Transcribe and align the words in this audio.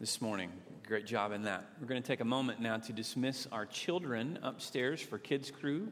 this 0.00 0.22
morning. 0.22 0.50
Great 0.86 1.04
job 1.04 1.30
in 1.30 1.42
that. 1.42 1.68
We're 1.78 1.86
going 1.86 2.00
to 2.00 2.06
take 2.06 2.20
a 2.20 2.24
moment 2.24 2.58
now 2.58 2.78
to 2.78 2.92
dismiss 2.94 3.46
our 3.52 3.66
children 3.66 4.38
upstairs 4.42 4.98
for 4.98 5.18
Kids 5.18 5.50
Crew. 5.50 5.88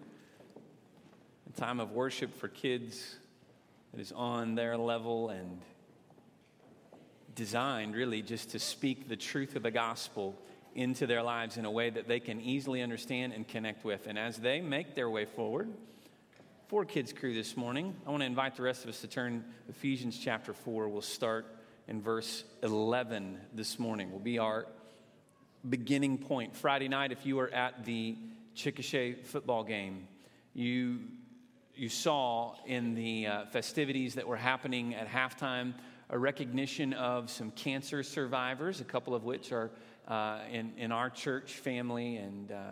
A 1.54 1.60
time 1.60 1.78
of 1.78 1.92
worship 1.92 2.34
for 2.38 2.48
kids 2.48 3.16
that 3.92 4.00
is 4.00 4.10
on 4.12 4.54
their 4.54 4.78
level 4.78 5.28
and 5.28 5.60
designed 7.34 7.94
really 7.94 8.22
just 8.22 8.52
to 8.52 8.58
speak 8.58 9.10
the 9.10 9.16
truth 9.16 9.56
of 9.56 9.62
the 9.62 9.70
gospel 9.70 10.40
into 10.74 11.06
their 11.06 11.22
lives 11.22 11.58
in 11.58 11.66
a 11.66 11.70
way 11.70 11.90
that 11.90 12.08
they 12.08 12.18
can 12.18 12.40
easily 12.40 12.80
understand 12.80 13.34
and 13.34 13.46
connect 13.46 13.84
with. 13.84 14.06
And 14.06 14.18
as 14.18 14.38
they 14.38 14.62
make 14.62 14.94
their 14.94 15.10
way 15.10 15.26
forward, 15.26 15.68
for 16.68 16.86
Kids 16.86 17.12
Crew 17.12 17.34
this 17.34 17.58
morning, 17.58 17.94
I 18.06 18.10
want 18.10 18.22
to 18.22 18.26
invite 18.26 18.56
the 18.56 18.62
rest 18.62 18.84
of 18.84 18.88
us 18.88 19.02
to 19.02 19.06
turn 19.06 19.44
Ephesians 19.68 20.18
chapter 20.18 20.54
4. 20.54 20.88
We'll 20.88 21.02
start 21.02 21.57
in 21.88 22.02
verse 22.02 22.44
11 22.62 23.38
this 23.54 23.78
morning, 23.78 24.12
will 24.12 24.18
be 24.18 24.38
our 24.38 24.66
beginning 25.68 26.18
point. 26.18 26.54
Friday 26.54 26.86
night, 26.86 27.12
if 27.12 27.24
you 27.24 27.36
were 27.36 27.48
at 27.48 27.84
the 27.86 28.14
Chickasha 28.54 29.24
football 29.26 29.64
game, 29.64 30.06
you, 30.52 31.00
you 31.74 31.88
saw 31.88 32.54
in 32.66 32.94
the 32.94 33.26
uh, 33.26 33.46
festivities 33.46 34.14
that 34.16 34.28
were 34.28 34.36
happening 34.36 34.94
at 34.94 35.08
halftime 35.08 35.72
a 36.10 36.18
recognition 36.18 36.92
of 36.94 37.30
some 37.30 37.50
cancer 37.50 38.02
survivors, 38.02 38.80
a 38.80 38.84
couple 38.84 39.14
of 39.14 39.24
which 39.24 39.52
are 39.52 39.70
uh, 40.06 40.40
in, 40.50 40.72
in 40.76 40.92
our 40.92 41.10
church 41.10 41.54
family. 41.54 42.16
And, 42.16 42.52
uh, 42.52 42.62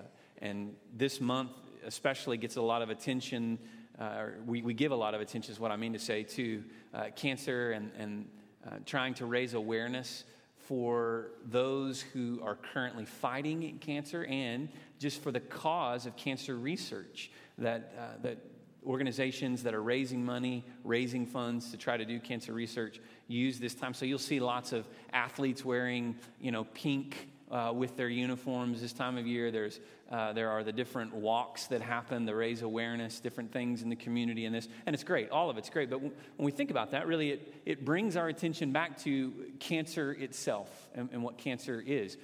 and 0.41 0.75
this 0.95 1.21
month, 1.21 1.51
especially, 1.85 2.39
gets 2.39 2.57
a 2.57 2.63
lot 2.63 2.83
of 2.83 2.91
attention. 2.91 3.59
Uh, 3.99 4.27
we, 4.47 4.63
we 4.63 4.75
give 4.75 4.93
a 4.93 4.97
lot 4.97 5.15
of 5.15 5.21
attention, 5.21 5.53
is 5.53 5.61
what 5.61 5.71
I 5.71 5.77
mean 5.77 5.93
to 5.93 5.99
say, 5.99 6.23
to 6.23 6.65
uh, 6.95 7.05
cancer 7.15 7.73
and, 7.73 7.91
and 7.99 8.27
uh, 8.67 8.77
trying 8.85 9.15
to 9.15 9.27
raise 9.27 9.55
awareness 9.55 10.25
for 10.57 11.29
those 11.45 12.01
who 12.01 12.41
are 12.43 12.57
currently 12.57 13.05
fighting 13.05 13.79
cancer 13.81 14.25
and 14.25 14.69
just 14.99 15.23
for 15.23 15.31
the 15.31 15.41
cause 15.41 16.07
of 16.07 16.17
cancer 16.17 16.57
research 16.57 17.31
that, 17.59 17.95
uh, 17.99 18.21
that 18.23 18.39
organizations 18.85 19.63
that 19.63 19.75
are 19.75 19.83
raising 19.83 20.25
money, 20.25 20.65
raising 20.85 21.27
funds 21.27 21.71
to 21.71 21.77
try 21.77 21.97
to 21.97 22.05
do 22.05 22.19
cancer 22.19 22.53
research 22.53 23.01
use 23.29 23.59
this 23.59 23.75
time. 23.75 23.95
So 23.95 24.05
you'll 24.05 24.19
see 24.19 24.41
lots 24.41 24.73
of 24.73 24.87
athletes 25.13 25.65
wearing, 25.65 26.17
you 26.41 26.51
know, 26.51 26.65
pink 26.65 27.29
uh, 27.51 27.73
with 27.75 27.97
their 27.97 28.09
uniforms 28.09 28.81
this 28.81 28.93
time 28.93 29.19
of 29.19 29.27
year. 29.27 29.51
There's, 29.51 29.81
uh, 30.11 30.33
there 30.33 30.51
are 30.51 30.65
the 30.65 30.73
different 30.73 31.15
walks 31.15 31.67
that 31.69 31.81
happen 31.81 32.27
to 32.27 32.35
raise 32.35 32.63
awareness, 32.63 33.21
different 33.21 33.53
things 33.53 33.83
in 33.83 33.89
the 33.89 33.97
community, 33.97 34.45
and 34.45 34.55
this, 34.55 34.69
and 34.87 34.95
it's 34.95 35.05
great. 35.05 35.31
All 35.31 35.51
of 35.51 35.59
it's 35.59 35.71
great. 35.71 35.91
But 35.91 36.01
when 36.01 36.13
we 36.39 36.53
think 36.53 36.71
about 36.71 36.91
that, 36.93 37.07
really, 37.07 37.31
it, 37.31 37.55
it 37.65 37.85
brings 37.85 38.17
our 38.17 38.29
attention 38.29 38.73
back 38.73 38.99
to 39.05 39.33
cancer 39.61 40.13
itself 40.13 40.89
and, 40.95 41.09
and 41.13 41.23
what 41.23 41.39
cancer 41.39 41.83
is. 41.85 42.17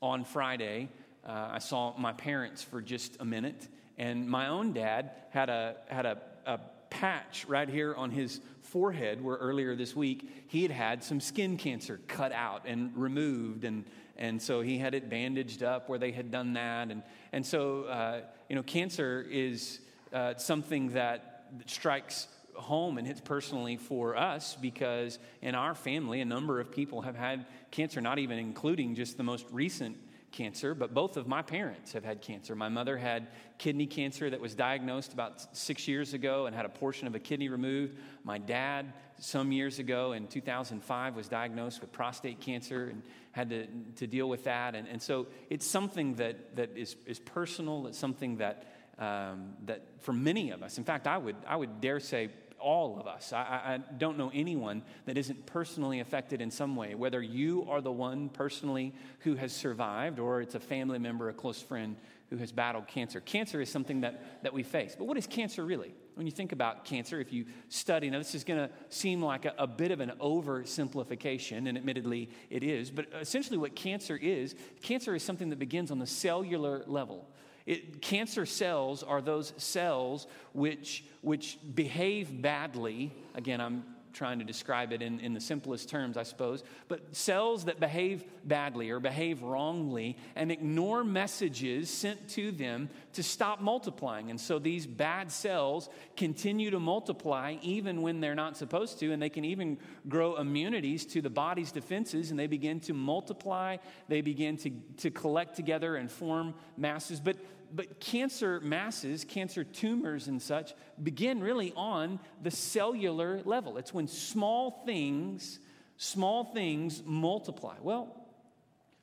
On 0.00 0.24
Friday, 0.24 0.90
uh, 1.26 1.48
I 1.52 1.58
saw 1.58 1.96
my 1.96 2.12
parents 2.12 2.62
for 2.62 2.82
just 2.82 3.16
a 3.20 3.24
minute, 3.24 3.68
and 3.96 4.28
my 4.28 4.48
own 4.48 4.72
dad 4.72 5.12
had 5.30 5.48
a 5.48 5.76
had 5.88 6.04
a, 6.04 6.18
a 6.44 6.58
patch 6.94 7.44
right 7.48 7.68
here 7.68 7.94
on 7.94 8.10
his 8.10 8.40
forehead 8.62 9.22
where 9.22 9.36
earlier 9.36 9.76
this 9.76 9.94
week 9.94 10.46
he 10.48 10.62
had 10.62 10.70
had 10.70 11.04
some 11.04 11.20
skin 11.20 11.56
cancer 11.56 12.00
cut 12.08 12.32
out 12.32 12.62
and 12.66 12.96
removed 12.96 13.64
and 13.64 13.84
and 14.16 14.40
so 14.40 14.60
he 14.60 14.78
had 14.78 14.94
it 14.94 15.10
bandaged 15.10 15.62
up 15.62 15.88
where 15.88 15.98
they 15.98 16.12
had 16.12 16.30
done 16.30 16.52
that. 16.54 16.90
And, 16.90 17.02
and 17.32 17.44
so, 17.44 17.84
uh, 17.84 18.20
you 18.48 18.56
know, 18.56 18.62
cancer 18.62 19.26
is 19.28 19.80
uh, 20.12 20.34
something 20.36 20.90
that 20.90 21.46
strikes 21.66 22.28
home 22.54 22.98
and 22.98 23.06
hits 23.06 23.20
personally 23.20 23.76
for 23.76 24.16
us 24.16 24.56
because 24.60 25.18
in 25.42 25.56
our 25.56 25.74
family, 25.74 26.20
a 26.20 26.24
number 26.24 26.60
of 26.60 26.70
people 26.70 27.02
have 27.02 27.16
had 27.16 27.46
cancer, 27.72 28.00
not 28.00 28.20
even 28.20 28.38
including 28.38 28.94
just 28.94 29.16
the 29.16 29.24
most 29.24 29.46
recent 29.50 29.96
cancer, 30.34 30.74
but 30.74 30.92
both 30.92 31.16
of 31.16 31.26
my 31.28 31.40
parents 31.40 31.92
have 31.92 32.04
had 32.04 32.20
cancer. 32.20 32.54
My 32.56 32.68
mother 32.68 32.98
had 32.98 33.28
kidney 33.56 33.86
cancer 33.86 34.28
that 34.28 34.40
was 34.40 34.54
diagnosed 34.54 35.12
about 35.12 35.56
six 35.56 35.86
years 35.86 36.12
ago 36.12 36.46
and 36.46 36.54
had 36.54 36.66
a 36.66 36.68
portion 36.68 37.06
of 37.06 37.14
a 37.14 37.20
kidney 37.20 37.48
removed. 37.48 37.96
My 38.24 38.38
dad, 38.38 38.92
some 39.18 39.52
years 39.52 39.78
ago 39.78 40.12
in 40.12 40.26
2005, 40.26 41.14
was 41.14 41.28
diagnosed 41.28 41.80
with 41.80 41.92
prostate 41.92 42.40
cancer 42.40 42.88
and 42.88 43.02
had 43.30 43.48
to, 43.50 43.66
to 43.96 44.06
deal 44.08 44.28
with 44.28 44.44
that. 44.44 44.74
And, 44.74 44.88
and 44.88 45.00
so 45.00 45.28
it's 45.50 45.66
something 45.66 46.16
that, 46.16 46.56
that 46.56 46.76
is, 46.76 46.96
is 47.06 47.20
personal, 47.20 47.86
it's 47.86 47.98
something 47.98 48.38
that, 48.38 48.66
um, 48.98 49.54
that 49.66 49.82
for 50.00 50.12
many 50.12 50.50
of 50.50 50.64
us, 50.64 50.78
in 50.78 50.84
fact, 50.84 51.06
I 51.06 51.16
would, 51.16 51.36
I 51.46 51.54
would 51.54 51.80
dare 51.80 52.00
say 52.00 52.30
all 52.64 52.98
of 52.98 53.06
us. 53.06 53.32
I, 53.32 53.42
I, 53.42 53.78
don't 53.98 54.16
know 54.16 54.30
anyone 54.32 54.82
that 55.04 55.18
isn't 55.18 55.44
personally 55.44 56.00
affected 56.00 56.40
in 56.40 56.50
some 56.50 56.74
way, 56.76 56.94
whether 56.94 57.20
you 57.20 57.66
are 57.68 57.82
the 57.82 57.92
one 57.92 58.30
personally 58.30 58.94
who 59.20 59.34
has 59.34 59.52
survived 59.52 60.18
or 60.18 60.40
it's 60.40 60.54
a 60.54 60.60
family 60.60 60.98
member, 60.98 61.28
a 61.28 61.34
close 61.34 61.60
friend 61.60 61.96
who 62.30 62.38
has 62.38 62.52
battled 62.52 62.88
cancer. 62.88 63.20
Cancer 63.20 63.60
is 63.60 63.70
something 63.70 64.00
that, 64.00 64.42
that 64.42 64.54
we 64.54 64.62
face. 64.62 64.96
But 64.98 65.04
what 65.04 65.18
is 65.18 65.26
cancer 65.26 65.62
really? 65.62 65.94
When 66.14 66.26
you 66.26 66.32
think 66.32 66.52
about 66.52 66.86
cancer, 66.86 67.20
if 67.20 67.34
you 67.34 67.44
study, 67.68 68.08
now 68.08 68.18
this 68.18 68.34
is 68.34 68.44
going 68.44 68.66
to 68.66 68.74
seem 68.88 69.20
like 69.20 69.44
a, 69.44 69.52
a 69.58 69.66
bit 69.66 69.90
of 69.90 70.00
an 70.00 70.12
oversimplification, 70.20 71.68
and 71.68 71.76
admittedly 71.76 72.30
it 72.48 72.64
is, 72.64 72.90
but 72.90 73.06
essentially 73.20 73.58
what 73.58 73.76
cancer 73.76 74.16
is 74.16 74.54
cancer 74.80 75.14
is 75.14 75.22
something 75.22 75.50
that 75.50 75.58
begins 75.58 75.90
on 75.90 75.98
the 75.98 76.06
cellular 76.06 76.82
level. 76.86 77.28
It, 77.66 78.02
cancer 78.02 78.44
cells 78.44 79.02
are 79.02 79.22
those 79.22 79.54
cells 79.56 80.26
which, 80.52 81.04
which 81.22 81.58
behave 81.74 82.42
badly. 82.42 83.12
Again, 83.34 83.60
I'm 83.60 83.84
trying 84.14 84.38
to 84.38 84.44
describe 84.44 84.92
it 84.92 85.02
in, 85.02 85.20
in 85.20 85.34
the 85.34 85.40
simplest 85.40 85.88
terms, 85.88 86.16
I 86.16 86.22
suppose. 86.22 86.62
But 86.88 87.14
cells 87.14 87.66
that 87.66 87.80
behave 87.80 88.24
badly 88.44 88.90
or 88.90 89.00
behave 89.00 89.42
wrongly 89.42 90.16
and 90.36 90.50
ignore 90.50 91.04
messages 91.04 91.90
sent 91.90 92.28
to 92.30 92.52
them 92.52 92.88
to 93.14 93.22
stop 93.22 93.60
multiplying. 93.60 94.30
And 94.30 94.40
so 94.40 94.58
these 94.58 94.86
bad 94.86 95.30
cells 95.30 95.88
continue 96.16 96.70
to 96.70 96.80
multiply 96.80 97.56
even 97.62 98.02
when 98.02 98.20
they're 98.20 98.34
not 98.34 98.56
supposed 98.56 98.98
to, 99.00 99.12
and 99.12 99.20
they 99.20 99.28
can 99.28 99.44
even 99.44 99.78
grow 100.08 100.36
immunities 100.36 101.04
to 101.06 101.20
the 101.20 101.30
body's 101.30 101.72
defenses, 101.72 102.30
and 102.30 102.38
they 102.38 102.46
begin 102.46 102.80
to 102.80 102.94
multiply, 102.94 103.76
they 104.08 104.20
begin 104.20 104.56
to, 104.58 104.70
to 104.98 105.10
collect 105.10 105.56
together 105.56 105.96
and 105.96 106.10
form 106.10 106.54
masses. 106.76 107.20
But 107.20 107.36
but 107.74 108.00
cancer 108.00 108.60
masses, 108.60 109.24
cancer 109.24 109.64
tumors 109.64 110.28
and 110.28 110.40
such, 110.40 110.74
begin 111.02 111.40
really 111.40 111.72
on 111.76 112.20
the 112.42 112.50
cellular 112.50 113.40
level. 113.44 113.78
It's 113.78 113.92
when 113.92 114.06
small 114.06 114.82
things, 114.86 115.58
small 115.96 116.44
things 116.44 117.02
multiply. 117.04 117.74
Well, 117.80 118.14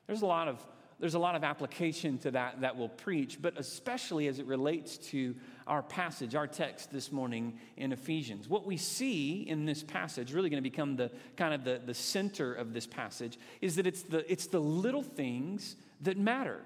there's 0.06 0.22
a 0.22 0.26
lot 0.26 0.48
of 0.48 0.64
there's 0.98 1.14
a 1.14 1.18
lot 1.18 1.34
of 1.34 1.42
application 1.42 2.16
to 2.18 2.30
that 2.30 2.60
that 2.60 2.76
we'll 2.76 2.88
preach, 2.88 3.42
but 3.42 3.58
especially 3.58 4.28
as 4.28 4.38
it 4.38 4.46
relates 4.46 4.98
to 4.98 5.34
our 5.66 5.82
passage, 5.82 6.36
our 6.36 6.46
text 6.46 6.92
this 6.92 7.10
morning 7.10 7.58
in 7.76 7.92
Ephesians. 7.92 8.48
What 8.48 8.66
we 8.66 8.76
see 8.76 9.42
in 9.42 9.64
this 9.64 9.82
passage, 9.82 10.32
really 10.32 10.48
going 10.48 10.62
to 10.62 10.70
become 10.70 10.94
the 10.94 11.10
kind 11.36 11.54
of 11.54 11.64
the, 11.64 11.80
the 11.84 11.94
center 11.94 12.54
of 12.54 12.72
this 12.72 12.86
passage, 12.86 13.36
is 13.60 13.74
that 13.76 13.86
it's 13.86 14.02
the, 14.02 14.30
it's 14.30 14.46
the 14.46 14.60
little 14.60 15.02
things 15.02 15.74
that 16.02 16.16
matter. 16.16 16.60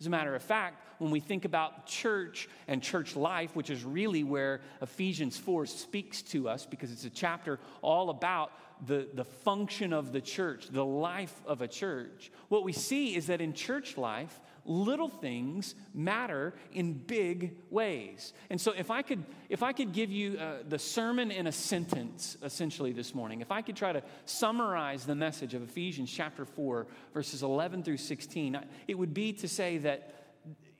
As 0.00 0.06
a 0.06 0.10
matter 0.10 0.34
of 0.34 0.42
fact, 0.42 0.84
when 0.98 1.10
we 1.10 1.18
think 1.18 1.44
about 1.44 1.86
church 1.86 2.48
and 2.68 2.82
church 2.82 3.16
life, 3.16 3.56
which 3.56 3.70
is 3.70 3.84
really 3.84 4.22
where 4.22 4.60
Ephesians 4.80 5.36
4 5.36 5.66
speaks 5.66 6.22
to 6.22 6.48
us, 6.48 6.66
because 6.66 6.92
it's 6.92 7.04
a 7.04 7.10
chapter 7.10 7.58
all 7.82 8.10
about 8.10 8.52
the, 8.86 9.08
the 9.14 9.24
function 9.24 9.92
of 9.92 10.12
the 10.12 10.20
church, 10.20 10.68
the 10.68 10.84
life 10.84 11.34
of 11.46 11.62
a 11.62 11.68
church, 11.68 12.30
what 12.48 12.62
we 12.62 12.72
see 12.72 13.16
is 13.16 13.26
that 13.26 13.40
in 13.40 13.52
church 13.52 13.96
life, 13.96 14.40
little 14.68 15.08
things 15.08 15.74
matter 15.94 16.54
in 16.72 16.92
big 16.92 17.56
ways. 17.70 18.34
And 18.50 18.60
so 18.60 18.72
if 18.72 18.90
I 18.90 19.02
could 19.02 19.24
if 19.48 19.62
I 19.62 19.72
could 19.72 19.92
give 19.92 20.12
you 20.12 20.38
uh, 20.38 20.58
the 20.68 20.78
sermon 20.78 21.30
in 21.30 21.46
a 21.46 21.52
sentence 21.52 22.36
essentially 22.42 22.92
this 22.92 23.14
morning, 23.14 23.40
if 23.40 23.50
I 23.50 23.62
could 23.62 23.76
try 23.76 23.92
to 23.92 24.02
summarize 24.26 25.06
the 25.06 25.14
message 25.14 25.54
of 25.54 25.62
Ephesians 25.62 26.12
chapter 26.12 26.44
4 26.44 26.86
verses 27.14 27.42
11 27.42 27.82
through 27.82 27.96
16, 27.96 28.58
it 28.86 28.94
would 28.94 29.14
be 29.14 29.32
to 29.32 29.48
say 29.48 29.78
that 29.78 30.14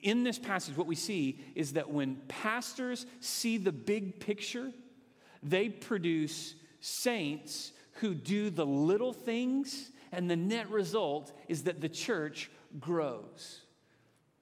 in 0.01 0.23
this 0.23 0.39
passage 0.39 0.77
what 0.77 0.87
we 0.87 0.95
see 0.95 1.41
is 1.55 1.73
that 1.73 1.91
when 1.91 2.17
pastors 2.29 3.07
see 3.21 3.57
the 3.57 3.73
big 3.73 4.21
picture, 4.21 4.71
they 5.43 5.69
produce 5.69 6.55
saints 6.81 7.73
who 7.95 8.15
do 8.15 8.51
the 8.51 8.67
little 8.67 9.13
things 9.13 9.91
and 10.13 10.31
the 10.31 10.37
net 10.37 10.71
result 10.71 11.33
is 11.49 11.65
that 11.65 11.81
the 11.81 11.89
church 11.89 12.51
grows. 12.79 13.63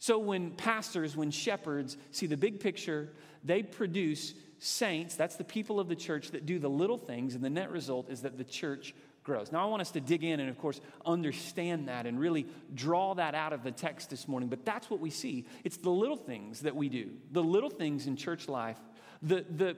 So 0.06 0.20
when 0.20 0.52
pastors, 0.52 1.16
when 1.16 1.32
shepherds 1.32 1.96
see 2.12 2.26
the 2.26 2.36
big 2.36 2.60
picture, 2.60 3.08
they 3.42 3.64
produce 3.64 4.34
saints, 4.60 5.16
that's 5.16 5.34
the 5.34 5.42
people 5.42 5.80
of 5.80 5.88
the 5.88 5.96
church 5.96 6.30
that 6.30 6.46
do 6.46 6.60
the 6.60 6.70
little 6.70 6.96
things, 6.96 7.34
and 7.34 7.42
the 7.42 7.50
net 7.50 7.72
result 7.72 8.08
is 8.08 8.22
that 8.22 8.38
the 8.38 8.44
church 8.44 8.94
grows. 9.24 9.50
Now, 9.50 9.66
I 9.66 9.68
want 9.68 9.80
us 9.80 9.90
to 9.90 10.00
dig 10.00 10.22
in 10.22 10.38
and, 10.38 10.48
of 10.48 10.58
course, 10.58 10.80
understand 11.04 11.88
that 11.88 12.06
and 12.06 12.20
really 12.20 12.46
draw 12.72 13.14
that 13.14 13.34
out 13.34 13.52
of 13.52 13.64
the 13.64 13.72
text 13.72 14.08
this 14.08 14.28
morning. 14.28 14.48
But 14.48 14.64
that's 14.64 14.88
what 14.88 15.00
we 15.00 15.10
see. 15.10 15.44
It's 15.64 15.78
the 15.78 15.90
little 15.90 16.16
things 16.16 16.60
that 16.60 16.76
we 16.76 16.88
do, 16.88 17.10
the 17.32 17.42
little 17.42 17.70
things 17.70 18.06
in 18.06 18.14
church 18.14 18.48
life, 18.48 18.78
the, 19.22 19.44
the, 19.56 19.76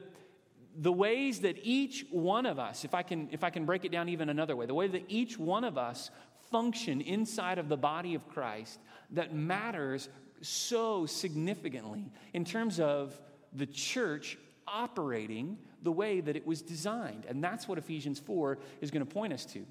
the 0.77 0.93
ways 0.93 1.41
that 1.41 1.57
each 1.63 2.05
one 2.11 2.45
of 2.45 2.59
us, 2.59 2.85
if 2.85 2.93
I, 2.93 3.03
can, 3.03 3.31
if 3.33 3.43
I 3.43 3.49
can 3.49 3.65
break 3.65 3.87
it 3.87 3.93
down 3.93 4.11
even 4.11 4.29
another 4.29 4.57
way, 4.57 4.67
the 4.67 4.75
way 4.75 4.89
that 4.89 5.05
each 5.09 5.39
one 5.39 5.65
of 5.65 5.79
us 5.79 6.11
function 6.50 7.00
inside 7.00 7.59
of 7.59 7.69
the 7.69 7.77
body 7.77 8.15
of 8.15 8.29
Christ 8.29 8.79
that 9.11 9.35
matters 9.35 10.09
so 10.41 11.06
significantly 11.06 12.11
in 12.33 12.45
terms 12.45 12.81
of 12.81 13.19
the 13.53 13.67
church 13.67 14.39
operating 14.67 15.59
the 15.83 15.93
way 15.93 16.21
that 16.21 16.37
it 16.37 16.47
was 16.47 16.62
designed. 16.62 17.25
And 17.27 17.43
that's 17.43 17.67
what 17.67 17.79
Ephesians 17.79 18.19
4 18.19 18.59
is 18.81 18.91
going 18.91 19.05
to 19.05 19.12
point 19.12 19.33
us 19.33 19.45
to. 19.47 19.65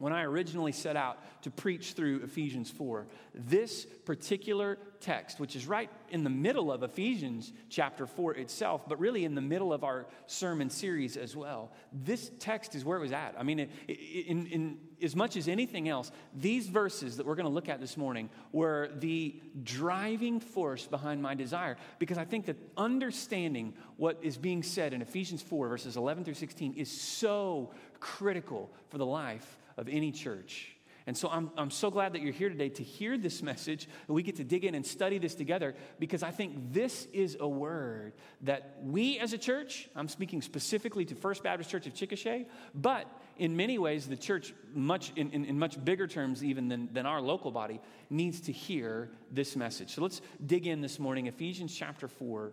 When 0.00 0.14
I 0.14 0.22
originally 0.22 0.72
set 0.72 0.96
out 0.96 1.18
to 1.42 1.50
preach 1.50 1.92
through 1.92 2.22
Ephesians 2.22 2.70
4, 2.70 3.06
this 3.34 3.84
particular 4.06 4.78
text, 4.98 5.38
which 5.38 5.54
is 5.54 5.66
right 5.66 5.90
in 6.08 6.24
the 6.24 6.30
middle 6.30 6.72
of 6.72 6.82
Ephesians 6.82 7.52
chapter 7.68 8.06
4 8.06 8.36
itself, 8.36 8.88
but 8.88 8.98
really 8.98 9.26
in 9.26 9.34
the 9.34 9.42
middle 9.42 9.74
of 9.74 9.84
our 9.84 10.06
sermon 10.26 10.70
series 10.70 11.18
as 11.18 11.36
well, 11.36 11.70
this 11.92 12.30
text 12.38 12.74
is 12.74 12.82
where 12.82 12.96
it 12.96 13.02
was 13.02 13.12
at. 13.12 13.34
I 13.38 13.42
mean, 13.42 13.68
in, 13.88 14.46
in 14.46 14.78
as 15.02 15.14
much 15.14 15.36
as 15.36 15.48
anything 15.48 15.86
else, 15.86 16.10
these 16.34 16.66
verses 16.66 17.18
that 17.18 17.26
we're 17.26 17.34
going 17.34 17.44
to 17.44 17.52
look 17.52 17.68
at 17.68 17.78
this 17.78 17.98
morning 17.98 18.30
were 18.52 18.88
the 19.00 19.38
driving 19.62 20.40
force 20.40 20.86
behind 20.86 21.20
my 21.20 21.34
desire 21.34 21.76
because 21.98 22.16
I 22.16 22.24
think 22.24 22.46
that 22.46 22.56
understanding 22.74 23.74
what 23.98 24.18
is 24.22 24.38
being 24.38 24.62
said 24.62 24.94
in 24.94 25.02
Ephesians 25.02 25.42
4, 25.42 25.68
verses 25.68 25.98
11 25.98 26.24
through 26.24 26.32
16, 26.32 26.72
is 26.72 26.90
so 26.90 27.74
critical 28.00 28.70
for 28.88 28.96
the 28.96 29.04
life 29.04 29.58
of 29.76 29.88
any 29.88 30.12
church. 30.12 30.76
And 31.06 31.16
so 31.16 31.28
I'm, 31.28 31.50
I'm 31.56 31.70
so 31.70 31.90
glad 31.90 32.12
that 32.12 32.22
you're 32.22 32.32
here 32.32 32.48
today 32.48 32.68
to 32.68 32.82
hear 32.82 33.16
this 33.16 33.42
message, 33.42 33.88
and 34.06 34.14
we 34.14 34.22
get 34.22 34.36
to 34.36 34.44
dig 34.44 34.64
in 34.64 34.74
and 34.74 34.84
study 34.86 35.18
this 35.18 35.34
together 35.34 35.74
because 35.98 36.22
I 36.22 36.30
think 36.30 36.72
this 36.72 37.08
is 37.12 37.36
a 37.40 37.48
word 37.48 38.12
that 38.42 38.76
we 38.82 39.18
as 39.18 39.32
a 39.32 39.38
church, 39.38 39.88
I'm 39.96 40.08
speaking 40.08 40.42
specifically 40.42 41.04
to 41.06 41.14
First 41.14 41.42
Baptist 41.42 41.70
Church 41.70 41.86
of 41.86 41.94
Chickasha, 41.94 42.46
but 42.74 43.06
in 43.38 43.56
many 43.56 43.78
ways, 43.78 44.06
the 44.06 44.16
church, 44.16 44.54
much 44.74 45.12
in, 45.16 45.30
in, 45.30 45.46
in 45.46 45.58
much 45.58 45.82
bigger 45.82 46.06
terms 46.06 46.44
even 46.44 46.68
than, 46.68 46.88
than 46.92 47.06
our 47.06 47.20
local 47.20 47.50
body, 47.50 47.80
needs 48.10 48.42
to 48.42 48.52
hear 48.52 49.10
this 49.30 49.56
message. 49.56 49.94
So 49.94 50.02
let's 50.02 50.20
dig 50.44 50.66
in 50.66 50.80
this 50.80 50.98
morning, 50.98 51.26
Ephesians 51.26 51.74
chapter 51.74 52.06
4, 52.06 52.52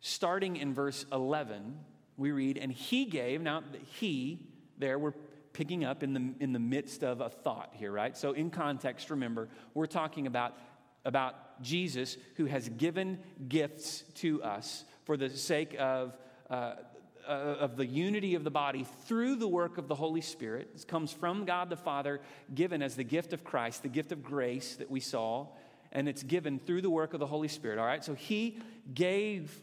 starting 0.00 0.56
in 0.56 0.74
verse 0.74 1.06
11. 1.10 1.78
We 2.16 2.32
read, 2.32 2.58
And 2.58 2.70
he 2.70 3.06
gave, 3.06 3.40
now 3.40 3.62
he, 3.98 4.46
there, 4.78 4.98
we're 4.98 5.14
picking 5.52 5.84
up 5.84 6.02
in 6.02 6.12
the, 6.12 6.34
in 6.40 6.52
the 6.52 6.58
midst 6.58 7.02
of 7.02 7.20
a 7.20 7.28
thought 7.28 7.70
here, 7.72 7.90
right? 7.90 8.16
So, 8.16 8.32
in 8.32 8.50
context, 8.50 9.10
remember, 9.10 9.48
we're 9.74 9.86
talking 9.86 10.26
about, 10.26 10.56
about 11.04 11.62
Jesus 11.62 12.16
who 12.36 12.46
has 12.46 12.68
given 12.68 13.18
gifts 13.48 14.02
to 14.16 14.42
us 14.42 14.84
for 15.04 15.16
the 15.16 15.30
sake 15.30 15.76
of, 15.78 16.16
uh, 16.48 16.74
uh, 17.26 17.30
of 17.30 17.76
the 17.76 17.86
unity 17.86 18.34
of 18.34 18.44
the 18.44 18.50
body 18.50 18.86
through 19.06 19.36
the 19.36 19.48
work 19.48 19.78
of 19.78 19.88
the 19.88 19.94
Holy 19.94 20.20
Spirit. 20.20 20.70
This 20.72 20.84
comes 20.84 21.12
from 21.12 21.44
God 21.44 21.70
the 21.70 21.76
Father, 21.76 22.20
given 22.54 22.82
as 22.82 22.96
the 22.96 23.04
gift 23.04 23.32
of 23.32 23.44
Christ, 23.44 23.82
the 23.82 23.88
gift 23.88 24.12
of 24.12 24.22
grace 24.22 24.76
that 24.76 24.90
we 24.90 25.00
saw, 25.00 25.48
and 25.92 26.08
it's 26.08 26.22
given 26.22 26.58
through 26.58 26.82
the 26.82 26.90
work 26.90 27.14
of 27.14 27.20
the 27.20 27.26
Holy 27.26 27.48
Spirit, 27.48 27.78
all 27.78 27.86
right? 27.86 28.04
So, 28.04 28.14
He 28.14 28.58
gave 28.94 29.60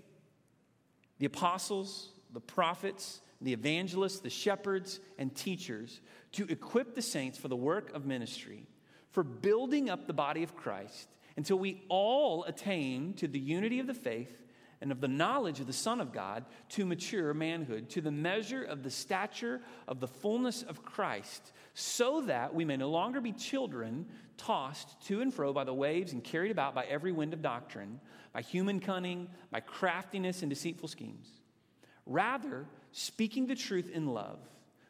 the 1.19 1.25
apostles, 1.25 2.10
the 2.34 2.42
prophets, 2.42 3.22
the 3.42 3.54
evangelists, 3.54 4.19
the 4.19 4.30
shepherds, 4.30 5.00
and 5.18 5.36
teachers 5.36 6.01
to 6.34 6.45
equip 6.50 6.95
the 6.95 7.01
saints 7.01 7.38
for 7.38 7.48
the 7.48 7.56
work 7.56 7.94
of 7.94 8.06
ministry, 8.06 8.68
for 9.12 9.24
building 9.24 9.89
up 9.89 10.07
the 10.07 10.13
body 10.13 10.44
of 10.44 10.56
Christ 10.56 11.10
until 11.36 11.57
we 11.60 11.84
all 11.89 12.44
attain 12.45 13.13
to 13.16 13.28
the 13.28 13.39
unity 13.39 13.80
of 13.80 13.88
the 13.88 13.94
faith 13.94 14.44
and 14.81 14.92
of 14.92 15.01
the 15.01 15.07
knowledge 15.07 15.60
of 15.60 15.68
the 15.68 15.74
Son 15.74 16.00
of 16.01 16.12
God 16.12 16.45
to 16.69 16.86
mature 16.86 17.34
manhood, 17.34 17.89
to 17.92 18.01
the 18.01 18.12
measure 18.12 18.63
of 18.63 18.84
the 18.84 18.92
stature 18.92 19.62
of 19.88 20.00
the 20.00 20.07
fullness 20.07 20.63
of 20.63 20.84
Christ, 20.84 21.51
so 21.74 22.22
that 22.22 22.54
we 22.54 22.66
may 22.66 22.78
no 22.78 22.89
longer 22.89 23.22
be 23.22 23.31
children 23.31 24.06
tossed 24.38 25.01
to 25.07 25.22
and 25.22 25.34
fro 25.34 25.51
by 25.51 25.63
the 25.63 25.74
waves 25.74 26.13
and 26.13 26.24
carried 26.24 26.51
about 26.51 26.75
by 26.75 26.86
every 26.86 27.12
wind 27.12 27.34
of 27.34 27.42
doctrine, 27.42 28.00
by 28.34 28.42
human 28.42 28.80
cunning, 28.80 29.28
by 29.51 29.60
craftiness 29.60 30.44
and 30.44 30.50
deceitful 30.50 30.88
schemes. 30.88 31.28
Rather, 32.06 32.66
speaking 32.98 33.46
the 33.46 33.54
truth 33.54 33.92
in 33.92 34.08
love, 34.08 34.40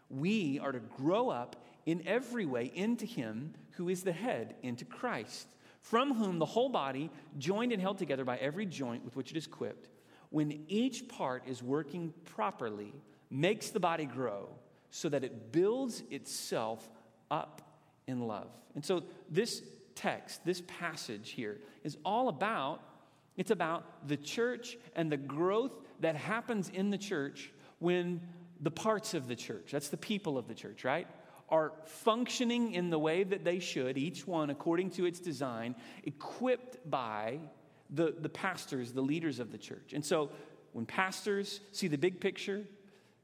we 0.10 0.60
are 0.60 0.72
to 0.72 0.80
grow 0.80 1.30
up 1.30 1.58
in 1.86 2.02
every 2.08 2.46
way 2.46 2.72
into 2.74 3.06
Him 3.06 3.54
who 3.72 3.90
is 3.90 4.02
the 4.04 4.14
head, 4.14 4.56
into 4.64 4.86
Christ, 4.86 5.46
from 5.82 6.14
whom 6.16 6.40
the 6.40 6.46
whole 6.46 6.70
body, 6.70 7.12
joined 7.38 7.74
and 7.74 7.82
held 7.82 7.98
together 7.98 8.24
by 8.24 8.38
every 8.38 8.66
joint 8.66 9.04
with 9.04 9.18
which 9.18 9.32
it 9.32 9.38
is 9.38 9.46
equipped, 9.46 9.90
when 10.30 10.64
each 10.70 11.10
part 11.10 11.44
is 11.48 11.62
working 11.62 12.14
properly, 12.24 12.94
makes 13.30 13.72
the 13.72 13.80
body 13.80 14.06
grow 14.06 14.48
so 14.90 15.10
that 15.10 15.26
it 15.26 15.52
builds 15.52 16.02
itself 16.10 16.90
up 17.30 17.62
in 18.08 18.22
love. 18.22 18.48
And 18.74 18.86
so 18.86 19.04
this 19.30 19.62
text, 19.96 20.46
this 20.46 20.62
passage 20.66 21.32
here, 21.32 21.60
is 21.84 21.98
all 22.06 22.30
about 22.30 22.82
it's 23.36 23.52
about 23.52 24.08
the 24.08 24.18
church 24.18 24.78
and 24.96 25.12
the 25.12 25.18
growth 25.18 25.74
that 26.00 26.16
happens 26.16 26.70
in 26.70 26.90
the 26.90 26.98
church 26.98 27.52
when 27.80 28.22
the 28.62 28.72
parts 28.72 29.14
of 29.14 29.28
the 29.28 29.36
church, 29.36 29.72
that's 29.72 29.90
the 29.90 29.98
people 29.98 30.38
of 30.38 30.48
the 30.48 30.54
church, 30.54 30.84
right, 30.84 31.08
are 31.50 31.72
functioning 31.86 32.74
in 32.74 32.90
the 32.90 33.00
way 33.00 33.24
that 33.24 33.44
they 33.44 33.60
should, 33.60 33.98
each 33.98 34.28
one 34.28 34.50
according 34.50 34.90
to 34.92 35.06
its 35.06 35.20
design, 35.20 35.76
equipped 36.04 36.78
by 36.90 37.40
the, 37.90 38.16
the 38.20 38.30
pastors, 38.30 38.92
the 38.92 39.02
leaders 39.02 39.40
of 39.40 39.52
the 39.52 39.58
church. 39.58 39.94
And 39.94 40.04
so 40.04 40.30
when 40.74 40.86
pastors 40.86 41.62
see 41.72 41.88
the 41.88 41.98
big 41.98 42.20
picture, 42.20 42.66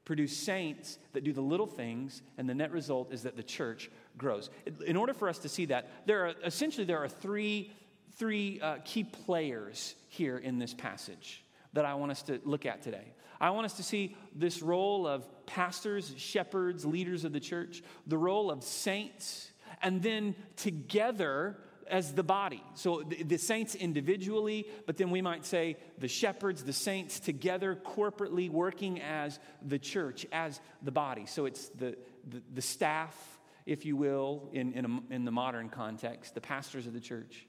produce 0.04 0.36
saints 0.36 0.98
that 1.12 1.24
do 1.24 1.32
the 1.32 1.40
little 1.40 1.66
things, 1.66 2.22
and 2.38 2.48
the 2.48 2.54
net 2.54 2.70
result 2.72 3.12
is 3.12 3.22
that 3.22 3.36
the 3.36 3.42
church 3.42 3.90
grows. 4.16 4.50
In 4.86 4.96
order 4.96 5.14
for 5.14 5.28
us 5.28 5.38
to 5.38 5.48
see 5.48 5.66
that, 5.66 5.90
there 6.06 6.26
are 6.26 6.34
essentially 6.44 6.84
there 6.84 7.02
are 7.02 7.08
three, 7.08 7.72
three 8.16 8.60
uh, 8.60 8.76
key 8.84 9.04
players 9.04 9.94
here 10.08 10.38
in 10.38 10.58
this 10.58 10.74
passage 10.74 11.44
that 11.72 11.84
I 11.84 11.94
want 11.94 12.12
us 12.12 12.22
to 12.22 12.40
look 12.44 12.66
at 12.66 12.82
today. 12.82 13.12
I 13.40 13.50
want 13.50 13.66
us 13.66 13.74
to 13.74 13.82
see 13.82 14.16
this 14.34 14.62
role 14.62 15.06
of 15.06 15.24
pastors, 15.46 16.12
shepherds, 16.16 16.84
leaders 16.84 17.24
of 17.24 17.32
the 17.32 17.40
church, 17.40 17.82
the 18.06 18.18
role 18.18 18.50
of 18.50 18.62
saints, 18.62 19.50
and 19.82 20.02
then 20.02 20.34
together 20.56 21.58
as 21.88 22.12
the 22.12 22.22
body. 22.22 22.62
So 22.74 23.02
the, 23.02 23.36
saints 23.36 23.74
individually, 23.74 24.66
but 24.86 24.96
then 24.96 25.10
we 25.10 25.22
might 25.22 25.44
say 25.44 25.76
the 25.98 26.08
shepherds, 26.08 26.64
the 26.64 26.72
saints 26.72 27.20
together 27.20 27.78
corporately 27.84 28.50
working 28.50 29.00
as 29.00 29.38
the 29.62 29.78
church, 29.78 30.26
as 30.32 30.60
the 30.82 30.92
body. 30.92 31.26
So 31.26 31.46
it's 31.46 31.68
the, 31.70 31.96
the, 32.28 32.42
the 32.54 32.62
staff, 32.62 33.14
if 33.66 33.84
you 33.84 33.96
will, 33.96 34.48
in, 34.52 34.72
in, 34.72 34.84
a, 34.84 35.14
in 35.14 35.24
the 35.24 35.32
modern 35.32 35.68
context, 35.68 36.34
the 36.34 36.40
pastors 36.40 36.86
of 36.86 36.92
the 36.92 37.00
church. 37.00 37.46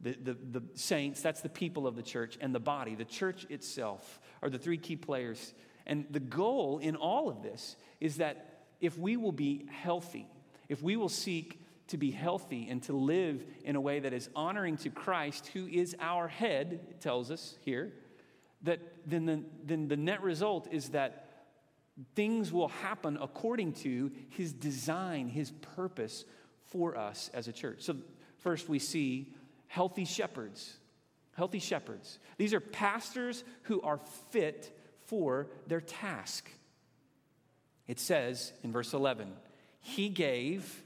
The, 0.00 0.12
the, 0.12 0.34
the 0.34 0.62
saints, 0.74 1.22
that's 1.22 1.40
the 1.40 1.48
people 1.48 1.86
of 1.86 1.96
the 1.96 2.02
church, 2.02 2.36
and 2.40 2.54
the 2.54 2.60
body, 2.60 2.94
the 2.94 3.04
church 3.04 3.46
itself, 3.48 4.20
are 4.42 4.50
the 4.50 4.58
three 4.58 4.78
key 4.78 4.96
players. 4.96 5.54
And 5.86 6.06
the 6.10 6.20
goal 6.20 6.78
in 6.78 6.96
all 6.96 7.28
of 7.28 7.42
this 7.42 7.76
is 8.00 8.16
that 8.16 8.64
if 8.80 8.98
we 8.98 9.16
will 9.16 9.32
be 9.32 9.66
healthy, 9.70 10.26
if 10.68 10.82
we 10.82 10.96
will 10.96 11.08
seek 11.08 11.60
to 11.88 11.96
be 11.96 12.10
healthy 12.10 12.68
and 12.68 12.82
to 12.82 12.92
live 12.92 13.44
in 13.64 13.76
a 13.76 13.80
way 13.80 14.00
that 14.00 14.12
is 14.12 14.28
honoring 14.34 14.76
to 14.78 14.90
Christ, 14.90 15.48
who 15.48 15.66
is 15.66 15.96
our 16.00 16.28
head, 16.28 16.80
it 16.90 17.00
tells 17.00 17.30
us 17.30 17.56
here, 17.64 17.92
that 18.62 18.80
then 19.06 19.26
the, 19.26 19.44
then 19.64 19.88
the 19.88 19.96
net 19.96 20.22
result 20.22 20.68
is 20.72 20.90
that 20.90 21.22
things 22.14 22.52
will 22.52 22.68
happen 22.68 23.16
according 23.20 23.72
to 23.72 24.10
his 24.28 24.52
design, 24.52 25.28
his 25.28 25.52
purpose 25.76 26.24
for 26.64 26.96
us 26.96 27.30
as 27.32 27.48
a 27.48 27.52
church. 27.52 27.82
So, 27.82 27.96
first 28.38 28.68
we 28.68 28.78
see 28.78 29.32
healthy 29.68 30.04
shepherds. 30.04 30.76
Healthy 31.36 31.58
shepherds. 31.58 32.18
These 32.38 32.54
are 32.54 32.60
pastors 32.60 33.44
who 33.64 33.80
are 33.82 34.00
fit 34.30 34.76
for 35.04 35.48
their 35.66 35.80
task. 35.80 36.50
It 37.86 38.00
says 38.00 38.52
in 38.62 38.72
verse 38.72 38.92
11, 38.92 39.32
He 39.80 40.08
gave. 40.08 40.82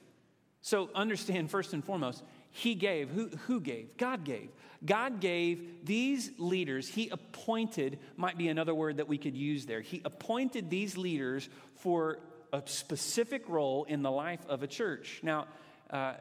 So 0.60 0.90
understand 0.94 1.50
first 1.50 1.72
and 1.72 1.84
foremost, 1.84 2.22
He 2.50 2.74
gave. 2.74 3.10
Who, 3.10 3.28
who 3.46 3.60
gave? 3.60 3.96
God 3.96 4.24
gave. 4.24 4.50
God 4.84 5.20
gave 5.20 5.84
these 5.84 6.30
leaders, 6.38 6.88
He 6.88 7.08
appointed, 7.10 7.98
might 8.16 8.38
be 8.38 8.48
another 8.48 8.74
word 8.74 8.96
that 8.96 9.08
we 9.08 9.18
could 9.18 9.36
use 9.36 9.66
there. 9.66 9.80
He 9.80 10.02
appointed 10.04 10.70
these 10.70 10.96
leaders 10.96 11.48
for 11.76 12.18
a 12.52 12.62
specific 12.64 13.48
role 13.48 13.84
in 13.84 14.02
the 14.02 14.10
life 14.10 14.40
of 14.48 14.62
a 14.62 14.66
church. 14.66 15.20
Now, 15.22 15.46
uh, 15.90 16.14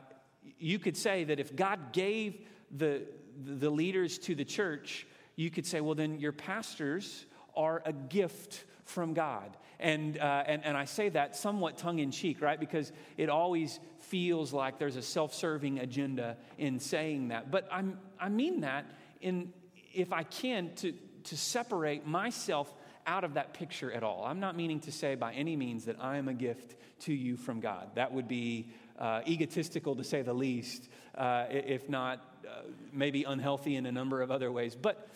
you 0.57 0.79
could 0.79 0.97
say 0.97 1.23
that 1.25 1.39
if 1.39 1.55
God 1.55 1.93
gave 1.93 2.39
the, 2.75 3.03
the 3.45 3.69
leaders 3.69 4.17
to 4.19 4.35
the 4.35 4.45
church, 4.45 5.07
you 5.35 5.49
could 5.49 5.65
say, 5.65 5.81
well, 5.81 5.95
then 5.95 6.19
your 6.19 6.31
pastors 6.31 7.25
are 7.55 7.81
a 7.85 7.93
gift 7.93 8.65
from 8.85 9.13
God. 9.13 9.55
And, 9.79 10.17
uh, 10.17 10.43
and, 10.45 10.65
and 10.65 10.75
I 10.75 10.85
say 10.85 11.09
that 11.09 11.35
somewhat 11.35 11.77
tongue 11.77 11.99
in 11.99 12.11
cheek, 12.11 12.41
right? 12.41 12.59
Because 12.59 12.91
it 13.17 13.29
always 13.29 13.79
feels 13.99 14.51
like 14.51 14.77
there's 14.77 14.97
a 14.97 15.01
self 15.01 15.33
serving 15.33 15.79
agenda 15.79 16.37
in 16.57 16.79
saying 16.79 17.29
that. 17.29 17.49
But 17.49 17.67
I'm, 17.71 17.97
I 18.19 18.27
mean 18.29 18.61
that 18.61 18.85
in, 19.21 19.53
if 19.93 20.11
I 20.11 20.23
can, 20.23 20.75
to, 20.77 20.93
to 21.25 21.37
separate 21.37 22.05
myself 22.05 22.73
out 23.07 23.23
of 23.23 23.35
that 23.35 23.53
picture 23.53 23.91
at 23.91 24.03
all. 24.03 24.23
I'm 24.25 24.39
not 24.39 24.55
meaning 24.55 24.79
to 24.81 24.91
say 24.91 25.15
by 25.15 25.33
any 25.33 25.55
means 25.55 25.85
that 25.85 25.95
I 25.99 26.17
am 26.17 26.27
a 26.27 26.33
gift 26.33 26.75
to 27.01 27.13
you 27.13 27.37
from 27.37 27.59
God. 27.59 27.95
That 27.95 28.13
would 28.13 28.27
be 28.27 28.71
uh, 28.99 29.21
egotistical 29.27 29.95
to 29.95 30.03
say 30.03 30.21
the 30.21 30.33
least, 30.33 30.89
uh, 31.15 31.45
if 31.49 31.89
not 31.89 32.19
uh, 32.45 32.61
maybe 32.91 33.23
unhealthy 33.23 33.75
in 33.75 33.85
a 33.85 33.91
number 33.91 34.21
of 34.21 34.29
other 34.29 34.51
ways. 34.51 34.75
But 34.75 35.07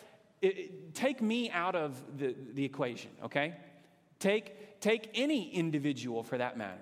it, 0.41 0.95
take 0.95 1.21
me 1.21 1.51
out 1.51 1.75
of 1.75 2.01
the, 2.17 2.35
the 2.53 2.65
equation, 2.65 3.11
okay? 3.25 3.55
Take, 4.19 4.79
take 4.79 5.09
any 5.13 5.53
individual 5.53 6.23
for 6.23 6.37
that 6.37 6.57
matter. 6.57 6.81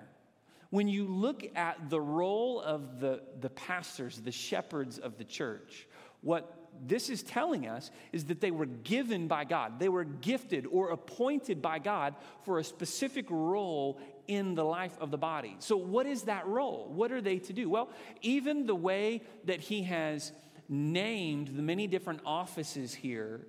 When 0.70 0.88
you 0.88 1.06
look 1.06 1.44
at 1.54 1.90
the 1.90 2.00
role 2.00 2.60
of 2.60 3.00
the, 3.00 3.22
the 3.40 3.50
pastors, 3.50 4.18
the 4.18 4.32
shepherds 4.32 4.98
of 4.98 5.18
the 5.18 5.24
church, 5.24 5.86
what 6.22 6.62
this 6.86 7.10
is 7.10 7.22
telling 7.22 7.66
us 7.66 7.90
is 8.12 8.24
that 8.26 8.40
they 8.40 8.50
were 8.50 8.66
given 8.66 9.28
by 9.28 9.44
God. 9.44 9.78
They 9.78 9.88
were 9.88 10.04
gifted 10.04 10.66
or 10.66 10.90
appointed 10.90 11.60
by 11.60 11.78
God 11.78 12.14
for 12.44 12.58
a 12.58 12.64
specific 12.64 13.26
role 13.28 14.00
in 14.28 14.54
the 14.54 14.64
life 14.64 14.96
of 15.00 15.10
the 15.10 15.18
body. 15.18 15.56
So, 15.58 15.76
what 15.76 16.06
is 16.06 16.22
that 16.22 16.46
role? 16.46 16.90
What 16.94 17.12
are 17.12 17.20
they 17.20 17.38
to 17.40 17.52
do? 17.52 17.68
Well, 17.68 17.90
even 18.20 18.66
the 18.66 18.74
way 18.74 19.22
that 19.44 19.60
He 19.60 19.82
has 19.84 20.32
named 20.68 21.48
the 21.48 21.62
many 21.62 21.86
different 21.86 22.20
offices 22.24 22.94
here 22.94 23.46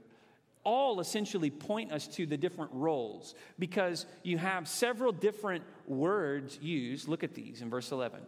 all 0.63 0.99
essentially 0.99 1.49
point 1.49 1.91
us 1.91 2.07
to 2.07 2.25
the 2.25 2.37
different 2.37 2.71
roles 2.73 3.35
because 3.59 4.05
you 4.23 4.37
have 4.37 4.67
several 4.67 5.11
different 5.11 5.63
words 5.87 6.57
used. 6.61 7.07
Look 7.07 7.23
at 7.23 7.33
these 7.33 7.61
in 7.61 7.69
verse 7.69 7.91
11 7.91 8.21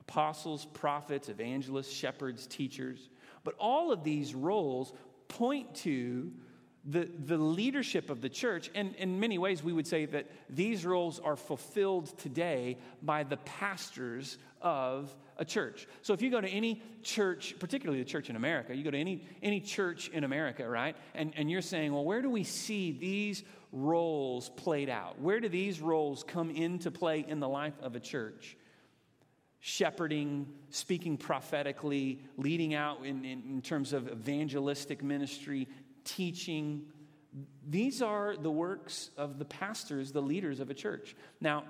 apostles, 0.00 0.64
prophets, 0.64 1.28
evangelists, 1.28 1.92
shepherds, 1.92 2.46
teachers. 2.46 3.10
But 3.44 3.54
all 3.58 3.92
of 3.92 4.04
these 4.04 4.34
roles 4.34 4.92
point 5.28 5.74
to 5.76 6.32
the, 6.88 7.08
the 7.26 7.36
leadership 7.36 8.08
of 8.08 8.20
the 8.22 8.28
church. 8.28 8.70
And 8.74 8.94
in 8.96 9.20
many 9.20 9.36
ways, 9.36 9.62
we 9.62 9.72
would 9.72 9.86
say 9.86 10.06
that 10.06 10.26
these 10.48 10.86
roles 10.86 11.20
are 11.20 11.36
fulfilled 11.36 12.18
today 12.18 12.78
by 13.02 13.24
the 13.24 13.36
pastors 13.38 14.38
of 14.62 15.14
a 15.36 15.44
church. 15.44 15.86
So 16.02 16.14
if 16.14 16.22
you 16.22 16.30
go 16.30 16.40
to 16.40 16.48
any 16.48 16.82
church, 17.02 17.54
particularly 17.58 18.02
the 18.02 18.08
church 18.08 18.30
in 18.30 18.36
America, 18.36 18.74
you 18.74 18.82
go 18.82 18.90
to 18.90 18.98
any, 18.98 19.24
any 19.42 19.60
church 19.60 20.08
in 20.08 20.24
America, 20.24 20.68
right? 20.68 20.96
And, 21.14 21.32
and 21.36 21.50
you're 21.50 21.62
saying, 21.62 21.92
well, 21.92 22.04
where 22.04 22.22
do 22.22 22.30
we 22.30 22.42
see 22.42 22.92
these 22.92 23.44
roles 23.70 24.48
played 24.48 24.88
out? 24.88 25.20
Where 25.20 25.40
do 25.40 25.48
these 25.48 25.80
roles 25.80 26.24
come 26.24 26.50
into 26.50 26.90
play 26.90 27.24
in 27.28 27.38
the 27.38 27.48
life 27.48 27.78
of 27.82 27.96
a 27.96 28.00
church? 28.00 28.56
shepherding, 29.60 30.46
speaking 30.70 31.16
prophetically, 31.16 32.20
leading 32.36 32.74
out 32.74 33.04
in, 33.04 33.24
in, 33.24 33.42
in, 33.42 33.60
terms 33.60 33.92
of 33.92 34.08
evangelistic 34.08 35.02
ministry, 35.02 35.66
teaching. 36.08 36.86
These 37.68 38.02
are 38.02 38.36
the 38.36 38.50
works 38.50 39.10
of 39.16 39.38
the 39.38 39.44
pastors, 39.44 40.12
the 40.12 40.22
leaders 40.22 40.60
of 40.60 40.70
a 40.70 40.74
church. 40.74 41.14
Now, 41.40 41.64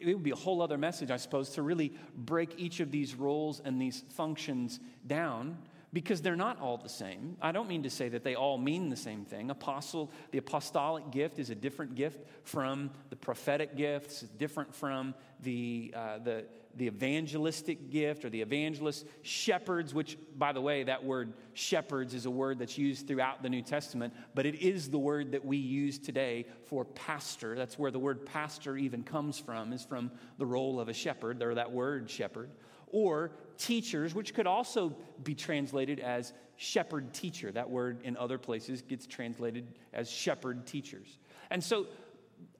it 0.00 0.14
would 0.14 0.22
be 0.22 0.30
a 0.30 0.36
whole 0.36 0.62
other 0.62 0.78
message, 0.78 1.10
I 1.10 1.18
suppose, 1.18 1.50
to 1.50 1.62
really 1.62 1.92
break 2.16 2.54
each 2.58 2.80
of 2.80 2.90
these 2.90 3.14
roles 3.14 3.60
and 3.64 3.80
these 3.80 4.02
functions 4.10 4.80
down 5.06 5.58
because 5.92 6.22
they're 6.22 6.36
not 6.36 6.60
all 6.60 6.76
the 6.76 6.88
same. 6.88 7.36
I 7.42 7.52
don't 7.52 7.68
mean 7.68 7.82
to 7.82 7.90
say 7.90 8.08
that 8.10 8.22
they 8.22 8.34
all 8.34 8.58
mean 8.58 8.90
the 8.90 8.96
same 8.96 9.24
thing. 9.24 9.50
Apostle, 9.50 10.10
the 10.30 10.38
apostolic 10.38 11.10
gift 11.10 11.38
is 11.38 11.50
a 11.50 11.54
different 11.54 11.96
gift 11.96 12.24
from 12.44 12.90
the 13.10 13.16
prophetic 13.16 13.76
gifts, 13.76 14.20
different 14.20 14.74
from 14.74 15.14
the, 15.42 15.92
uh, 15.96 16.18
the, 16.18 16.44
the 16.76 16.86
evangelistic 16.86 17.90
gift 17.90 18.24
or 18.24 18.30
the 18.30 18.40
evangelist, 18.40 19.06
shepherds, 19.22 19.92
which, 19.92 20.16
by 20.36 20.52
the 20.52 20.60
way, 20.60 20.84
that 20.84 21.04
word 21.04 21.32
shepherds 21.52 22.14
is 22.14 22.26
a 22.26 22.30
word 22.30 22.58
that's 22.58 22.78
used 22.78 23.06
throughout 23.06 23.42
the 23.42 23.48
New 23.48 23.62
Testament, 23.62 24.14
but 24.34 24.46
it 24.46 24.56
is 24.56 24.88
the 24.88 24.98
word 24.98 25.32
that 25.32 25.44
we 25.44 25.56
use 25.56 25.98
today 25.98 26.46
for 26.66 26.84
pastor. 26.84 27.56
That's 27.56 27.78
where 27.78 27.90
the 27.90 27.98
word 27.98 28.24
pastor 28.24 28.76
even 28.76 29.02
comes 29.02 29.38
from, 29.38 29.72
is 29.72 29.84
from 29.84 30.10
the 30.38 30.46
role 30.46 30.80
of 30.80 30.88
a 30.88 30.94
shepherd, 30.94 31.42
or 31.42 31.54
that 31.54 31.72
word 31.72 32.08
shepherd. 32.08 32.50
Or 32.92 33.32
teachers, 33.56 34.14
which 34.14 34.34
could 34.34 34.46
also 34.46 34.96
be 35.22 35.34
translated 35.34 36.00
as 36.00 36.32
shepherd 36.56 37.12
teacher. 37.12 37.52
That 37.52 37.70
word 37.70 38.00
in 38.04 38.16
other 38.16 38.38
places 38.38 38.82
gets 38.82 39.06
translated 39.06 39.66
as 39.92 40.10
shepherd 40.10 40.66
teachers. 40.66 41.18
And 41.50 41.62
so 41.62 41.86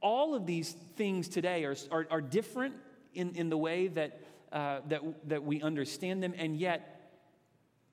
all 0.01 0.35
of 0.35 0.47
these 0.47 0.73
things 0.97 1.29
today 1.29 1.65
are, 1.65 1.77
are, 1.91 2.07
are 2.11 2.21
different 2.21 2.75
in, 3.15 3.35
in 3.35 3.49
the 3.49 3.57
way 3.57 3.89
that, 3.89 4.21
uh, 4.53 4.81
that, 4.89 5.29
that 5.29 5.45
we 5.45 5.63
understand 5.63 6.23
them, 6.23 6.35
and 6.37 6.57
yet, 6.57 6.97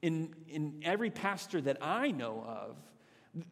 in, 0.01 0.33
in 0.47 0.81
every 0.83 1.09
pastor 1.09 1.61
that 1.61 1.77
I 1.81 2.11
know 2.11 2.43
of, 2.47 2.75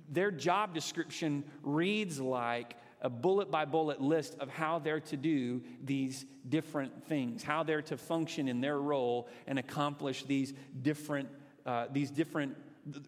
their 0.10 0.32
job 0.32 0.74
description 0.74 1.44
reads 1.64 2.20
like 2.20 2.76
a 3.02 3.10
bullet 3.10 3.52
by 3.52 3.66
bullet 3.66 4.02
list 4.02 4.36
of 4.40 4.50
how 4.50 4.80
they're 4.80 5.00
to 5.00 5.18
do 5.18 5.62
these 5.84 6.26
different 6.50 7.06
things, 7.08 7.44
how 7.44 7.62
they're 7.64 7.82
to 7.84 7.98
function 7.98 8.48
in 8.48 8.62
their 8.62 8.80
role 8.80 9.28
and 9.46 9.60
accomplish 9.60 10.24
these 10.24 10.54
different, 10.82 11.30
uh, 11.66 11.86
these 11.92 12.10
different, 12.10 12.56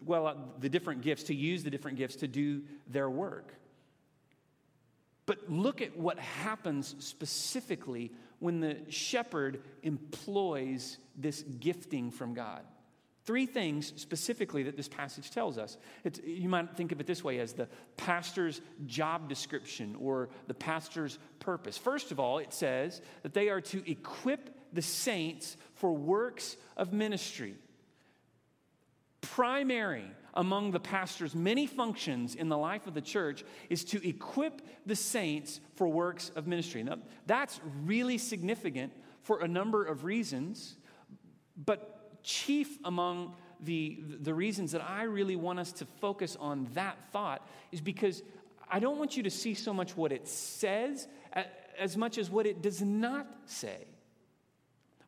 well, 0.04 0.26
uh, 0.26 0.34
the 0.60 0.68
different 0.68 1.00
gifts, 1.02 1.24
to 1.24 1.34
use 1.34 1.64
the 1.64 1.70
different 1.70 1.96
gifts 1.96 2.16
to 2.16 2.28
do 2.28 2.62
their 2.86 3.10
work. 3.10 3.54
But 5.26 5.50
look 5.50 5.82
at 5.82 5.96
what 5.96 6.18
happens 6.18 6.94
specifically 7.00 8.12
when 8.38 8.60
the 8.60 8.76
shepherd 8.88 9.62
employs 9.82 10.98
this 11.16 11.42
gifting 11.42 12.10
from 12.10 12.34
God. 12.34 12.62
Three 13.24 13.44
things 13.44 13.92
specifically 13.96 14.62
that 14.62 14.76
this 14.76 14.88
passage 14.88 15.30
tells 15.30 15.58
us. 15.58 15.76
It's, 16.02 16.18
you 16.24 16.48
might 16.48 16.76
think 16.76 16.92
of 16.92 17.00
it 17.00 17.06
this 17.06 17.22
way 17.22 17.40
as 17.40 17.52
the 17.52 17.68
pastor's 17.98 18.62
job 18.86 19.28
description 19.28 19.96
or 20.00 20.30
the 20.46 20.54
pastor's 20.54 21.18
purpose. 21.38 21.76
First 21.76 22.10
of 22.10 22.18
all, 22.18 22.38
it 22.38 22.54
says 22.54 23.02
that 23.22 23.34
they 23.34 23.50
are 23.50 23.60
to 23.60 23.82
equip 23.90 24.72
the 24.72 24.80
saints 24.80 25.58
for 25.74 25.92
works 25.92 26.56
of 26.76 26.94
ministry. 26.94 27.54
Primary 29.38 30.10
among 30.34 30.72
the 30.72 30.80
pastor's 30.80 31.32
many 31.32 31.64
functions 31.64 32.34
in 32.34 32.48
the 32.48 32.58
life 32.58 32.88
of 32.88 32.94
the 32.94 33.00
church 33.00 33.44
is 33.70 33.84
to 33.84 34.04
equip 34.04 34.62
the 34.84 34.96
saints 34.96 35.60
for 35.76 35.86
works 35.86 36.32
of 36.34 36.48
ministry. 36.48 36.82
Now, 36.82 36.96
that's 37.24 37.60
really 37.84 38.18
significant 38.18 38.92
for 39.22 39.38
a 39.38 39.46
number 39.46 39.84
of 39.84 40.02
reasons, 40.02 40.76
but 41.56 42.20
chief 42.24 42.80
among 42.84 43.36
the, 43.60 44.02
the 44.22 44.34
reasons 44.34 44.72
that 44.72 44.82
I 44.82 45.04
really 45.04 45.36
want 45.36 45.60
us 45.60 45.70
to 45.74 45.84
focus 45.84 46.36
on 46.40 46.66
that 46.74 46.96
thought 47.12 47.48
is 47.70 47.80
because 47.80 48.24
I 48.68 48.80
don't 48.80 48.98
want 48.98 49.16
you 49.16 49.22
to 49.22 49.30
see 49.30 49.54
so 49.54 49.72
much 49.72 49.96
what 49.96 50.10
it 50.10 50.26
says 50.26 51.06
as 51.78 51.96
much 51.96 52.18
as 52.18 52.28
what 52.28 52.44
it 52.44 52.60
does 52.60 52.82
not 52.82 53.28
say. 53.46 53.86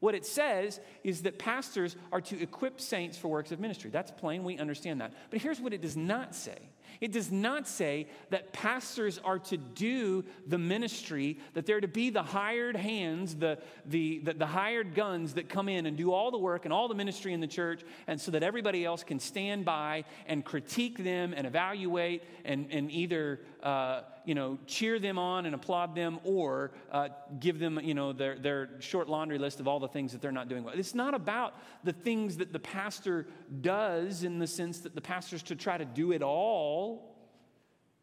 What 0.01 0.15
it 0.15 0.25
says 0.25 0.81
is 1.05 1.23
that 1.23 1.39
pastors 1.39 1.95
are 2.11 2.23
to 2.23 2.43
equip 2.43 2.81
saints 2.81 3.19
for 3.19 3.29
works 3.29 3.53
of 3.53 3.61
ministry. 3.61 3.91
That's 3.91 4.11
plain, 4.11 4.45
we 4.45 4.59
understand 4.59 5.01
that. 5.03 5.13
But 5.31 5.41
here's 5.41 5.61
what 5.61 5.73
it 5.73 5.83
does 5.83 5.97
not 5.97 6.35
say 6.35 6.59
it 7.01 7.13
does 7.13 7.31
not 7.31 7.69
say 7.69 8.09
that 8.31 8.53
pastors 8.53 9.19
are 9.25 9.39
to 9.39 9.57
do 9.57 10.25
the 10.47 10.59
ministry, 10.59 11.39
that 11.55 11.65
they're 11.65 11.81
to 11.81 11.89
be 11.89 12.11
the 12.11 12.23
hired 12.23 12.77
hands, 12.77 13.37
the, 13.37 13.59
the, 13.87 14.19
the, 14.19 14.35
the, 14.35 14.47
hired 14.47 14.95
guns 14.95 15.35
that 15.35 15.49
come 15.49 15.69
in 15.69 15.87
and 15.87 15.97
do 15.97 16.13
all 16.13 16.31
the 16.31 16.39
work 16.39 16.65
and 16.65 16.75
all 16.75 16.89
the 16.89 16.95
ministry 16.95 17.33
in 17.33 17.41
the 17.41 17.47
church, 17.47 17.83
and 18.07 18.21
so 18.21 18.31
that 18.33 18.43
everybody 18.43 18.85
else 18.85 19.05
can 19.05 19.19
stand 19.19 19.65
by 19.65 20.05
and 20.27 20.45
critique 20.45 21.03
them 21.03 21.33
and 21.35 21.47
evaluate 21.47 22.23
and, 22.45 22.67
and 22.71 22.91
either 22.91 23.41
uh, 23.63 24.03
you 24.25 24.35
know, 24.35 24.59
cheer 24.67 24.99
them 24.99 25.19
on 25.19 25.47
and 25.47 25.55
applaud 25.55 25.95
them 25.95 26.19
or 26.25 26.73
uh, 26.91 27.09
give 27.39 27.59
them, 27.59 27.79
you 27.83 27.95
know, 27.95 28.13
their, 28.13 28.39
their 28.39 28.71
short 28.81 29.09
laundry 29.09 29.39
list 29.39 29.61
of 29.61 29.69
all 29.69 29.81
the 29.81 29.89
things 29.89 30.13
that 30.13 30.23
they're 30.23 30.33
not 30.33 30.49
doing 30.49 30.65
well. 30.65 30.75
It's 30.77 30.95
not 30.95 31.15
about 31.15 31.55
the 31.85 31.93
things 31.93 32.37
that 32.39 32.53
the 32.53 32.59
pastor 32.59 33.27
does 33.61 34.25
in 34.25 34.39
the 34.39 34.47
sense 34.47 34.81
that 34.81 34.95
the 34.95 35.01
pastor's 35.01 35.43
to 35.45 35.57
try 35.57 35.77
to 35.77 35.85
do 35.85 36.13
it 36.13 36.23
all. 36.23 37.17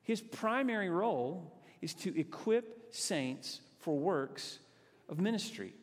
His 0.04 0.22
primary 0.22 0.90
role 0.90 1.54
is 1.82 1.94
to 1.96 2.20
equip 2.20 2.94
saints 2.94 3.62
for 3.80 3.98
works 3.98 4.60
of 5.10 5.20
ministry. 5.20 5.74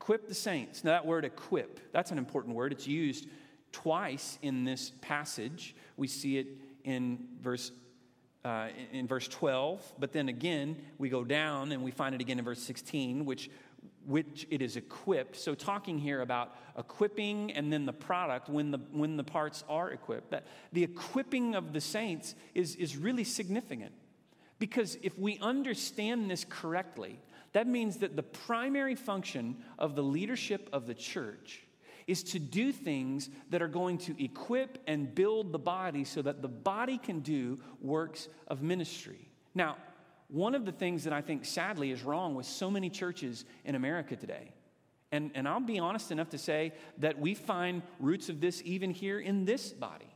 Equip 0.00 0.28
the 0.28 0.34
saints. 0.34 0.84
Now, 0.84 0.92
that 0.92 1.06
word 1.06 1.24
equip, 1.24 1.92
that's 1.92 2.10
an 2.10 2.18
important 2.18 2.54
word. 2.54 2.72
It's 2.72 2.86
used 2.86 3.26
twice 3.72 4.38
in 4.42 4.64
this 4.64 4.92
passage. 5.00 5.74
We 5.96 6.08
see 6.08 6.38
it 6.38 6.46
in 6.84 7.18
verse 7.40 7.70
uh, 8.48 8.68
in, 8.92 9.00
in 9.00 9.06
verse 9.06 9.28
12, 9.28 9.92
but 9.98 10.12
then 10.12 10.30
again, 10.30 10.74
we 10.96 11.10
go 11.10 11.22
down 11.22 11.70
and 11.70 11.82
we 11.82 11.90
find 11.90 12.14
it 12.14 12.20
again 12.22 12.38
in 12.38 12.44
verse 12.46 12.62
16, 12.62 13.26
which, 13.26 13.50
which 14.06 14.46
it 14.50 14.62
is 14.62 14.76
equipped. 14.76 15.36
So, 15.36 15.54
talking 15.54 15.98
here 15.98 16.22
about 16.22 16.56
equipping 16.78 17.52
and 17.52 17.70
then 17.70 17.84
the 17.84 17.92
product 17.92 18.48
when 18.48 18.70
the, 18.70 18.78
when 18.90 19.18
the 19.18 19.24
parts 19.24 19.64
are 19.68 19.90
equipped. 19.90 20.30
That 20.30 20.46
the 20.72 20.82
equipping 20.82 21.56
of 21.56 21.74
the 21.74 21.80
saints 21.82 22.34
is, 22.54 22.74
is 22.76 22.96
really 22.96 23.24
significant 23.24 23.92
because 24.58 24.96
if 25.02 25.18
we 25.18 25.38
understand 25.40 26.30
this 26.30 26.46
correctly, 26.48 27.20
that 27.52 27.66
means 27.66 27.98
that 27.98 28.16
the 28.16 28.22
primary 28.22 28.94
function 28.94 29.58
of 29.78 29.94
the 29.94 30.02
leadership 30.02 30.70
of 30.72 30.86
the 30.86 30.94
church 30.94 31.64
is 32.08 32.22
to 32.22 32.38
do 32.38 32.72
things 32.72 33.28
that 33.50 33.60
are 33.62 33.68
going 33.68 33.98
to 33.98 34.24
equip 34.24 34.78
and 34.86 35.14
build 35.14 35.52
the 35.52 35.58
body 35.58 36.02
so 36.02 36.22
that 36.22 36.40
the 36.42 36.48
body 36.48 36.96
can 36.96 37.20
do 37.20 37.60
works 37.80 38.28
of 38.48 38.62
ministry. 38.62 39.28
Now, 39.54 39.76
one 40.28 40.54
of 40.54 40.64
the 40.64 40.72
things 40.72 41.04
that 41.04 41.12
I 41.12 41.20
think 41.20 41.44
sadly 41.44 41.90
is 41.90 42.02
wrong 42.02 42.34
with 42.34 42.46
so 42.46 42.70
many 42.70 42.88
churches 42.88 43.44
in 43.64 43.74
America 43.74 44.16
today, 44.16 44.52
and, 45.12 45.30
and 45.34 45.46
I'll 45.46 45.60
be 45.60 45.78
honest 45.78 46.10
enough 46.10 46.30
to 46.30 46.38
say 46.38 46.72
that 46.98 47.18
we 47.18 47.34
find 47.34 47.82
roots 48.00 48.30
of 48.30 48.40
this 48.40 48.62
even 48.64 48.90
here 48.90 49.20
in 49.20 49.44
this 49.44 49.72
body, 49.72 50.12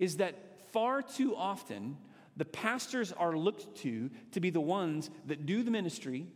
is 0.00 0.16
that 0.16 0.34
far 0.72 1.00
too 1.00 1.36
often 1.36 1.96
the 2.36 2.44
pastors 2.44 3.12
are 3.12 3.36
looked 3.36 3.76
to 3.78 4.10
to 4.32 4.40
be 4.40 4.50
the 4.50 4.60
ones 4.60 5.10
that 5.26 5.46
do 5.46 5.62
the 5.62 5.70
ministry 5.70 6.26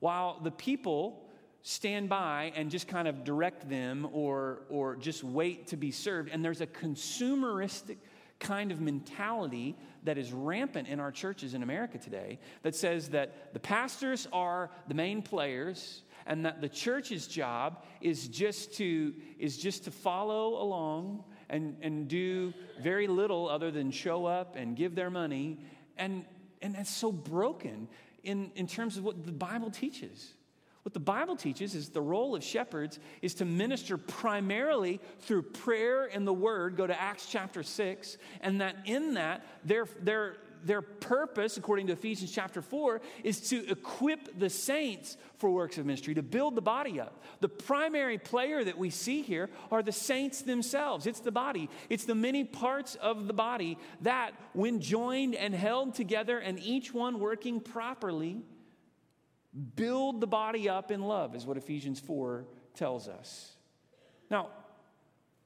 while 0.00 0.40
the 0.42 0.50
people 0.50 1.23
stand 1.66 2.10
by 2.10 2.52
and 2.54 2.70
just 2.70 2.86
kind 2.86 3.08
of 3.08 3.24
direct 3.24 3.68
them 3.70 4.06
or, 4.12 4.60
or 4.68 4.96
just 4.96 5.24
wait 5.24 5.66
to 5.68 5.78
be 5.78 5.90
served. 5.90 6.28
And 6.30 6.44
there's 6.44 6.60
a 6.60 6.66
consumeristic 6.66 7.96
kind 8.38 8.70
of 8.70 8.82
mentality 8.82 9.74
that 10.02 10.18
is 10.18 10.30
rampant 10.30 10.88
in 10.88 11.00
our 11.00 11.10
churches 11.10 11.54
in 11.54 11.62
America 11.62 11.96
today 11.96 12.38
that 12.62 12.74
says 12.76 13.08
that 13.08 13.54
the 13.54 13.60
pastors 13.60 14.28
are 14.30 14.70
the 14.88 14.94
main 14.94 15.22
players 15.22 16.02
and 16.26 16.44
that 16.44 16.60
the 16.60 16.68
church's 16.68 17.26
job 17.26 17.82
is 18.02 18.28
just 18.28 18.74
to, 18.74 19.14
is 19.38 19.56
just 19.56 19.84
to 19.84 19.90
follow 19.90 20.62
along 20.62 21.24
and, 21.48 21.78
and 21.80 22.08
do 22.08 22.52
very 22.82 23.06
little 23.06 23.48
other 23.48 23.70
than 23.70 23.90
show 23.90 24.26
up 24.26 24.54
and 24.54 24.76
give 24.76 24.94
their 24.94 25.10
money. 25.10 25.60
And, 25.96 26.26
and 26.60 26.74
that's 26.74 26.94
so 26.94 27.10
broken 27.10 27.88
in, 28.22 28.50
in 28.54 28.66
terms 28.66 28.98
of 28.98 29.04
what 29.04 29.24
the 29.24 29.32
Bible 29.32 29.70
teaches. 29.70 30.34
What 30.84 30.92
the 30.92 31.00
Bible 31.00 31.34
teaches 31.34 31.74
is 31.74 31.88
the 31.88 32.02
role 32.02 32.36
of 32.36 32.44
shepherds 32.44 32.98
is 33.22 33.32
to 33.36 33.46
minister 33.46 33.96
primarily 33.96 35.00
through 35.20 35.42
prayer 35.42 36.04
and 36.04 36.26
the 36.26 36.32
word. 36.32 36.76
Go 36.76 36.86
to 36.86 37.00
Acts 37.00 37.26
chapter 37.26 37.62
6. 37.62 38.18
And 38.42 38.60
that 38.60 38.76
in 38.84 39.14
that, 39.14 39.46
their, 39.64 39.88
their, 40.02 40.36
their 40.62 40.82
purpose, 40.82 41.56
according 41.56 41.86
to 41.86 41.94
Ephesians 41.94 42.32
chapter 42.32 42.60
4, 42.60 43.00
is 43.22 43.48
to 43.48 43.66
equip 43.70 44.38
the 44.38 44.50
saints 44.50 45.16
for 45.38 45.48
works 45.48 45.78
of 45.78 45.86
ministry, 45.86 46.12
to 46.16 46.22
build 46.22 46.54
the 46.54 46.60
body 46.60 47.00
up. 47.00 47.22
The 47.40 47.48
primary 47.48 48.18
player 48.18 48.62
that 48.62 48.76
we 48.76 48.90
see 48.90 49.22
here 49.22 49.48
are 49.72 49.82
the 49.82 49.90
saints 49.90 50.42
themselves. 50.42 51.06
It's 51.06 51.20
the 51.20 51.32
body, 51.32 51.70
it's 51.88 52.04
the 52.04 52.14
many 52.14 52.44
parts 52.44 52.94
of 52.96 53.26
the 53.26 53.32
body 53.32 53.78
that, 54.02 54.32
when 54.52 54.82
joined 54.82 55.34
and 55.34 55.54
held 55.54 55.94
together 55.94 56.38
and 56.38 56.58
each 56.58 56.92
one 56.92 57.20
working 57.20 57.58
properly, 57.58 58.42
Build 59.76 60.20
the 60.20 60.26
body 60.26 60.68
up 60.68 60.90
in 60.90 61.02
love, 61.02 61.34
is 61.34 61.46
what 61.46 61.56
Ephesians 61.56 62.00
4 62.00 62.44
tells 62.74 63.08
us. 63.08 63.52
Now, 64.30 64.48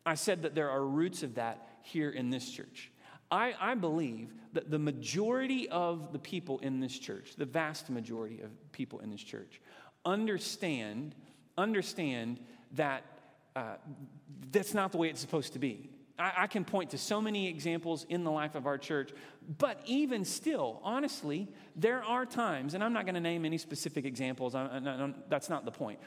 I 0.06 0.14
said 0.14 0.42
that 0.42 0.54
there 0.54 0.70
are 0.70 0.84
roots 0.84 1.22
of 1.22 1.34
that 1.34 1.68
here 1.82 2.10
in 2.10 2.30
this 2.30 2.50
church. 2.50 2.90
I, 3.30 3.54
I, 3.60 3.74
believe 3.74 4.32
that 4.54 4.70
the 4.70 4.78
majority 4.78 5.68
of 5.68 6.12
the 6.12 6.18
people 6.18 6.58
in 6.60 6.80
this 6.80 6.98
church, 6.98 7.34
the 7.36 7.44
vast 7.44 7.90
majority 7.90 8.40
of 8.40 8.50
people 8.72 9.00
in 9.00 9.10
this 9.10 9.22
church, 9.22 9.60
understand, 10.06 11.14
understand 11.58 12.40
that 12.72 13.04
uh, 13.54 13.74
that's 14.50 14.72
not 14.72 14.92
the 14.92 14.98
way 14.98 15.10
it's 15.10 15.20
supposed 15.20 15.52
to 15.52 15.58
be. 15.58 15.90
I, 16.18 16.32
I 16.38 16.46
can 16.46 16.64
point 16.64 16.90
to 16.90 16.98
so 16.98 17.20
many 17.20 17.48
examples 17.48 18.04
in 18.08 18.24
the 18.24 18.30
life 18.30 18.54
of 18.54 18.66
our 18.66 18.78
church, 18.78 19.12
but 19.58 19.80
even 19.86 20.24
still, 20.24 20.80
honestly, 20.82 21.48
there 21.76 22.02
are 22.02 22.26
times, 22.26 22.74
and 22.74 22.82
I'm 22.82 22.92
not 22.92 23.04
going 23.04 23.14
to 23.14 23.20
name 23.20 23.44
any 23.44 23.58
specific 23.58 24.04
examples, 24.04 24.54
I, 24.54 24.64
I, 24.64 25.14
that's 25.28 25.48
not 25.48 25.64
the 25.64 25.70
point. 25.70 25.98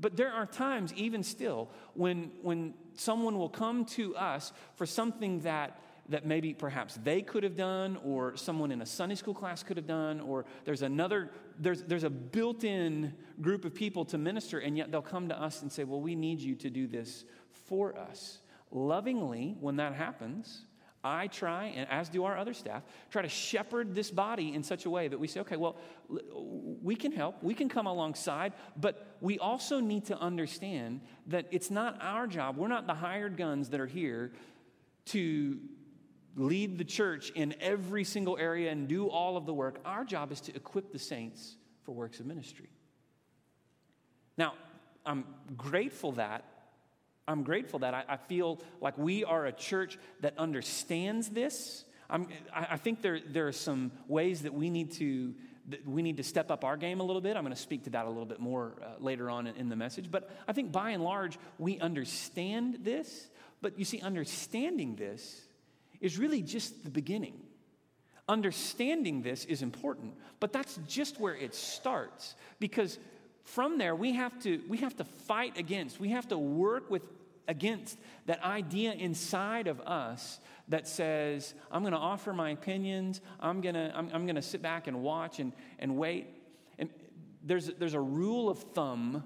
But 0.00 0.16
there 0.16 0.32
are 0.32 0.46
times, 0.46 0.92
even 0.94 1.22
still, 1.22 1.70
when, 1.94 2.30
when 2.42 2.74
someone 2.94 3.38
will 3.38 3.48
come 3.48 3.84
to 3.86 4.16
us 4.16 4.52
for 4.74 4.86
something 4.86 5.40
that 5.40 5.78
that 6.08 6.26
maybe 6.26 6.52
perhaps 6.52 6.98
they 7.04 7.22
could 7.22 7.44
have 7.44 7.56
done 7.56 7.96
or 8.04 8.36
someone 8.36 8.72
in 8.72 8.82
a 8.82 8.86
sunday 8.86 9.14
school 9.14 9.32
class 9.32 9.62
could 9.62 9.76
have 9.76 9.86
done 9.86 10.20
or 10.20 10.44
there's 10.64 10.82
another 10.82 11.30
there's, 11.60 11.84
there's 11.84 12.02
a 12.02 12.10
built-in 12.10 13.14
group 13.40 13.64
of 13.64 13.72
people 13.72 14.04
to 14.04 14.18
minister 14.18 14.58
and 14.58 14.76
yet 14.76 14.90
they'll 14.90 15.00
come 15.00 15.28
to 15.28 15.40
us 15.40 15.62
and 15.62 15.70
say 15.70 15.84
well 15.84 16.00
we 16.00 16.16
need 16.16 16.40
you 16.40 16.56
to 16.56 16.68
do 16.68 16.88
this 16.88 17.24
for 17.68 17.96
us 17.96 18.41
lovingly, 18.72 19.56
when 19.60 19.76
that 19.76 19.94
happens, 19.94 20.62
I 21.04 21.26
try, 21.26 21.66
and 21.76 21.88
as 21.90 22.08
do 22.08 22.24
our 22.24 22.38
other 22.38 22.54
staff, 22.54 22.82
try 23.10 23.22
to 23.22 23.28
shepherd 23.28 23.94
this 23.94 24.10
body 24.10 24.54
in 24.54 24.62
such 24.62 24.86
a 24.86 24.90
way 24.90 25.08
that 25.08 25.18
we 25.18 25.26
say, 25.26 25.40
okay, 25.40 25.56
well, 25.56 25.76
we 26.82 26.94
can 26.94 27.10
help, 27.10 27.42
we 27.42 27.54
can 27.54 27.68
come 27.68 27.86
alongside, 27.86 28.52
but 28.76 29.16
we 29.20 29.38
also 29.38 29.80
need 29.80 30.04
to 30.06 30.18
understand 30.18 31.00
that 31.26 31.46
it's 31.50 31.70
not 31.70 31.98
our 32.00 32.28
job. 32.28 32.56
We're 32.56 32.68
not 32.68 32.86
the 32.86 32.94
hired 32.94 33.36
guns 33.36 33.70
that 33.70 33.80
are 33.80 33.86
here 33.86 34.32
to 35.06 35.58
lead 36.36 36.78
the 36.78 36.84
church 36.84 37.30
in 37.30 37.54
every 37.60 38.04
single 38.04 38.38
area 38.38 38.70
and 38.70 38.86
do 38.86 39.08
all 39.08 39.36
of 39.36 39.44
the 39.44 39.52
work. 39.52 39.80
Our 39.84 40.04
job 40.04 40.30
is 40.30 40.40
to 40.42 40.54
equip 40.54 40.92
the 40.92 40.98
saints 41.00 41.56
for 41.82 41.92
works 41.92 42.20
of 42.20 42.26
ministry. 42.26 42.68
Now, 44.38 44.54
I'm 45.04 45.24
grateful 45.56 46.12
that 46.12 46.44
I'm 47.28 47.44
grateful 47.44 47.80
that 47.80 47.94
I, 47.94 48.04
I, 48.08 48.16
feel 48.16 48.60
like 48.80 48.98
we 48.98 49.24
are 49.24 49.46
a 49.46 49.52
church 49.52 49.98
that 50.20 50.36
understands 50.38 51.28
this. 51.28 51.84
I'm, 52.10 52.26
I, 52.52 52.76
think 52.76 53.00
there, 53.00 53.20
there 53.20 53.46
are 53.46 53.52
some 53.52 53.92
ways 54.08 54.42
that 54.42 54.52
we 54.52 54.70
need 54.70 54.92
to 54.94 55.34
we 55.86 56.02
need 56.02 56.16
to 56.16 56.24
step 56.24 56.50
up 56.50 56.64
our 56.64 56.76
game 56.76 56.98
a 56.98 57.04
little 57.04 57.22
bit. 57.22 57.36
I'm 57.36 57.44
going 57.44 57.54
to 57.54 57.60
speak 57.60 57.84
to 57.84 57.90
that 57.90 58.04
a 58.04 58.08
little 58.08 58.26
bit 58.26 58.40
more 58.40 58.72
uh, 58.82 58.94
later 58.98 59.30
on 59.30 59.46
in, 59.46 59.54
in 59.54 59.68
the 59.68 59.76
message. 59.76 60.10
But 60.10 60.28
I 60.48 60.52
think 60.52 60.72
by 60.72 60.90
and 60.90 61.04
large, 61.04 61.38
we 61.56 61.78
understand 61.78 62.78
this. 62.82 63.28
But 63.60 63.78
you 63.78 63.84
see, 63.84 64.00
understanding 64.00 64.96
this 64.96 65.40
is 66.00 66.18
really 66.18 66.42
just 66.42 66.82
the 66.82 66.90
beginning. 66.90 67.34
Understanding 68.28 69.22
this 69.22 69.44
is 69.44 69.62
important, 69.62 70.14
but 70.40 70.52
that's 70.52 70.78
just 70.88 71.20
where 71.20 71.34
it 71.34 71.54
starts 71.54 72.34
because 72.58 72.98
from 73.44 73.78
there 73.78 73.94
we 73.94 74.12
have 74.12 74.38
to 74.42 74.60
we 74.68 74.78
have 74.78 74.96
to 74.96 75.04
fight 75.04 75.58
against 75.58 76.00
we 76.00 76.10
have 76.10 76.28
to 76.28 76.38
work 76.38 76.90
with 76.90 77.02
against 77.48 77.98
that 78.26 78.42
idea 78.44 78.92
inside 78.92 79.66
of 79.66 79.80
us 79.80 80.38
that 80.68 80.86
says 80.86 81.54
i'm 81.70 81.82
going 81.82 81.92
to 81.92 81.98
offer 81.98 82.32
my 82.32 82.50
opinions 82.50 83.20
i'm 83.40 83.60
going 83.60 83.74
to 83.74 83.92
I'm, 83.94 84.08
I'm 84.12 84.26
going 84.26 84.36
to 84.36 84.42
sit 84.42 84.62
back 84.62 84.86
and 84.86 85.02
watch 85.02 85.38
and, 85.38 85.52
and 85.78 85.96
wait. 85.96 86.26
And 86.78 86.90
there's, 87.42 87.66
there's 87.78 87.94
a 87.94 88.00
rule 88.00 88.48
of 88.48 88.58
thumb 88.58 89.24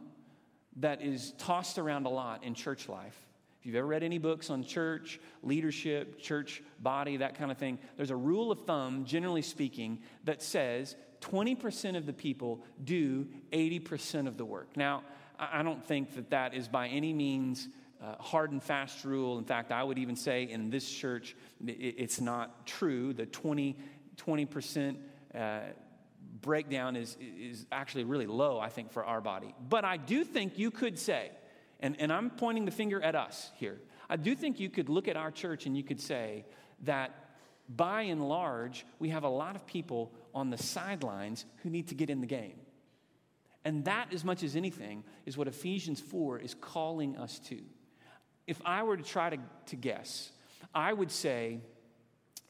that 0.76 1.02
is 1.02 1.32
tossed 1.38 1.78
around 1.78 2.06
a 2.06 2.10
lot 2.10 2.44
in 2.44 2.54
church 2.54 2.88
life. 2.88 3.16
If 3.60 3.66
you've 3.66 3.76
ever 3.76 3.86
read 3.86 4.02
any 4.02 4.18
books 4.18 4.50
on 4.50 4.62
church 4.62 5.18
leadership 5.42 6.20
church 6.20 6.62
body 6.80 7.16
that 7.16 7.36
kind 7.36 7.50
of 7.50 7.58
thing 7.58 7.78
there's 7.96 8.10
a 8.10 8.16
rule 8.16 8.52
of 8.52 8.64
thumb 8.64 9.04
generally 9.04 9.42
speaking 9.42 10.00
that 10.24 10.40
says 10.40 10.94
20% 11.30 11.96
of 11.96 12.06
the 12.06 12.12
people 12.12 12.60
do 12.82 13.26
80% 13.52 14.26
of 14.26 14.36
the 14.36 14.44
work. 14.44 14.76
Now, 14.76 15.02
I 15.38 15.62
don't 15.62 15.84
think 15.84 16.14
that 16.14 16.30
that 16.30 16.54
is 16.54 16.68
by 16.68 16.88
any 16.88 17.12
means 17.12 17.68
uh, 18.02 18.14
hard 18.20 18.52
and 18.52 18.62
fast 18.62 19.04
rule. 19.04 19.38
In 19.38 19.44
fact, 19.44 19.72
I 19.72 19.82
would 19.82 19.98
even 19.98 20.16
say 20.16 20.44
in 20.44 20.70
this 20.70 20.88
church, 20.88 21.34
it's 21.66 22.20
not 22.20 22.66
true. 22.66 23.12
The 23.12 23.26
20, 23.26 23.76
20% 24.16 24.96
uh, 25.34 25.60
breakdown 26.40 26.96
is, 26.96 27.16
is 27.20 27.66
actually 27.72 28.04
really 28.04 28.26
low, 28.26 28.58
I 28.58 28.68
think, 28.68 28.92
for 28.92 29.04
our 29.04 29.20
body. 29.20 29.54
But 29.68 29.84
I 29.84 29.96
do 29.96 30.24
think 30.24 30.58
you 30.58 30.70
could 30.70 30.98
say, 30.98 31.30
and, 31.80 31.96
and 32.00 32.12
I'm 32.12 32.30
pointing 32.30 32.64
the 32.64 32.70
finger 32.70 33.02
at 33.02 33.14
us 33.14 33.50
here, 33.56 33.80
I 34.08 34.16
do 34.16 34.36
think 34.36 34.60
you 34.60 34.70
could 34.70 34.88
look 34.88 35.08
at 35.08 35.16
our 35.16 35.30
church 35.30 35.66
and 35.66 35.76
you 35.76 35.82
could 35.82 36.00
say 36.00 36.44
that 36.84 37.26
by 37.68 38.02
and 38.02 38.28
large, 38.28 38.86
we 38.98 39.08
have 39.08 39.24
a 39.24 39.28
lot 39.28 39.56
of 39.56 39.66
people 39.66 40.12
on 40.36 40.50
the 40.50 40.58
sidelines 40.58 41.46
who 41.62 41.70
need 41.70 41.88
to 41.88 41.94
get 41.94 42.10
in 42.10 42.20
the 42.20 42.26
game. 42.26 42.60
And 43.64 43.86
that, 43.86 44.12
as 44.12 44.22
much 44.22 44.42
as 44.42 44.54
anything, 44.54 45.02
is 45.24 45.36
what 45.36 45.48
Ephesians 45.48 45.98
4 45.98 46.38
is 46.38 46.54
calling 46.60 47.16
us 47.16 47.40
to. 47.48 47.58
If 48.46 48.60
I 48.64 48.82
were 48.84 48.98
to 48.98 49.02
try 49.02 49.30
to, 49.30 49.38
to 49.66 49.76
guess, 49.76 50.30
I 50.74 50.92
would 50.92 51.10
say 51.10 51.60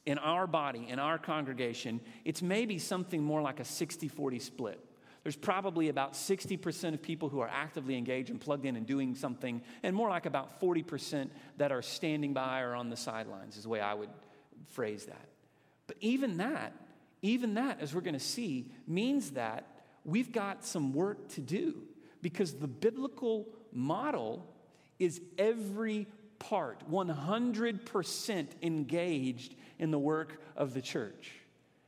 in 0.04 0.18
our 0.18 0.48
body, 0.48 0.88
in 0.90 0.98
our 0.98 1.16
congregation, 1.16 2.00
it's 2.24 2.42
maybe 2.42 2.78
something 2.78 3.22
more 3.22 3.40
like 3.40 3.60
a 3.60 3.64
60 3.64 4.08
40 4.08 4.40
split. 4.40 4.80
There's 5.22 5.36
probably 5.36 5.88
about 5.88 6.12
60% 6.12 6.94
of 6.94 7.02
people 7.02 7.28
who 7.28 7.40
are 7.40 7.48
actively 7.48 7.96
engaged 7.96 8.30
and 8.30 8.40
plugged 8.40 8.64
in 8.64 8.76
and 8.76 8.86
doing 8.86 9.14
something, 9.14 9.62
and 9.84 9.94
more 9.94 10.08
like 10.08 10.26
about 10.26 10.60
40% 10.60 11.30
that 11.56 11.72
are 11.72 11.82
standing 11.82 12.32
by 12.32 12.60
or 12.60 12.74
on 12.74 12.90
the 12.90 12.96
sidelines, 12.96 13.56
is 13.56 13.62
the 13.62 13.68
way 13.68 13.80
I 13.80 13.94
would 13.94 14.10
phrase 14.66 15.06
that. 15.06 15.28
But 15.86 15.96
even 16.00 16.36
that 16.38 16.72
even 17.26 17.54
that, 17.54 17.80
as 17.80 17.94
we're 17.94 18.00
going 18.00 18.14
to 18.14 18.20
see, 18.20 18.70
means 18.86 19.32
that 19.32 19.66
we've 20.04 20.32
got 20.32 20.64
some 20.64 20.92
work 20.92 21.28
to 21.30 21.40
do 21.40 21.82
because 22.22 22.54
the 22.54 22.68
biblical 22.68 23.48
model 23.72 24.46
is 24.98 25.20
every 25.38 26.06
part, 26.38 26.88
100% 26.90 28.46
engaged 28.62 29.54
in 29.78 29.90
the 29.90 29.98
work 29.98 30.40
of 30.56 30.74
the 30.74 30.82
church. 30.82 31.32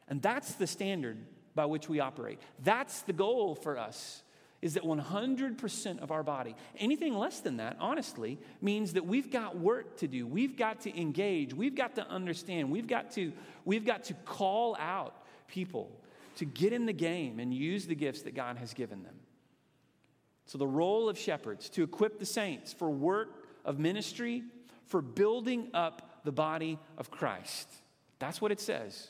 And 0.09 0.21
that's 0.21 0.55
the 0.55 0.67
standard 0.67 1.19
by 1.55 1.67
which 1.67 1.89
we 1.89 2.01
operate. 2.01 2.41
That's 2.63 3.03
the 3.03 3.13
goal 3.13 3.55
for 3.55 3.79
us 3.79 4.23
is 4.61 4.75
that 4.75 4.83
100% 4.83 6.01
of 6.01 6.11
our 6.11 6.25
body, 6.25 6.57
anything 6.79 7.15
less 7.15 7.41
than 7.41 7.59
that, 7.59 7.77
honestly, 7.79 8.39
means 8.61 8.95
that 8.95 9.07
we've 9.07 9.31
got 9.31 9.57
work 9.57 9.97
to 9.99 10.09
do. 10.09 10.27
We've 10.27 10.57
got 10.57 10.81
to 10.81 11.01
engage. 11.01 11.55
We've 11.55 11.77
got 11.77 11.95
to 11.95 12.07
understand. 12.09 12.71
We've 12.71 12.89
got 12.89 13.13
to, 13.13 13.33
we've 13.65 13.85
got 13.85 14.05
to 14.05 14.15
call 14.25 14.77
out 14.81 15.15
people 15.49 15.91
to 16.37 16.45
get 16.45 16.73
in 16.73 16.87
the 16.87 16.93
game 16.93 17.41
and 17.41 17.53
use 17.53 17.87
the 17.87 17.97
gifts 17.97 18.23
that 18.23 18.35
God 18.35 18.59
has 18.59 18.73
given 18.73 19.03
them. 19.03 19.17
So, 20.47 20.57
the 20.57 20.67
role 20.67 21.09
of 21.09 21.19
shepherds 21.19 21.69
to 21.71 21.83
equip 21.83 22.19
the 22.19 22.27
saints 22.27 22.73
for 22.73 22.89
work 22.89 23.45
of 23.65 23.79
ministry, 23.79 24.45
for 24.87 25.03
building 25.03 25.69
up 25.75 26.23
the 26.25 26.33
body 26.33 26.79
of 26.97 27.11
Christ. 27.11 27.69
That's 28.19 28.41
what 28.41 28.53
it 28.53 28.61
says. 28.61 29.09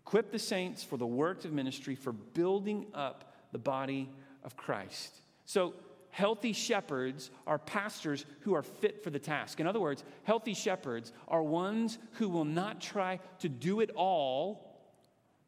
Equip 0.00 0.32
the 0.32 0.38
saints 0.38 0.82
for 0.82 0.96
the 0.96 1.06
work 1.06 1.44
of 1.44 1.52
ministry, 1.52 1.94
for 1.94 2.12
building 2.12 2.86
up 2.94 3.34
the 3.52 3.58
body 3.58 4.08
of 4.42 4.56
Christ. 4.56 5.14
So, 5.44 5.74
healthy 6.10 6.52
shepherds 6.52 7.30
are 7.46 7.58
pastors 7.58 8.24
who 8.40 8.54
are 8.54 8.62
fit 8.62 9.04
for 9.04 9.10
the 9.10 9.18
task. 9.18 9.60
In 9.60 9.66
other 9.66 9.80
words, 9.80 10.02
healthy 10.24 10.54
shepherds 10.54 11.12
are 11.28 11.42
ones 11.42 11.98
who 12.12 12.28
will 12.28 12.44
not 12.44 12.80
try 12.80 13.20
to 13.40 13.48
do 13.48 13.80
it 13.80 13.90
all, 13.94 14.65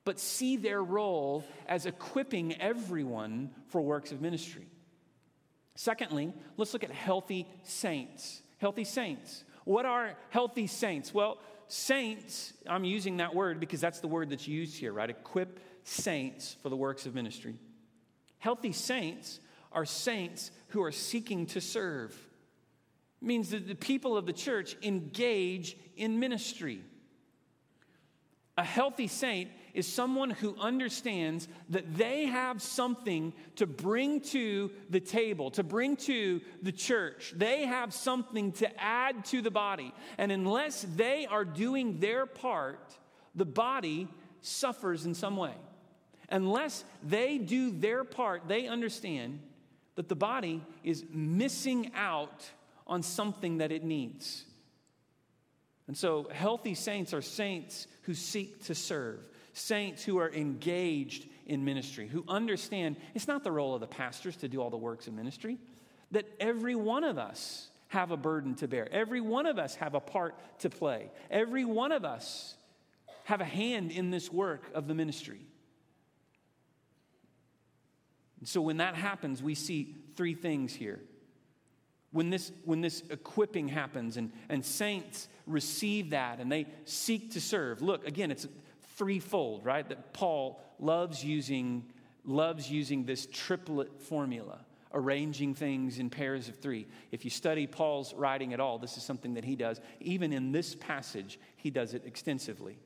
but 0.08 0.18
see 0.18 0.56
their 0.56 0.82
role 0.82 1.44
as 1.66 1.84
equipping 1.84 2.58
everyone 2.62 3.50
for 3.66 3.82
works 3.82 4.10
of 4.10 4.22
ministry. 4.22 4.66
Secondly, 5.74 6.32
let's 6.56 6.72
look 6.72 6.82
at 6.82 6.90
healthy 6.90 7.46
saints. 7.62 8.40
Healthy 8.56 8.84
saints. 8.84 9.44
What 9.64 9.84
are 9.84 10.14
healthy 10.30 10.66
saints? 10.66 11.12
Well, 11.12 11.36
saints, 11.66 12.54
I'm 12.66 12.84
using 12.84 13.18
that 13.18 13.34
word 13.34 13.60
because 13.60 13.82
that's 13.82 14.00
the 14.00 14.08
word 14.08 14.30
that's 14.30 14.48
used 14.48 14.78
here, 14.78 14.94
right? 14.94 15.10
Equip 15.10 15.60
saints 15.84 16.56
for 16.62 16.70
the 16.70 16.76
works 16.76 17.04
of 17.04 17.14
ministry. 17.14 17.56
Healthy 18.38 18.72
saints 18.72 19.40
are 19.72 19.84
saints 19.84 20.50
who 20.68 20.82
are 20.82 20.90
seeking 20.90 21.44
to 21.48 21.60
serve. 21.60 22.12
It 23.20 23.26
means 23.26 23.50
that 23.50 23.68
the 23.68 23.74
people 23.74 24.16
of 24.16 24.24
the 24.24 24.32
church 24.32 24.74
engage 24.82 25.76
in 25.98 26.18
ministry. 26.18 26.80
A 28.56 28.64
healthy 28.64 29.06
saint 29.06 29.50
is 29.78 29.86
someone 29.86 30.30
who 30.30 30.56
understands 30.58 31.46
that 31.68 31.94
they 31.96 32.26
have 32.26 32.60
something 32.60 33.32
to 33.54 33.64
bring 33.64 34.20
to 34.20 34.72
the 34.90 34.98
table, 34.98 35.52
to 35.52 35.62
bring 35.62 35.94
to 35.94 36.40
the 36.62 36.72
church. 36.72 37.32
They 37.36 37.64
have 37.64 37.94
something 37.94 38.50
to 38.54 38.82
add 38.82 39.24
to 39.26 39.40
the 39.40 39.52
body. 39.52 39.94
And 40.18 40.32
unless 40.32 40.84
they 40.96 41.26
are 41.26 41.44
doing 41.44 42.00
their 42.00 42.26
part, 42.26 42.98
the 43.36 43.44
body 43.44 44.08
suffers 44.40 45.06
in 45.06 45.14
some 45.14 45.36
way. 45.36 45.54
Unless 46.28 46.82
they 47.04 47.38
do 47.38 47.70
their 47.70 48.02
part, 48.02 48.48
they 48.48 48.66
understand 48.66 49.38
that 49.94 50.08
the 50.08 50.16
body 50.16 50.60
is 50.82 51.04
missing 51.08 51.92
out 51.94 52.50
on 52.84 53.04
something 53.04 53.58
that 53.58 53.70
it 53.70 53.84
needs. 53.84 54.44
And 55.86 55.96
so, 55.96 56.28
healthy 56.32 56.74
saints 56.74 57.14
are 57.14 57.22
saints 57.22 57.86
who 58.02 58.14
seek 58.14 58.64
to 58.64 58.74
serve, 58.74 59.20
saints 59.58 60.04
who 60.04 60.18
are 60.18 60.32
engaged 60.32 61.26
in 61.46 61.64
ministry, 61.64 62.06
who 62.06 62.24
understand 62.28 62.96
it's 63.14 63.28
not 63.28 63.44
the 63.44 63.52
role 63.52 63.74
of 63.74 63.80
the 63.80 63.86
pastors 63.86 64.36
to 64.36 64.48
do 64.48 64.60
all 64.60 64.70
the 64.70 64.76
works 64.76 65.06
of 65.06 65.14
ministry, 65.14 65.58
that 66.10 66.26
every 66.40 66.74
one 66.74 67.04
of 67.04 67.18
us 67.18 67.68
have 67.88 68.10
a 68.10 68.16
burden 68.16 68.54
to 68.56 68.68
bear. 68.68 68.90
Every 68.92 69.20
one 69.20 69.46
of 69.46 69.58
us 69.58 69.74
have 69.76 69.94
a 69.94 70.00
part 70.00 70.34
to 70.60 70.70
play. 70.70 71.10
Every 71.30 71.64
one 71.64 71.90
of 71.90 72.04
us 72.04 72.54
have 73.24 73.40
a 73.40 73.46
hand 73.46 73.90
in 73.90 74.10
this 74.10 74.32
work 74.32 74.70
of 74.74 74.86
the 74.88 74.94
ministry. 74.94 75.40
And 78.38 78.48
so 78.48 78.60
when 78.60 78.76
that 78.76 78.94
happens, 78.94 79.42
we 79.42 79.54
see 79.54 79.96
three 80.16 80.34
things 80.34 80.74
here. 80.74 81.00
When 82.10 82.30
this, 82.30 82.52
when 82.64 82.80
this 82.80 83.02
equipping 83.10 83.68
happens 83.68 84.16
and, 84.16 84.32
and 84.48 84.64
saints 84.64 85.28
receive 85.46 86.10
that 86.10 86.40
and 86.40 86.50
they 86.50 86.66
seek 86.84 87.32
to 87.32 87.40
serve, 87.40 87.82
look, 87.82 88.06
again, 88.06 88.30
it's 88.30 88.46
threefold, 88.98 89.64
right? 89.64 89.88
That 89.88 90.12
Paul 90.12 90.60
loves 90.78 91.24
using, 91.24 91.84
loves 92.24 92.70
using 92.70 93.04
this 93.04 93.26
triplet 93.32 94.00
formula, 94.02 94.58
arranging 94.92 95.54
things 95.54 95.98
in 95.98 96.10
pairs 96.10 96.48
of 96.48 96.56
three. 96.56 96.86
If 97.12 97.24
you 97.24 97.30
study 97.30 97.66
Paul's 97.66 98.12
writing 98.14 98.52
at 98.52 98.60
all, 98.60 98.78
this 98.78 98.96
is 98.96 99.02
something 99.02 99.34
that 99.34 99.44
he 99.44 99.56
does. 99.56 99.80
Even 100.00 100.32
in 100.32 100.52
this 100.52 100.74
passage, 100.74 101.38
he 101.56 101.70
does 101.70 101.94
it 101.94 102.02
extensively. 102.04 102.78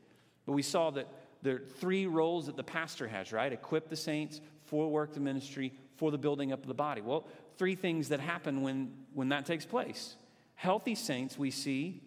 But 0.47 0.53
we 0.53 0.63
saw 0.63 0.91
that 0.91 1.09
there 1.43 1.57
are 1.57 1.65
three 1.81 2.07
roles 2.07 2.47
that 2.47 2.57
the 2.57 2.63
pastor 2.63 3.09
has, 3.09 3.33
right? 3.33 3.53
Equip 3.53 3.89
the 3.89 3.97
saints 3.97 4.41
for 4.65 4.91
work 4.91 5.17
of 5.17 5.23
ministry, 5.23 5.73
for 5.97 6.11
the 6.11 6.19
building 6.19 6.53
up 6.53 6.61
of 6.61 6.69
the 6.69 6.75
body. 6.75 7.01
Well, 7.01 7.27
three 7.57 7.75
things 7.75 8.09
that 8.11 8.21
happen 8.21 8.63
when, 8.63 8.93
when 9.13 9.31
that 9.31 9.47
takes 9.47 9.67
place. 9.67 10.17
Healthy 10.55 10.95
saints, 10.95 11.39
we 11.39 11.51
see, 11.51 12.01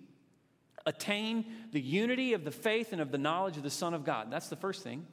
attain 0.86 1.46
the 1.72 1.82
unity 1.82 2.34
of 2.34 2.44
the 2.44 2.52
faith 2.52 2.92
and 2.92 3.02
of 3.02 3.12
the 3.12 3.18
knowledge 3.18 3.58
of 3.58 3.64
the 3.64 3.70
Son 3.70 3.94
of 3.94 4.04
God. 4.04 4.32
That's 4.32 4.50
the 4.50 4.56
first 4.56 4.84
thing. 4.84 5.06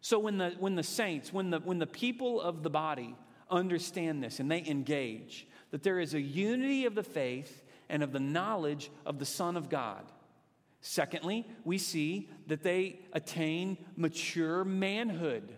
So 0.00 0.18
when 0.18 0.38
the, 0.38 0.54
when 0.58 0.76
the 0.76 0.82
saints, 0.82 1.32
when 1.32 1.50
the, 1.50 1.58
when 1.60 1.78
the 1.78 1.86
people 1.86 2.40
of 2.40 2.62
the 2.62 2.70
body 2.70 3.14
understand 3.50 4.22
this 4.22 4.40
and 4.40 4.50
they 4.50 4.64
engage, 4.66 5.46
that 5.70 5.82
there 5.82 6.00
is 6.00 6.14
a 6.14 6.20
unity 6.20 6.86
of 6.86 6.94
the 6.94 7.02
faith 7.02 7.64
and 7.88 8.02
of 8.02 8.12
the 8.12 8.20
knowledge 8.20 8.90
of 9.04 9.18
the 9.18 9.26
Son 9.26 9.56
of 9.56 9.68
God. 9.68 10.04
Secondly, 10.80 11.46
we 11.64 11.76
see 11.76 12.30
that 12.46 12.62
they 12.62 13.00
attain 13.12 13.76
mature 13.96 14.64
manhood. 14.64 15.52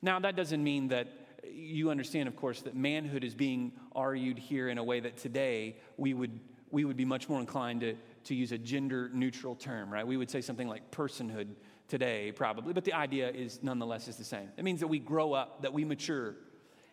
Now, 0.00 0.20
that 0.20 0.36
doesn't 0.36 0.62
mean 0.62 0.88
that 0.88 1.08
you 1.52 1.90
understand, 1.90 2.28
of 2.28 2.36
course, 2.36 2.62
that 2.62 2.76
manhood 2.76 3.24
is 3.24 3.34
being 3.34 3.72
argued 3.94 4.38
here 4.38 4.68
in 4.68 4.78
a 4.78 4.84
way 4.84 5.00
that 5.00 5.16
today 5.16 5.76
we 5.96 6.14
would, 6.14 6.38
we 6.70 6.84
would 6.84 6.96
be 6.96 7.04
much 7.04 7.28
more 7.28 7.40
inclined 7.40 7.80
to, 7.80 7.96
to 8.24 8.34
use 8.34 8.52
a 8.52 8.58
gender 8.58 9.10
neutral 9.12 9.54
term, 9.54 9.92
right? 9.92 10.06
We 10.06 10.16
would 10.16 10.30
say 10.30 10.40
something 10.40 10.68
like 10.68 10.90
personhood 10.90 11.48
today, 11.88 12.32
probably, 12.32 12.72
but 12.72 12.84
the 12.84 12.94
idea 12.94 13.30
is 13.30 13.60
nonetheless 13.62 14.08
is 14.08 14.16
the 14.16 14.24
same. 14.24 14.48
It 14.56 14.64
means 14.64 14.80
that 14.80 14.86
we 14.86 14.98
grow 14.98 15.32
up, 15.32 15.62
that 15.62 15.72
we 15.72 15.84
mature. 15.84 16.36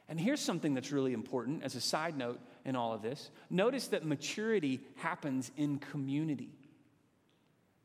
And 0.07 0.19
here's 0.19 0.41
something 0.41 0.73
that's 0.73 0.91
really 0.91 1.13
important 1.13 1.63
as 1.63 1.75
a 1.75 1.81
side 1.81 2.17
note 2.17 2.39
in 2.65 2.75
all 2.75 2.93
of 2.93 3.01
this. 3.01 3.29
Notice 3.49 3.87
that 3.89 4.05
maturity 4.05 4.81
happens 4.95 5.51
in 5.55 5.79
community. 5.79 6.49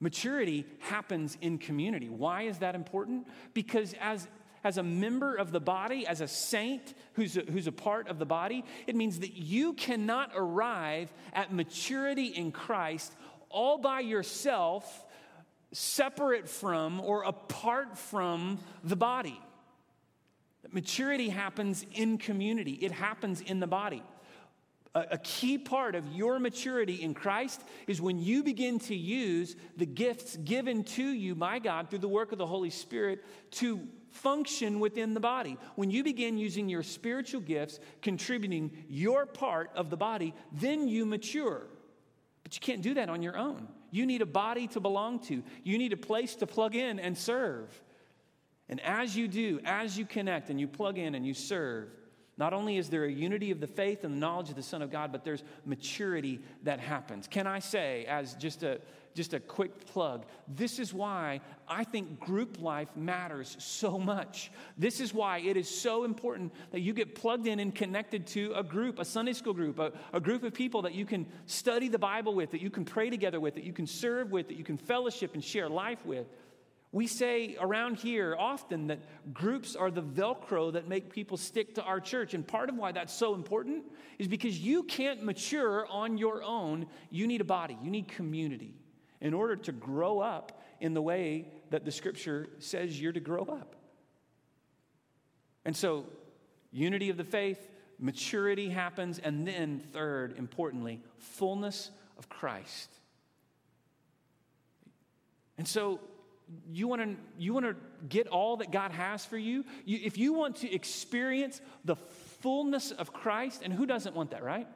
Maturity 0.01 0.67
happens 0.81 1.39
in 1.41 1.59
community. 1.59 2.09
Why 2.09 2.43
is 2.43 2.59
that 2.59 2.75
important? 2.75 3.29
Because 3.53 3.95
as 4.01 4.27
as 4.65 4.79
a 4.79 4.83
member 4.83 5.35
of 5.35 5.53
the 5.53 5.61
body, 5.61 6.07
as 6.07 6.23
a 6.23 6.27
saint 6.27 6.95
who's 7.13 7.37
a, 7.37 7.43
who's 7.43 7.67
a 7.67 7.73
part 7.73 8.09
of 8.09 8.19
the 8.19 8.25
body, 8.25 8.65
it 8.87 8.97
means 8.97 9.21
that 9.21 9.35
you 9.35 9.75
cannot 9.75 10.33
arrive 10.35 11.13
at 11.35 11.53
maturity 11.53 12.29
in 12.29 12.51
Christ 12.51 13.13
all 13.55 13.79
by 13.79 14.01
yourself, 14.01 15.07
separate 15.73 16.49
from 16.49 17.01
or 17.01 17.23
apart 17.23 17.97
from 17.97 18.59
the 18.83 18.97
body. 18.97 19.41
Maturity 20.73 21.29
happens 21.29 21.87
in 21.95 22.19
community, 22.19 22.73
it 22.73 22.91
happens 22.91 23.41
in 23.41 23.61
the 23.61 23.67
body. 23.67 24.03
A, 24.97 25.19
key 25.19 25.59
part 25.59 25.97
of 25.97 26.07
your 26.13 26.39
maturity 26.39 27.03
in 27.03 27.15
Christ 27.15 27.61
is 27.89 28.01
when 28.01 28.21
you 28.21 28.45
begin 28.45 28.79
to 28.81 28.95
use 28.95 29.57
the 29.77 29.87
gifts 29.87 30.37
given 30.37 30.85
to 30.85 31.03
you 31.03 31.35
by 31.35 31.59
God 31.59 31.91
through 31.91 31.99
the 31.99 32.09
work 32.09 32.31
of 32.31 32.39
the 32.39 32.47
Holy 32.47 32.71
Spirit 32.71 33.25
to 33.53 33.81
function 34.13 34.79
within 34.79 35.13
the 35.13 35.19
body. 35.19 35.59
When 35.75 35.91
you 35.91 36.05
begin 36.05 36.39
using 36.39 36.69
your 36.69 36.85
spiritual 36.85 37.41
gifts, 37.41 37.81
contributing 38.03 38.85
your 38.89 39.27
part 39.27 39.73
of 39.75 39.91
the 39.91 39.97
body, 39.97 40.33
then 40.53 40.87
you 40.87 41.05
mature. 41.05 41.67
You 42.55 42.61
can't 42.61 42.83
do 42.83 42.95
that 42.95 43.09
on 43.09 43.23
your 43.23 43.37
own. 43.37 43.69
You 43.91 44.07
need 44.07 44.23
a 44.23 44.27
body 44.27 44.67
to 44.69 44.81
belong 44.81 45.21
to, 45.21 45.43
you 45.63 45.79
need 45.79 45.93
a 45.93 45.97
place 45.97 46.35
to 46.37 46.47
plug 46.47 46.75
in 46.75 46.99
and 46.99 47.17
serve. 47.17 47.69
And 48.69 48.81
as 48.81 49.17
you 49.17 49.29
do, 49.29 49.61
as 49.65 49.99
you 49.99 50.07
connect 50.07 50.51
and 50.51 50.59
you 50.59 50.67
plug 50.67 50.99
in 50.99 51.15
and 51.15 51.27
you 51.27 51.35
serve, 51.35 51.91
not 52.37 52.53
only 52.53 52.79
is 52.79 52.89
there 52.89 53.05
a 53.05 53.13
unity 53.13 53.51
of 53.51 53.61
the 53.61 53.67
faith 53.67 54.03
and 54.03 54.15
the 54.15 54.19
knowledge 54.19 54.51
of 54.51 54.57
the 54.57 54.63
Son 54.63 54.83
of 54.83 54.91
God, 54.91 55.13
but 55.13 55.25
there's 55.25 55.45
maturity 55.65 56.41
that 56.65 56.81
happens. 56.81 57.29
Can 57.29 57.47
I 57.47 57.61
say, 57.61 58.05
as 58.07 58.35
just 58.35 58.63
a 58.63 58.81
just 59.15 59.33
a 59.33 59.41
quick 59.41 59.87
plug. 59.87 60.27
This 60.49 60.79
is 60.79 60.93
why 60.93 61.41
I 61.69 61.85
think 61.85 62.19
group 62.19 62.61
life 62.61 62.89
matters 62.97 63.57
so 63.61 63.99
much. 63.99 64.51
This 64.77 65.01
is 65.01 65.15
why 65.15 65.39
it 65.39 65.57
is 65.57 65.69
so 65.69 66.05
important 66.05 66.53
that 66.73 66.81
you 66.81 66.93
get 66.93 67.15
plugged 67.15 67.47
in 67.47 67.61
and 67.61 67.73
connected 67.75 68.27
to 68.29 68.53
a 68.57 68.63
group, 68.63 68.99
a 68.99 69.05
Sunday 69.05 69.33
school 69.33 69.55
group, 69.55 69.79
a, 69.79 69.93
a 70.13 70.21
group 70.21 70.43
of 70.43 70.53
people 70.53 70.83
that 70.83 70.95
you 70.95 71.07
can 71.07 71.27
study 71.47 71.89
the 71.89 71.99
Bible 71.99 72.35
with, 72.35 72.51
that 72.51 72.61
you 72.61 72.71
can 72.71 72.85
pray 72.85 73.09
together 73.09 73.39
with, 73.39 73.55
that 73.55 73.65
you 73.65 73.73
can 73.73 73.87
serve 73.87 74.33
with, 74.33 74.49
that 74.49 74.57
you 74.57 74.65
can 74.65 74.77
fellowship 74.77 75.35
and 75.35 75.45
share 75.45 75.69
life 75.69 76.05
with. 76.05 76.27
We 76.91 77.07
say 77.09 77.57
around 77.61 77.97
here 77.97 78.37
often 78.39 78.87
that 78.89 79.01
groups 79.33 79.75
are 79.75 79.91
the 79.91 80.03
Velcro 80.03 80.73
that 80.73 80.89
make 80.89 81.13
people 81.13 81.37
stick 81.37 81.75
to 81.75 81.83
our 81.83 81.99
church. 81.99 82.35
And 82.35 82.47
part 82.47 82.69
of 82.69 82.77
why 82.77 82.93
that's 82.93 83.13
so 83.13 83.35
important 83.35 83.85
is 84.19 84.29
because 84.29 84.59
you 84.59 84.85
can't 84.85 85.25
mature 85.25 85.89
on 85.89 86.19
your 86.19 86.43
own. 86.45 86.87
You 87.11 87.27
need 87.27 87.41
a 87.41 87.45
body, 87.45 87.77
you 87.83 87.91
need 87.91 88.07
community 88.07 88.75
in 89.25 89.33
order 89.33 89.57
to 89.57 89.73
grow 89.73 90.21
up 90.21 90.61
in 90.81 90.93
the 90.93 91.03
way 91.03 91.49
that 91.71 91.85
the 91.85 91.91
scripture 91.91 92.47
says 92.59 93.01
you're 93.01 93.11
to 93.11 93.21
grow 93.21 93.43
up. 93.43 93.75
And 95.65 95.75
so, 95.75 96.05
unity 96.71 97.09
of 97.09 97.17
the 97.17 97.25
faith, 97.25 97.59
maturity 97.99 98.69
happens, 98.69 99.19
and 99.19 99.49
then, 99.49 99.83
third, 99.93 100.37
importantly, 100.37 101.01
fullness 101.17 101.91
of 102.19 102.29
Christ. 102.29 102.91
And 105.57 105.67
so, 105.67 106.01
you 106.71 106.87
want 106.87 107.01
to 107.01 107.17
you 107.39 107.55
want 107.55 107.65
to 107.65 107.77
get 108.07 108.29
all 108.29 108.59
that 108.59 108.71
God 108.71 108.91
has 108.91 109.25
for 109.25 109.39
you? 109.39 109.65
you? 109.87 110.01
If 110.05 110.19
you 110.19 110.35
want 110.35 110.57
to 110.57 110.71
experience 110.71 111.63
the 111.87 111.97
fullness 111.97 112.91
of 112.91 113.15
Christ, 113.15 113.63
and 113.65 113.73
who 113.73 113.87
doesn't 113.87 114.15
want 114.15 114.33
that, 114.33 114.45
right? 114.45 114.69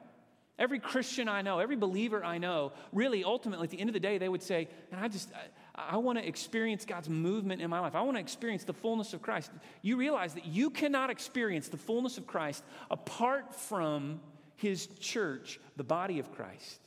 Every 0.59 0.77
Christian 0.77 1.29
I 1.29 1.41
know, 1.41 1.59
every 1.59 1.77
believer 1.77 2.23
I 2.23 2.37
know, 2.37 2.73
really, 2.91 3.23
ultimately, 3.23 3.63
at 3.63 3.71
the 3.71 3.79
end 3.79 3.89
of 3.89 3.93
the 3.93 3.99
day, 3.99 4.17
they 4.17 4.27
would 4.27 4.43
say, 4.43 4.67
and 4.91 4.99
I 4.99 5.07
just, 5.07 5.31
I, 5.73 5.93
I 5.93 5.97
want 5.97 6.19
to 6.19 6.27
experience 6.27 6.83
God's 6.85 7.09
movement 7.09 7.61
in 7.61 7.69
my 7.69 7.79
life. 7.79 7.95
I 7.95 8.01
want 8.01 8.17
to 8.17 8.21
experience 8.21 8.65
the 8.65 8.73
fullness 8.73 9.13
of 9.13 9.21
Christ. 9.21 9.51
You 9.81 9.95
realize 9.95 10.33
that 10.33 10.45
you 10.45 10.69
cannot 10.69 11.09
experience 11.09 11.69
the 11.69 11.77
fullness 11.77 12.17
of 12.17 12.27
Christ 12.27 12.65
apart 12.91 13.55
from 13.55 14.19
his 14.57 14.87
church, 14.99 15.61
the 15.77 15.83
body 15.85 16.19
of 16.19 16.29
Christ. 16.33 16.81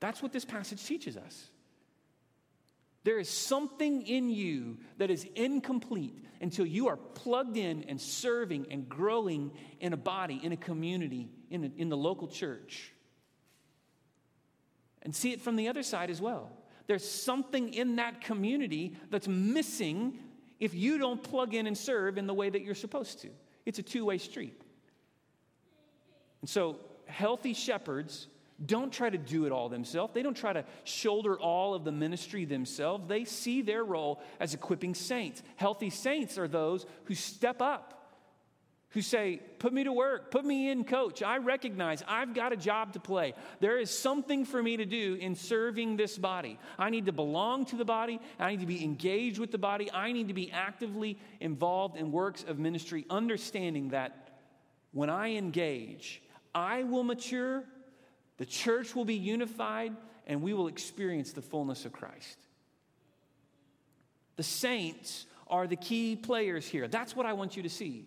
That's 0.00 0.22
what 0.22 0.32
this 0.32 0.46
passage 0.46 0.82
teaches 0.82 1.18
us. 1.18 1.50
There 3.02 3.18
is 3.18 3.30
something 3.30 4.02
in 4.02 4.28
you 4.28 4.78
that 4.98 5.10
is 5.10 5.26
incomplete 5.34 6.24
until 6.40 6.66
you 6.66 6.88
are 6.88 6.96
plugged 6.96 7.56
in 7.56 7.84
and 7.84 8.00
serving 8.00 8.66
and 8.70 8.88
growing 8.88 9.52
in 9.80 9.92
a 9.92 9.96
body, 9.96 10.40
in 10.42 10.52
a 10.52 10.56
community, 10.56 11.30
in, 11.50 11.64
a, 11.64 11.70
in 11.80 11.88
the 11.88 11.96
local 11.96 12.28
church. 12.28 12.92
And 15.02 15.14
see 15.14 15.32
it 15.32 15.40
from 15.40 15.56
the 15.56 15.68
other 15.68 15.82
side 15.82 16.10
as 16.10 16.20
well. 16.20 16.50
There's 16.86 17.08
something 17.08 17.72
in 17.72 17.96
that 17.96 18.20
community 18.20 18.96
that's 19.10 19.28
missing 19.28 20.18
if 20.58 20.74
you 20.74 20.98
don't 20.98 21.22
plug 21.22 21.54
in 21.54 21.66
and 21.66 21.76
serve 21.76 22.18
in 22.18 22.26
the 22.26 22.34
way 22.34 22.50
that 22.50 22.62
you're 22.62 22.74
supposed 22.74 23.22
to. 23.22 23.30
It's 23.64 23.78
a 23.78 23.82
two 23.82 24.04
way 24.04 24.18
street. 24.18 24.60
And 26.42 26.50
so, 26.50 26.78
healthy 27.06 27.54
shepherds 27.54 28.28
don't 28.64 28.92
try 28.92 29.08
to 29.08 29.18
do 29.18 29.46
it 29.46 29.52
all 29.52 29.68
themselves. 29.68 30.12
They 30.12 30.22
don't 30.22 30.36
try 30.36 30.52
to 30.52 30.64
shoulder 30.84 31.38
all 31.38 31.74
of 31.74 31.84
the 31.84 31.92
ministry 31.92 32.44
themselves. 32.44 33.08
They 33.08 33.24
see 33.24 33.62
their 33.62 33.84
role 33.84 34.20
as 34.38 34.52
equipping 34.52 34.94
saints. 34.94 35.42
Healthy 35.56 35.90
saints 35.90 36.36
are 36.36 36.48
those 36.48 36.84
who 37.04 37.14
step 37.14 37.62
up, 37.62 38.14
who 38.90 39.00
say, 39.00 39.40
Put 39.58 39.72
me 39.72 39.84
to 39.84 39.92
work, 39.92 40.30
put 40.30 40.44
me 40.44 40.68
in, 40.68 40.84
coach. 40.84 41.22
I 41.22 41.38
recognize 41.38 42.04
I've 42.06 42.34
got 42.34 42.52
a 42.52 42.56
job 42.56 42.92
to 42.92 43.00
play. 43.00 43.32
There 43.60 43.78
is 43.78 43.90
something 43.90 44.44
for 44.44 44.62
me 44.62 44.76
to 44.76 44.84
do 44.84 45.14
in 45.14 45.34
serving 45.34 45.96
this 45.96 46.18
body. 46.18 46.58
I 46.78 46.90
need 46.90 47.06
to 47.06 47.12
belong 47.12 47.64
to 47.66 47.76
the 47.76 47.84
body, 47.86 48.20
I 48.38 48.50
need 48.50 48.60
to 48.60 48.66
be 48.66 48.84
engaged 48.84 49.38
with 49.38 49.52
the 49.52 49.58
body, 49.58 49.90
I 49.90 50.12
need 50.12 50.28
to 50.28 50.34
be 50.34 50.52
actively 50.52 51.18
involved 51.40 51.96
in 51.96 52.12
works 52.12 52.44
of 52.46 52.58
ministry, 52.58 53.06
understanding 53.08 53.90
that 53.90 54.28
when 54.92 55.08
I 55.08 55.36
engage, 55.36 56.20
I 56.54 56.82
will 56.82 57.04
mature 57.04 57.64
the 58.40 58.46
church 58.46 58.96
will 58.96 59.04
be 59.04 59.16
unified 59.16 59.94
and 60.26 60.40
we 60.40 60.54
will 60.54 60.66
experience 60.66 61.32
the 61.32 61.42
fullness 61.42 61.84
of 61.84 61.92
Christ. 61.92 62.38
The 64.36 64.42
saints 64.42 65.26
are 65.46 65.66
the 65.66 65.76
key 65.76 66.16
players 66.16 66.66
here. 66.66 66.88
That's 66.88 67.14
what 67.14 67.26
I 67.26 67.34
want 67.34 67.54
you 67.54 67.62
to 67.64 67.68
see. 67.68 68.06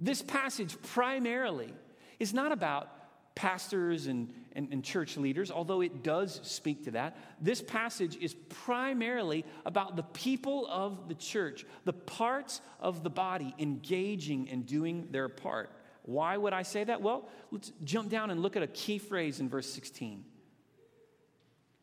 This 0.00 0.20
passage 0.20 0.76
primarily 0.82 1.72
is 2.18 2.34
not 2.34 2.50
about 2.50 2.88
pastors 3.36 4.08
and, 4.08 4.34
and, 4.56 4.68
and, 4.72 4.82
church 4.82 5.16
leaders, 5.16 5.48
although 5.48 5.80
it 5.80 6.02
does 6.02 6.40
speak 6.42 6.84
to 6.86 6.90
that. 6.92 7.16
This 7.40 7.62
passage 7.62 8.16
is 8.16 8.34
primarily 8.48 9.44
about 9.64 9.94
the 9.94 10.02
people 10.02 10.66
of 10.68 11.08
the 11.08 11.14
church, 11.14 11.64
the 11.84 11.92
parts 11.92 12.60
of 12.80 13.04
the 13.04 13.10
body 13.10 13.54
engaging 13.60 14.48
and 14.48 14.66
doing 14.66 15.06
their 15.12 15.28
part. 15.28 15.70
Why 16.04 16.36
would 16.36 16.52
I 16.52 16.62
say 16.62 16.84
that? 16.84 17.00
Well, 17.00 17.28
let's 17.50 17.72
jump 17.82 18.10
down 18.10 18.30
and 18.30 18.40
look 18.40 18.56
at 18.56 18.62
a 18.62 18.66
key 18.66 18.98
phrase 18.98 19.40
in 19.40 19.48
verse 19.48 19.68
16. 19.70 20.24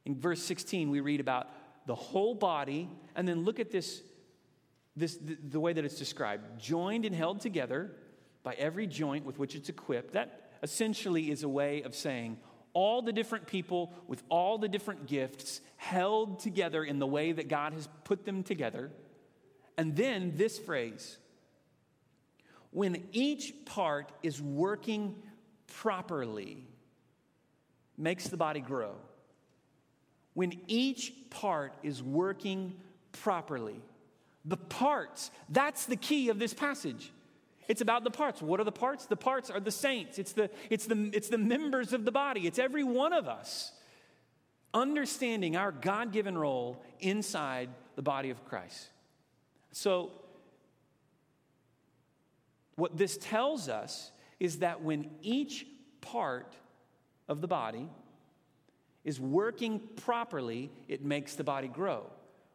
In 0.05 0.19
verse 0.19 0.41
16, 0.43 0.89
we 0.89 0.99
read 0.99 1.19
about 1.19 1.49
the 1.88 1.95
whole 1.95 2.36
body, 2.36 2.88
and 3.15 3.27
then 3.27 3.43
look 3.43 3.60
at 3.60 3.71
this, 3.71 4.01
this 4.95 5.17
the, 5.17 5.38
the 5.49 5.60
way 5.60 5.73
that 5.73 5.84
it's 5.84 5.97
described 5.97 6.60
joined 6.60 7.05
and 7.05 7.15
held 7.15 7.41
together 7.41 7.91
by 8.43 8.53
every 8.53 8.88
joint 8.88 9.25
with 9.25 9.39
which 9.39 9.55
it's 9.55 9.69
equipped. 9.69 10.13
That 10.13 10.51
essentially 10.62 11.31
is 11.31 11.43
a 11.43 11.49
way 11.49 11.81
of 11.81 11.95
saying 11.95 12.38
all 12.73 13.01
the 13.01 13.12
different 13.12 13.47
people 13.47 13.91
with 14.07 14.23
all 14.29 14.57
the 14.57 14.69
different 14.69 15.07
gifts 15.07 15.62
held 15.77 16.39
together 16.39 16.84
in 16.84 16.99
the 16.99 17.07
way 17.07 17.31
that 17.31 17.47
God 17.47 17.73
has 17.73 17.89
put 18.03 18.25
them 18.25 18.43
together. 18.43 18.91
And 19.77 19.95
then 19.95 20.34
this 20.36 20.60
phrase 20.60 21.17
when 22.71 23.03
each 23.12 23.53
part 23.65 24.12
is 24.23 24.41
working 24.41 25.15
properly, 25.67 26.65
makes 27.97 28.27
the 28.27 28.38
body 28.38 28.62
grow. 28.62 28.95
When 30.34 30.60
each 30.67 31.13
part 31.29 31.73
is 31.84 32.01
working 32.01 32.75
properly, 33.12 33.81
the 34.45 34.57
parts, 34.57 35.29
that's 35.49 35.86
the 35.86 35.97
key 35.97 36.29
of 36.29 36.39
this 36.39 36.53
passage. 36.53 37.12
It's 37.67 37.81
about 37.81 38.03
the 38.03 38.12
parts. 38.12 38.41
What 38.41 38.60
are 38.60 38.63
the 38.63 38.71
parts? 38.71 39.05
The 39.05 39.15
parts 39.15 39.49
are 39.49 39.60
the 39.60 39.71
saints. 39.71 40.17
It's 40.17 40.31
the, 40.31 40.49
it's 40.69 40.88
the, 40.88 41.12
it's 41.13 41.29
the 41.29 41.38
members 41.38 41.93
of 41.93 42.05
the 42.05 42.12
body. 42.12 42.47
It's 42.47 42.60
every 42.60 42.84
one 42.84 43.13
of 43.13 43.27
us 43.27 43.71
understanding 44.73 45.55
our 45.55 45.71
God 45.71 46.12
given 46.12 46.38
role 46.38 46.81
inside 46.99 47.69
the 47.95 48.01
body 48.01 48.29
of 48.29 48.43
Christ. 48.45 48.88
So 49.73 50.12
what 52.75 52.97
this 52.97 53.17
tells 53.17 53.69
us 53.69 54.12
is 54.39 54.60
that 54.60 54.81
when 54.81 55.10
each 55.21 55.65
part 56.01 56.55
of 57.27 57.41
the 57.41 57.47
body 57.47 57.89
is 59.03 59.19
working 59.19 59.79
properly, 59.97 60.71
it 60.88 61.03
makes 61.03 61.36
the 61.36 61.43
body 61.43 61.67
grow. 61.67 62.05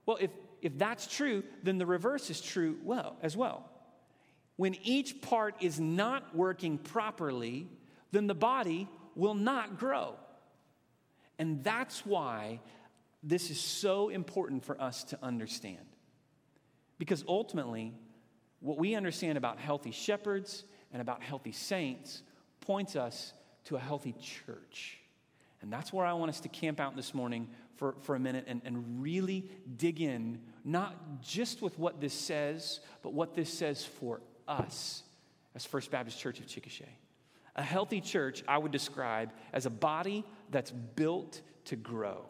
Well, 0.05 0.19
if, 0.21 0.31
if 0.63 0.77
that's 0.79 1.07
true, 1.07 1.43
then 1.63 1.79
the 1.79 1.87
reverse 1.87 2.31
is 2.31 2.41
true 2.41 2.79
well 2.83 3.17
as 3.23 3.37
well. 3.37 3.69
When 4.57 4.75
each 4.83 5.21
part 5.21 5.55
is 5.61 5.79
not 5.79 6.35
working 6.35 6.79
properly, 6.79 7.69
then 8.11 8.27
the 8.27 8.35
body 8.35 8.89
will 9.15 9.35
not 9.35 9.79
grow. 9.79 10.15
And 11.39 11.63
that's 11.63 12.07
why 12.07 12.61
this 13.23 13.51
is 13.51 13.61
so 13.61 14.09
important 14.09 14.65
for 14.65 14.81
us 14.81 15.05
to 15.05 15.19
understand. 15.23 15.85
Because 16.99 17.25
ultimately, 17.29 17.93
what 18.67 18.79
we 18.79 18.97
understand 18.97 19.39
about 19.39 19.59
healthy 19.59 19.93
shepherds 19.93 20.65
and 20.93 21.01
about 21.01 21.23
healthy 21.23 21.53
saints 21.53 22.23
points 22.61 22.97
us 22.97 23.33
to 23.65 23.77
a 23.77 23.79
healthy 23.79 24.13
church. 24.21 24.99
And 25.63 25.73
that's 25.73 25.93
where 25.93 26.05
I 26.05 26.13
want 26.15 26.31
us 26.31 26.41
to 26.41 26.49
camp 26.49 26.81
out 26.81 26.97
this 26.97 27.15
morning 27.15 27.49
for, 27.77 27.95
for 28.01 28.17
a 28.17 28.19
minute 28.19 28.45
and, 28.49 28.61
and 28.65 29.01
really 29.01 29.49
dig 29.77 30.01
in, 30.01 30.41
not 30.65 31.23
just 31.23 31.63
with 31.63 31.79
what 31.79 32.01
this 32.01 32.13
says, 32.13 32.81
but 33.03 33.13
what 33.13 33.35
this 33.37 33.53
says 33.53 33.85
for 33.85 34.21
us 34.49 35.05
as 35.55 35.65
First 35.65 35.93
Baptist 35.93 36.19
Church 36.19 36.41
of 36.41 36.47
Chickasha. 36.47 36.89
A 37.55 37.63
healthy 37.63 38.01
church, 38.01 38.43
I 38.49 38.59
would 38.59 38.73
describe 38.73 39.31
as 39.53 39.67
a 39.67 39.71
body 39.71 40.25
that's 40.51 40.73
built 40.73 41.41
to 41.67 41.77
grow. 41.77 42.27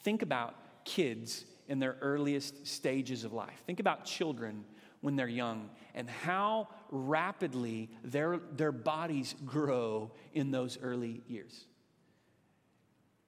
Think 0.00 0.22
about 0.22 0.56
kids 0.84 1.44
in 1.68 1.78
their 1.78 1.96
earliest 2.00 2.66
stages 2.66 3.22
of 3.22 3.32
life. 3.32 3.62
Think 3.66 3.78
about 3.78 4.04
children 4.04 4.64
when 5.00 5.16
they're 5.16 5.28
young 5.28 5.70
and 5.94 6.08
how 6.08 6.68
rapidly 6.90 7.90
their, 8.04 8.38
their 8.56 8.72
bodies 8.72 9.34
grow 9.44 10.10
in 10.34 10.50
those 10.50 10.78
early 10.82 11.22
years. 11.26 11.66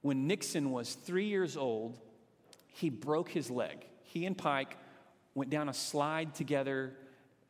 When 0.01 0.27
Nixon 0.27 0.71
was 0.71 0.93
three 0.93 1.25
years 1.25 1.57
old, 1.57 1.99
he 2.67 2.89
broke 2.89 3.29
his 3.29 3.49
leg. 3.49 3.85
He 4.03 4.25
and 4.25 4.37
Pike 4.37 4.77
went 5.35 5.49
down 5.49 5.69
a 5.69 5.73
slide 5.73 6.35
together 6.35 6.93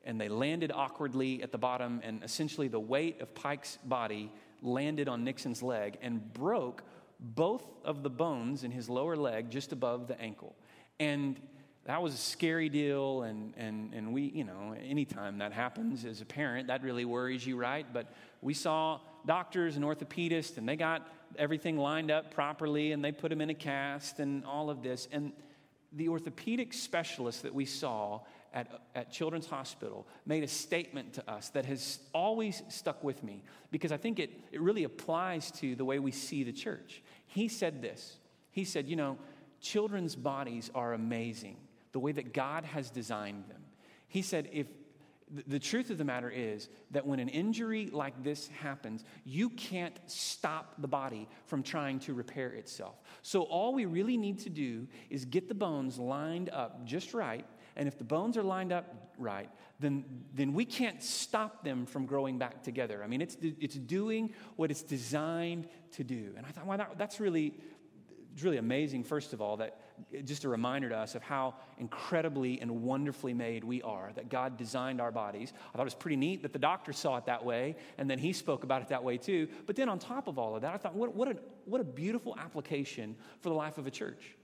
and 0.05 0.19
they 0.19 0.29
landed 0.29 0.71
awkwardly 0.73 1.43
at 1.43 1.51
the 1.51 1.58
bottom, 1.58 1.99
and 2.03 2.23
essentially 2.23 2.67
the 2.67 2.79
weight 2.79 3.21
of 3.21 3.36
Pike's 3.36 3.77
body 3.84 4.32
landed 4.62 5.08
on 5.08 5.23
Nixon's 5.23 5.62
leg 5.62 5.97
and 6.01 6.34
broke 6.34 6.84
both 7.19 7.63
of 7.84 8.01
the 8.01 8.10
bones 8.10 8.63
in 8.63 8.71
his 8.71 8.89
lower 8.89 9.15
leg 9.15 9.49
just 9.51 9.71
above 9.71 10.08
the 10.08 10.19
ankle. 10.19 10.55
And 10.99 11.39
that 11.89 12.04
was 12.04 12.13
a 12.13 12.17
scary 12.17 12.69
deal 12.69 13.23
and, 13.23 13.52
and, 13.58 13.95
and 13.95 14.13
we 14.13 14.21
you 14.36 14.43
know 14.43 14.75
anytime 14.80 15.39
that 15.39 15.52
happens 15.52 16.06
as 16.06 16.21
a 16.21 16.25
parent 16.25 16.67
that 16.67 16.84
really 16.84 17.04
worries 17.04 17.47
you 17.47 17.58
right? 17.58 17.88
But 17.91 18.13
we 18.43 18.54
saw 18.54 18.99
doctors 19.25 19.75
and 19.75 19.84
orthopedists 19.84 20.60
and 20.60 20.69
they 20.69 20.75
got 20.75 21.08
everything 21.36 21.80
lined 21.80 22.12
up 22.12 22.32
properly 22.32 22.91
and 22.91 23.04
they 23.04 23.12
put 23.12 23.32
him 23.32 23.41
in 23.41 23.49
a 23.49 23.56
cast 23.56 24.19
and 24.19 24.45
all 24.45 24.69
of 24.69 24.84
this. 24.84 25.08
And 25.12 25.32
the 25.91 26.10
orthopedic 26.10 26.73
specialist 26.73 27.41
that 27.41 27.56
we 27.56 27.65
saw 27.65 28.21
at, 28.54 28.84
at 28.93 29.12
children's 29.12 29.47
hospital 29.47 30.06
made 30.28 30.43
a 30.43 30.47
statement 30.47 31.13
to 31.13 31.28
us 31.28 31.49
that 31.49 31.65
has 31.65 32.02
always 32.13 32.62
stuck 32.69 33.04
with 33.04 33.23
me 33.23 33.43
because 33.71 33.91
i 33.91 33.97
think 33.97 34.19
it, 34.19 34.30
it 34.52 34.62
really 34.62 34.84
applies 34.84 35.49
to 35.49 35.75
the 35.75 35.86
way 35.86 35.97
we 35.97 36.12
see 36.12 36.43
the 36.43 36.54
church. 36.54 37.02
He 37.25 37.47
said 37.47 37.82
this. 37.82 38.17
He 38.52 38.63
said 38.63 38.88
you 38.88 38.95
know 38.95 39.17
children's 39.60 40.15
bodies 40.15 40.69
are 40.75 40.93
amazing 40.93 41.58
the 41.91 41.99
way 41.99 42.12
that 42.12 42.34
God 42.34 42.65
has 42.65 42.89
designed 42.89 43.45
them. 43.47 43.62
He 44.08 44.21
said, 44.21 44.49
if 44.52 44.67
the 45.47 45.60
truth 45.60 45.89
of 45.91 45.97
the 45.97 46.04
matter 46.04 46.30
is 46.30 46.69
that 46.91 47.06
when 47.06 47.19
an 47.19 47.30
injury 47.30 47.89
like 47.91 48.23
this 48.23 48.47
happens, 48.47 49.04
you 49.25 49.49
can't 49.52 49.95
stop 50.08 50.73
the 50.80 50.88
body 50.88 51.28
from 51.45 51.62
trying 51.62 51.99
to 51.99 52.13
repair 52.13 52.49
itself. 52.49 52.95
So, 53.21 53.43
all 53.43 53.73
we 53.73 53.86
really 53.86 54.17
need 54.17 54.39
to 54.39 54.49
do 54.49 54.88
is 55.10 55.25
get 55.25 55.47
the 55.47 55.54
bones 55.54 55.99
lined 55.99 56.49
up 56.49 56.84
just 56.86 57.13
right. 57.13 57.45
And 57.75 57.88
if 57.88 57.97
the 57.97 58.04
bones 58.04 58.38
are 58.38 58.43
lined 58.43 58.73
up 58.73 59.13
right, 59.17 59.49
then, 59.80 60.04
then 60.34 60.54
we 60.54 60.65
can't 60.65 61.02
stop 61.02 61.63
them 61.63 61.86
from 61.86 62.06
growing 62.06 62.38
back 62.38 62.63
together. 62.63 63.04
I 63.04 63.08
mean, 63.08 63.21
it's, 63.21 63.38
it's 63.41 63.75
doing 63.75 64.34
what 64.56 64.71
it's 64.71 64.82
designed 64.82 65.67
to 65.93 66.04
do. 66.04 66.34
And 66.36 66.45
I 66.45 66.49
thought, 66.49 66.65
well, 66.65 66.78
that, 66.78 66.97
that's 66.97 67.19
really, 67.19 67.54
really 68.41 68.58
amazing, 68.58 69.04
first 69.04 69.32
of 69.32 69.41
all, 69.41 69.58
that 69.58 69.80
just 70.25 70.43
a 70.43 70.49
reminder 70.49 70.89
to 70.89 70.97
us 70.97 71.15
of 71.15 71.21
how 71.21 71.55
incredibly 71.77 72.59
and 72.62 72.83
wonderfully 72.83 73.33
made 73.33 73.63
we 73.63 73.81
are, 73.81 74.12
that 74.15 74.29
God 74.29 74.57
designed 74.57 74.99
our 75.01 75.12
bodies. 75.12 75.53
I 75.73 75.77
thought 75.77 75.81
it 75.81 75.85
was 75.85 75.93
pretty 75.95 76.15
neat 76.15 76.41
that 76.43 76.53
the 76.53 76.59
doctor 76.59 76.93
saw 76.93 77.17
it 77.17 77.25
that 77.25 77.43
way, 77.43 77.75
and 77.97 78.09
then 78.09 78.19
he 78.19 78.33
spoke 78.33 78.63
about 78.63 78.81
it 78.81 78.89
that 78.89 79.03
way 79.03 79.17
too. 79.17 79.47
But 79.65 79.75
then 79.75 79.89
on 79.89 79.99
top 79.99 80.27
of 80.27 80.38
all 80.38 80.55
of 80.55 80.62
that, 80.62 80.73
I 80.73 80.77
thought, 80.77 80.95
what, 80.95 81.15
what, 81.15 81.27
a, 81.27 81.38
what 81.65 81.81
a 81.81 81.83
beautiful 81.83 82.35
application 82.38 83.15
for 83.41 83.49
the 83.49 83.55
life 83.55 83.77
of 83.77 83.88
a 83.88 83.91
church. 83.91 84.35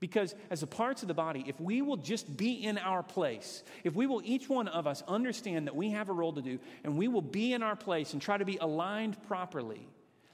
Because 0.00 0.34
as 0.50 0.60
the 0.60 0.66
parts 0.66 1.02
of 1.02 1.08
the 1.08 1.14
body, 1.14 1.44
if 1.46 1.60
we 1.60 1.80
will 1.80 1.96
just 1.96 2.36
be 2.36 2.54
in 2.54 2.76
our 2.78 3.04
place, 3.04 3.62
if 3.84 3.94
we 3.94 4.08
will 4.08 4.20
each 4.24 4.48
one 4.48 4.66
of 4.66 4.88
us 4.88 5.02
understand 5.06 5.68
that 5.68 5.76
we 5.76 5.90
have 5.90 6.08
a 6.08 6.12
role 6.12 6.32
to 6.32 6.42
do, 6.42 6.58
and 6.82 6.98
we 6.98 7.06
will 7.06 7.22
be 7.22 7.52
in 7.52 7.62
our 7.62 7.76
place 7.76 8.12
and 8.12 8.20
try 8.20 8.36
to 8.36 8.44
be 8.44 8.56
aligned 8.56 9.22
properly, 9.28 9.86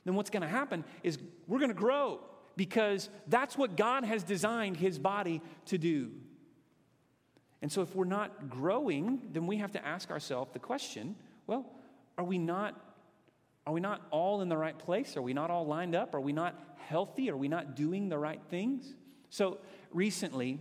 then 0.07 0.15
what's 0.15 0.31
going 0.31 0.43
to 0.43 0.49
happen 0.49 0.85
is 1.03 1.19
we're 1.47 1.59
going 1.59 1.69
to 1.69 1.75
grow 1.75 2.21
because 2.59 3.09
that's 3.29 3.57
what 3.57 3.77
God 3.77 4.05
has 4.05 4.25
designed 4.25 4.77
his 4.77 4.99
body 4.99 5.41
to 5.67 5.79
do. 5.79 6.11
And 7.63 7.71
so 7.71 7.83
if 7.83 7.95
we're 7.95 8.05
not 8.05 8.51
growing, 8.51 9.21
then 9.33 9.47
we 9.47 9.59
have 9.59 9.71
to 9.73 9.87
ask 9.87 10.11
ourselves 10.11 10.51
the 10.53 10.59
question, 10.59 11.15
well, 11.47 11.65
are 12.19 12.25
we 12.25 12.37
not 12.37 12.75
are 13.65 13.73
we 13.73 13.81
not 13.81 14.01
all 14.11 14.41
in 14.41 14.49
the 14.49 14.57
right 14.57 14.79
place? 14.79 15.15
Are 15.19 15.23
we 15.23 15.35
not 15.35 15.51
all 15.51 15.67
lined 15.67 15.95
up? 15.95 16.15
Are 16.15 16.21
we 16.23 16.33
not 16.33 16.59
healthy? 16.89 17.31
Are 17.31 17.37
we 17.37 17.49
not 17.49 17.77
doing 17.77 18.09
the 18.09 18.17
right 18.17 18.41
things? 18.49 18.95
So 19.29 19.59
recently, 19.93 20.59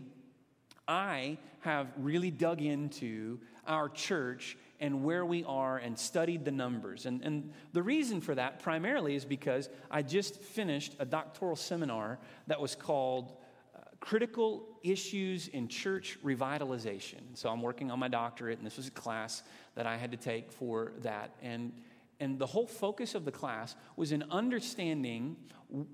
I 0.89 1.37
have 1.61 1.87
really 1.95 2.31
dug 2.31 2.61
into 2.61 3.39
our 3.65 3.87
church 3.87 4.57
and 4.79 5.03
where 5.03 5.25
we 5.25 5.43
are 5.45 5.77
and 5.77 5.97
studied 5.97 6.45
the 6.45 6.51
numbers. 6.51 7.05
And, 7.05 7.23
and 7.23 7.51
the 7.73 7.81
reason 7.81 8.21
for 8.21 8.35
that 8.35 8.59
primarily 8.59 9.15
is 9.15 9.25
because 9.25 9.69
I 9.89 10.01
just 10.01 10.41
finished 10.41 10.95
a 10.99 11.05
doctoral 11.05 11.55
seminar 11.55 12.19
that 12.47 12.61
was 12.61 12.75
called 12.75 13.33
uh, 13.75 13.79
Critical 13.99 14.67
Issues 14.83 15.47
in 15.47 15.67
Church 15.67 16.17
Revitalization. 16.23 17.21
So 17.33 17.49
I'm 17.49 17.61
working 17.61 17.91
on 17.91 17.99
my 17.99 18.07
doctorate, 18.07 18.59
and 18.59 18.65
this 18.65 18.77
was 18.77 18.87
a 18.87 18.91
class 18.91 19.43
that 19.75 19.87
I 19.87 19.97
had 19.97 20.11
to 20.11 20.17
take 20.17 20.51
for 20.51 20.93
that. 21.01 21.31
And 21.41 21.73
and 22.19 22.39
the 22.39 22.45
whole 22.45 22.67
focus 22.67 23.15
of 23.15 23.25
the 23.25 23.31
class 23.31 23.75
was 23.95 24.11
in 24.11 24.23
understanding 24.31 25.35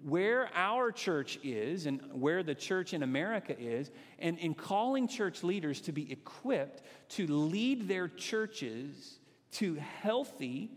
where 0.03 0.49
our 0.53 0.91
church 0.91 1.39
is 1.43 1.85
and 1.85 2.01
where 2.13 2.43
the 2.43 2.55
church 2.55 2.93
in 2.93 3.03
America 3.03 3.59
is, 3.59 3.91
and 4.19 4.37
in 4.37 4.53
calling 4.53 5.07
church 5.07 5.43
leaders 5.43 5.81
to 5.81 5.91
be 5.91 6.11
equipped 6.11 6.83
to 7.09 7.27
lead 7.27 7.87
their 7.87 8.07
churches 8.07 9.19
to 9.51 9.75
healthy, 9.75 10.71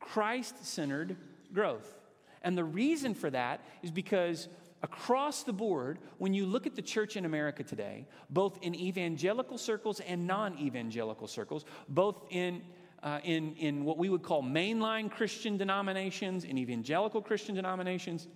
Christ 0.00 0.64
centered 0.64 1.16
growth. 1.52 2.00
And 2.42 2.56
the 2.58 2.64
reason 2.64 3.14
for 3.14 3.30
that 3.30 3.60
is 3.82 3.90
because 3.90 4.48
across 4.82 5.44
the 5.44 5.52
board, 5.52 5.98
when 6.18 6.34
you 6.34 6.44
look 6.44 6.66
at 6.66 6.74
the 6.74 6.82
church 6.82 7.16
in 7.16 7.24
America 7.24 7.62
today, 7.62 8.06
both 8.30 8.58
in 8.62 8.74
evangelical 8.74 9.58
circles 9.58 10.00
and 10.00 10.26
non 10.26 10.58
evangelical 10.58 11.26
circles, 11.26 11.64
both 11.88 12.26
in 12.30 12.62
uh, 13.04 13.20
in, 13.22 13.54
in 13.56 13.84
what 13.84 13.98
we 13.98 14.08
would 14.08 14.22
call 14.22 14.42
mainline 14.42 15.10
Christian 15.10 15.58
denominations, 15.58 16.44
in 16.44 16.56
evangelical 16.56 17.20
Christian 17.20 17.54
denominations, 17.54 18.26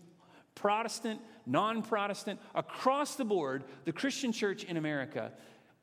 Protestant, 0.55 1.21
non 1.47 1.83
Protestant, 1.83 2.39
across 2.55 3.17
the 3.17 3.25
board, 3.25 3.65
the 3.87 3.93
Christian 3.93 4.31
church 4.31 4.65
in 4.65 4.77
America, 4.77 5.33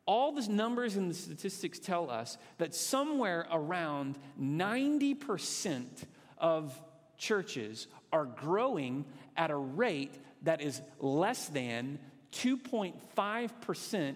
all 0.06 0.32
the 0.34 0.48
numbers 0.52 0.98
and 0.98 1.10
the 1.10 1.15
statistics 1.15 1.80
tell 1.80 2.12
us 2.12 2.38
that 2.60 2.76
somewhere 2.76 3.48
around 3.52 4.19
90% 4.39 5.86
of 6.38 6.80
churches 7.17 7.88
are 8.13 8.26
growing 8.26 9.04
at 9.36 9.50
a 9.50 9.56
rate 9.56 10.13
that 10.43 10.62
is 10.62 10.80
less 11.00 11.48
than 11.48 11.98
2.5% 12.34 14.15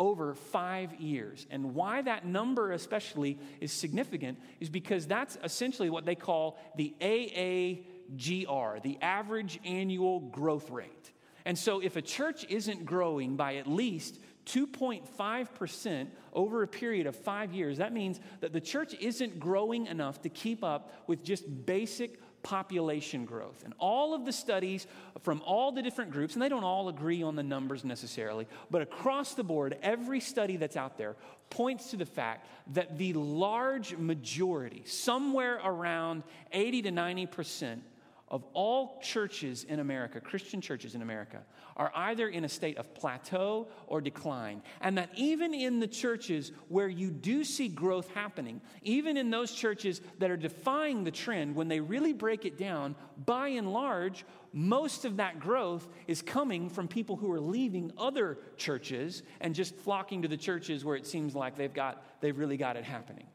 over 0.00 0.34
five 0.34 0.94
years. 0.94 1.46
And 1.50 1.74
why 1.74 2.00
that 2.02 2.24
number, 2.24 2.72
especially, 2.72 3.38
is 3.60 3.70
significant 3.70 4.38
is 4.58 4.70
because 4.70 5.06
that's 5.06 5.36
essentially 5.44 5.90
what 5.90 6.06
they 6.06 6.14
call 6.14 6.58
the 6.76 6.94
AAGR, 7.00 8.82
the 8.82 8.98
average 9.02 9.60
annual 9.64 10.20
growth 10.20 10.70
rate. 10.70 11.12
And 11.44 11.56
so, 11.56 11.80
if 11.80 11.96
a 11.96 12.02
church 12.02 12.46
isn't 12.48 12.84
growing 12.84 13.36
by 13.36 13.56
at 13.56 13.66
least 13.66 14.18
2.5% 14.46 16.08
over 16.32 16.62
a 16.62 16.68
period 16.68 17.06
of 17.06 17.14
five 17.14 17.52
years, 17.52 17.78
that 17.78 17.92
means 17.92 18.20
that 18.40 18.52
the 18.52 18.60
church 18.60 18.94
isn't 19.00 19.38
growing 19.38 19.86
enough 19.86 20.22
to 20.22 20.28
keep 20.28 20.64
up 20.64 20.92
with 21.06 21.22
just 21.22 21.44
basic 21.66 22.18
population 22.42 23.24
growth. 23.24 23.62
And 23.64 23.74
all 23.78 24.14
of 24.14 24.24
the 24.24 24.32
studies 24.32 24.86
from 25.22 25.42
all 25.44 25.72
the 25.72 25.82
different 25.82 26.10
groups, 26.10 26.34
and 26.34 26.42
they 26.42 26.48
don't 26.48 26.64
all 26.64 26.88
agree 26.88 27.22
on 27.22 27.36
the 27.36 27.42
numbers 27.42 27.84
necessarily, 27.84 28.46
but 28.70 28.82
across 28.82 29.34
the 29.34 29.44
board, 29.44 29.76
every 29.82 30.20
study 30.20 30.56
that's 30.56 30.76
out 30.76 30.96
there 30.96 31.16
points 31.50 31.90
to 31.90 31.96
the 31.96 32.06
fact 32.06 32.46
that 32.74 32.96
the 32.96 33.12
large 33.12 33.96
majority, 33.96 34.82
somewhere 34.86 35.60
around 35.64 36.22
80 36.52 36.82
to 36.82 36.90
90 36.90 37.26
percent, 37.26 37.82
of 38.30 38.44
all 38.52 39.00
churches 39.02 39.64
in 39.64 39.80
America, 39.80 40.20
Christian 40.20 40.60
churches 40.60 40.94
in 40.94 41.02
America, 41.02 41.42
are 41.76 41.90
either 41.94 42.28
in 42.28 42.44
a 42.44 42.48
state 42.48 42.78
of 42.78 42.94
plateau 42.94 43.68
or 43.86 44.00
decline. 44.00 44.62
And 44.80 44.96
that 44.98 45.10
even 45.16 45.52
in 45.52 45.80
the 45.80 45.88
churches 45.88 46.52
where 46.68 46.88
you 46.88 47.10
do 47.10 47.42
see 47.42 47.68
growth 47.68 48.08
happening, 48.14 48.60
even 48.82 49.16
in 49.16 49.30
those 49.30 49.52
churches 49.52 50.00
that 50.18 50.30
are 50.30 50.36
defying 50.36 51.02
the 51.02 51.10
trend, 51.10 51.56
when 51.56 51.68
they 51.68 51.80
really 51.80 52.12
break 52.12 52.44
it 52.44 52.56
down, 52.56 52.94
by 53.26 53.48
and 53.48 53.72
large, 53.72 54.24
most 54.52 55.04
of 55.04 55.16
that 55.16 55.40
growth 55.40 55.88
is 56.06 56.22
coming 56.22 56.70
from 56.70 56.86
people 56.86 57.16
who 57.16 57.30
are 57.32 57.40
leaving 57.40 57.92
other 57.98 58.38
churches 58.56 59.22
and 59.40 59.54
just 59.54 59.74
flocking 59.74 60.22
to 60.22 60.28
the 60.28 60.36
churches 60.36 60.84
where 60.84 60.96
it 60.96 61.06
seems 61.06 61.34
like 61.34 61.56
they've 61.56 61.74
got 61.74 62.04
they've 62.20 62.38
really 62.38 62.56
got 62.56 62.76
it 62.76 62.84
happening. 62.84 63.26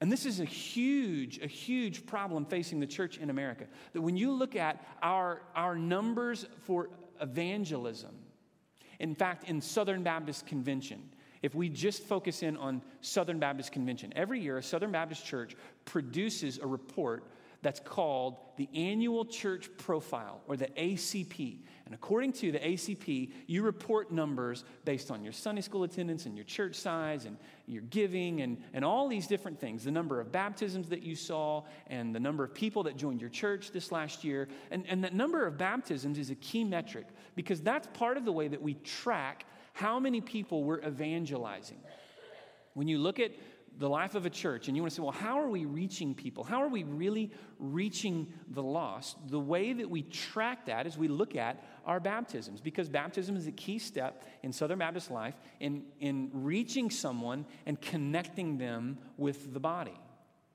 And 0.00 0.10
this 0.10 0.24
is 0.24 0.40
a 0.40 0.44
huge, 0.44 1.38
a 1.42 1.46
huge 1.46 2.06
problem 2.06 2.46
facing 2.46 2.80
the 2.80 2.86
church 2.86 3.18
in 3.18 3.28
America. 3.28 3.66
That 3.92 4.00
when 4.00 4.16
you 4.16 4.32
look 4.32 4.56
at 4.56 4.82
our, 5.02 5.42
our 5.54 5.76
numbers 5.76 6.46
for 6.62 6.88
evangelism, 7.20 8.14
in 8.98 9.14
fact, 9.14 9.48
in 9.48 9.60
Southern 9.60 10.02
Baptist 10.02 10.46
Convention, 10.46 11.02
if 11.42 11.54
we 11.54 11.68
just 11.68 12.02
focus 12.02 12.42
in 12.42 12.56
on 12.56 12.82
Southern 13.00 13.38
Baptist 13.38 13.72
Convention, 13.72 14.12
every 14.16 14.40
year 14.40 14.58
a 14.58 14.62
Southern 14.62 14.92
Baptist 14.92 15.24
church 15.24 15.54
produces 15.84 16.58
a 16.58 16.66
report 16.66 17.24
that's 17.62 17.80
called 17.80 18.38
the 18.56 18.68
Annual 18.74 19.26
Church 19.26 19.70
Profile, 19.76 20.40
or 20.48 20.56
the 20.56 20.68
ACP. 20.68 21.58
And 21.90 21.96
according 21.96 22.34
to 22.34 22.52
the 22.52 22.60
ACP, 22.60 23.32
you 23.48 23.64
report 23.64 24.12
numbers 24.12 24.62
based 24.84 25.10
on 25.10 25.24
your 25.24 25.32
Sunday 25.32 25.60
school 25.60 25.82
attendance 25.82 26.24
and 26.24 26.36
your 26.36 26.44
church 26.44 26.76
size 26.76 27.24
and 27.24 27.36
your 27.66 27.82
giving 27.82 28.42
and, 28.42 28.62
and 28.72 28.84
all 28.84 29.08
these 29.08 29.26
different 29.26 29.58
things 29.58 29.82
the 29.82 29.90
number 29.90 30.20
of 30.20 30.30
baptisms 30.30 30.88
that 30.90 31.02
you 31.02 31.16
saw 31.16 31.64
and 31.88 32.14
the 32.14 32.20
number 32.20 32.44
of 32.44 32.54
people 32.54 32.84
that 32.84 32.96
joined 32.96 33.20
your 33.20 33.28
church 33.28 33.72
this 33.72 33.90
last 33.90 34.22
year. 34.22 34.46
And, 34.70 34.84
and 34.88 35.02
that 35.02 35.14
number 35.14 35.44
of 35.44 35.58
baptisms 35.58 36.16
is 36.16 36.30
a 36.30 36.36
key 36.36 36.62
metric 36.62 37.08
because 37.34 37.60
that's 37.60 37.88
part 37.88 38.16
of 38.16 38.24
the 38.24 38.30
way 38.30 38.46
that 38.46 38.62
we 38.62 38.74
track 38.74 39.44
how 39.72 39.98
many 39.98 40.20
people 40.20 40.62
we're 40.62 40.86
evangelizing. 40.86 41.80
When 42.74 42.86
you 42.86 42.98
look 42.98 43.18
at 43.18 43.32
the 43.78 43.88
life 43.88 44.14
of 44.14 44.26
a 44.26 44.30
church 44.30 44.68
and 44.68 44.76
you 44.76 44.82
want 44.82 44.92
to 44.92 44.96
say, 44.96 45.02
well, 45.02 45.12
how 45.12 45.40
are 45.40 45.48
we 45.48 45.64
reaching 45.64 46.14
people? 46.14 46.44
How 46.44 46.62
are 46.62 46.68
we 46.68 46.84
really 46.84 47.30
reaching 47.58 48.32
the 48.48 48.62
lost? 48.62 49.16
The 49.28 49.40
way 49.40 49.72
that 49.72 49.88
we 49.88 50.02
track 50.02 50.66
that 50.66 50.86
is 50.86 50.98
we 50.98 51.08
look 51.08 51.36
at 51.36 51.64
our 51.86 52.00
baptisms 52.00 52.60
because 52.60 52.88
baptism 52.88 53.36
is 53.36 53.46
a 53.46 53.52
key 53.52 53.78
step 53.78 54.24
in 54.42 54.52
Southern 54.52 54.78
Baptist 54.78 55.10
life 55.10 55.34
in, 55.60 55.84
in 55.98 56.30
reaching 56.32 56.90
someone 56.90 57.46
and 57.64 57.80
connecting 57.80 58.58
them 58.58 58.98
with 59.16 59.52
the 59.54 59.60
body. 59.60 59.98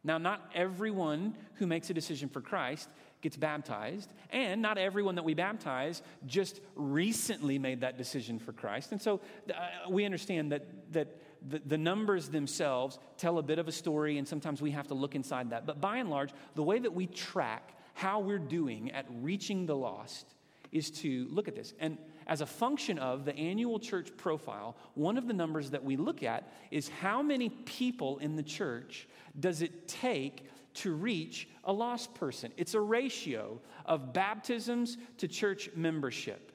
Now, 0.05 0.19
not 0.19 0.51
everyone 0.53 1.35
who 1.55 1.65
makes 1.65 1.89
a 1.89 1.93
decision 1.93 2.29
for 2.29 2.39
Christ 2.39 2.89
gets 3.21 3.37
baptized, 3.37 4.13
and 4.29 4.61
not 4.61 4.77
everyone 4.77 5.15
that 5.15 5.23
we 5.23 5.33
baptize 5.33 6.03
just 6.27 6.61
recently 6.75 7.57
made 7.57 7.81
that 7.81 7.97
decision 7.97 8.37
for 8.37 8.53
Christ. 8.53 8.91
And 8.91 9.01
so 9.01 9.19
uh, 9.49 9.89
we 9.89 10.05
understand 10.05 10.51
that, 10.51 10.93
that 10.93 11.07
the, 11.47 11.61
the 11.65 11.77
numbers 11.77 12.29
themselves 12.29 12.99
tell 13.17 13.37
a 13.37 13.43
bit 13.43 13.59
of 13.59 13.67
a 13.67 13.71
story, 13.71 14.17
and 14.17 14.27
sometimes 14.27 14.61
we 14.61 14.71
have 14.71 14.87
to 14.87 14.93
look 14.93 15.15
inside 15.15 15.51
that. 15.51 15.65
But 15.65 15.81
by 15.81 15.97
and 15.97 16.09
large, 16.09 16.31
the 16.55 16.63
way 16.63 16.79
that 16.79 16.93
we 16.93 17.07
track 17.07 17.73
how 17.93 18.19
we're 18.19 18.37
doing 18.37 18.91
at 18.91 19.05
reaching 19.21 19.65
the 19.65 19.75
lost 19.75 20.35
is 20.71 20.91
to 20.91 21.27
look 21.29 21.47
at 21.47 21.55
this. 21.55 21.73
And 21.79 21.97
as 22.27 22.41
a 22.41 22.45
function 22.45 22.99
of 22.99 23.23
the 23.23 23.35
annual 23.37 23.79
church 23.79 24.15
profile, 24.17 24.75
one 24.95 25.17
of 25.17 25.27
the 25.27 25.33
numbers 25.33 25.69
that 25.69 25.83
we 25.83 25.95
look 25.95 26.23
at 26.23 26.51
is 26.71 26.89
how 26.89 27.21
many 27.21 27.49
people 27.49 28.17
in 28.17 28.35
the 28.35 28.43
church 28.43 29.07
does 29.39 29.61
it 29.61 29.87
take 29.87 30.45
to 30.73 30.93
reach 30.93 31.47
a 31.63 31.71
lost 31.71 32.13
person? 32.15 32.51
It's 32.57 32.73
a 32.73 32.81
ratio 32.81 33.61
of 33.85 34.11
baptisms 34.11 34.97
to 35.19 35.27
church 35.27 35.69
membership. 35.75 36.51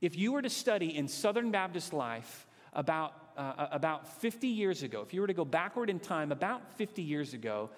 If 0.00 0.16
you 0.16 0.32
were 0.32 0.42
to 0.42 0.50
study 0.50 0.96
in 0.96 1.08
Southern 1.08 1.50
Baptist 1.50 1.92
life 1.92 2.46
about, 2.74 3.14
uh, 3.36 3.68
about 3.70 4.20
50 4.20 4.46
years 4.46 4.82
ago, 4.82 5.02
if 5.02 5.12
you 5.12 5.20
were 5.20 5.26
to 5.26 5.34
go 5.34 5.44
backward 5.44 5.90
in 5.90 5.98
time 5.98 6.32
about 6.32 6.72
50 6.74 7.02
years 7.02 7.34
ago, 7.34 7.70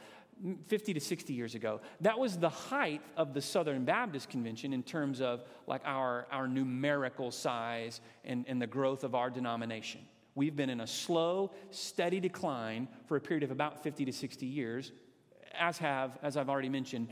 50 0.67 0.95
to 0.95 1.01
60 1.01 1.33
years 1.33 1.55
ago, 1.55 1.81
that 2.01 2.19
was 2.19 2.39
the 2.39 2.49
height 2.49 3.01
of 3.17 3.33
the 3.33 3.41
Southern 3.41 3.85
Baptist 3.85 4.29
Convention 4.29 4.73
in 4.73 4.83
terms 4.83 5.21
of 5.21 5.45
like 5.67 5.81
our, 5.85 6.27
our 6.31 6.47
numerical 6.47 7.31
size 7.31 8.01
and, 8.25 8.45
and 8.47 8.61
the 8.61 8.67
growth 8.67 9.03
of 9.03 9.15
our 9.15 9.31
denomination. 9.31 10.03
We've 10.35 10.55
been 10.55 10.69
in 10.69 10.81
a 10.81 10.87
slow, 10.87 11.53
steady 11.71 12.21
decline 12.21 12.89
for 13.07 13.17
a 13.17 13.21
period 13.21 13.43
of 13.43 13.51
about 13.51 13.83
50 13.83 14.05
to 14.05 14.13
60 14.13 14.45
years, 14.45 14.93
as 15.59 15.79
have, 15.79 16.19
as 16.23 16.37
I've 16.37 16.51
already 16.51 16.69
mentioned, 16.69 17.09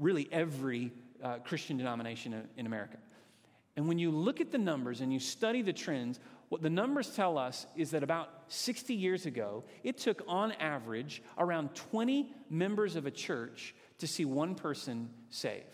really 0.00 0.28
every 0.32 0.92
uh, 1.22 1.36
Christian 1.44 1.76
denomination 1.76 2.48
in 2.56 2.66
America. 2.66 2.96
And 3.76 3.86
when 3.86 3.98
you 3.98 4.10
look 4.10 4.40
at 4.40 4.50
the 4.50 4.58
numbers 4.58 5.00
and 5.00 5.12
you 5.12 5.20
study 5.20 5.62
the 5.62 5.72
trends, 5.72 6.18
what 6.50 6.62
the 6.62 6.68
numbers 6.68 7.08
tell 7.08 7.38
us 7.38 7.64
is 7.76 7.92
that 7.92 8.02
about 8.02 8.28
60 8.48 8.92
years 8.92 9.24
ago, 9.24 9.62
it 9.84 9.98
took 9.98 10.22
on 10.26 10.50
average 10.52 11.22
around 11.38 11.76
20 11.76 12.34
members 12.50 12.96
of 12.96 13.06
a 13.06 13.10
church 13.10 13.72
to 13.98 14.08
see 14.08 14.24
one 14.24 14.56
person 14.56 15.10
saved. 15.28 15.64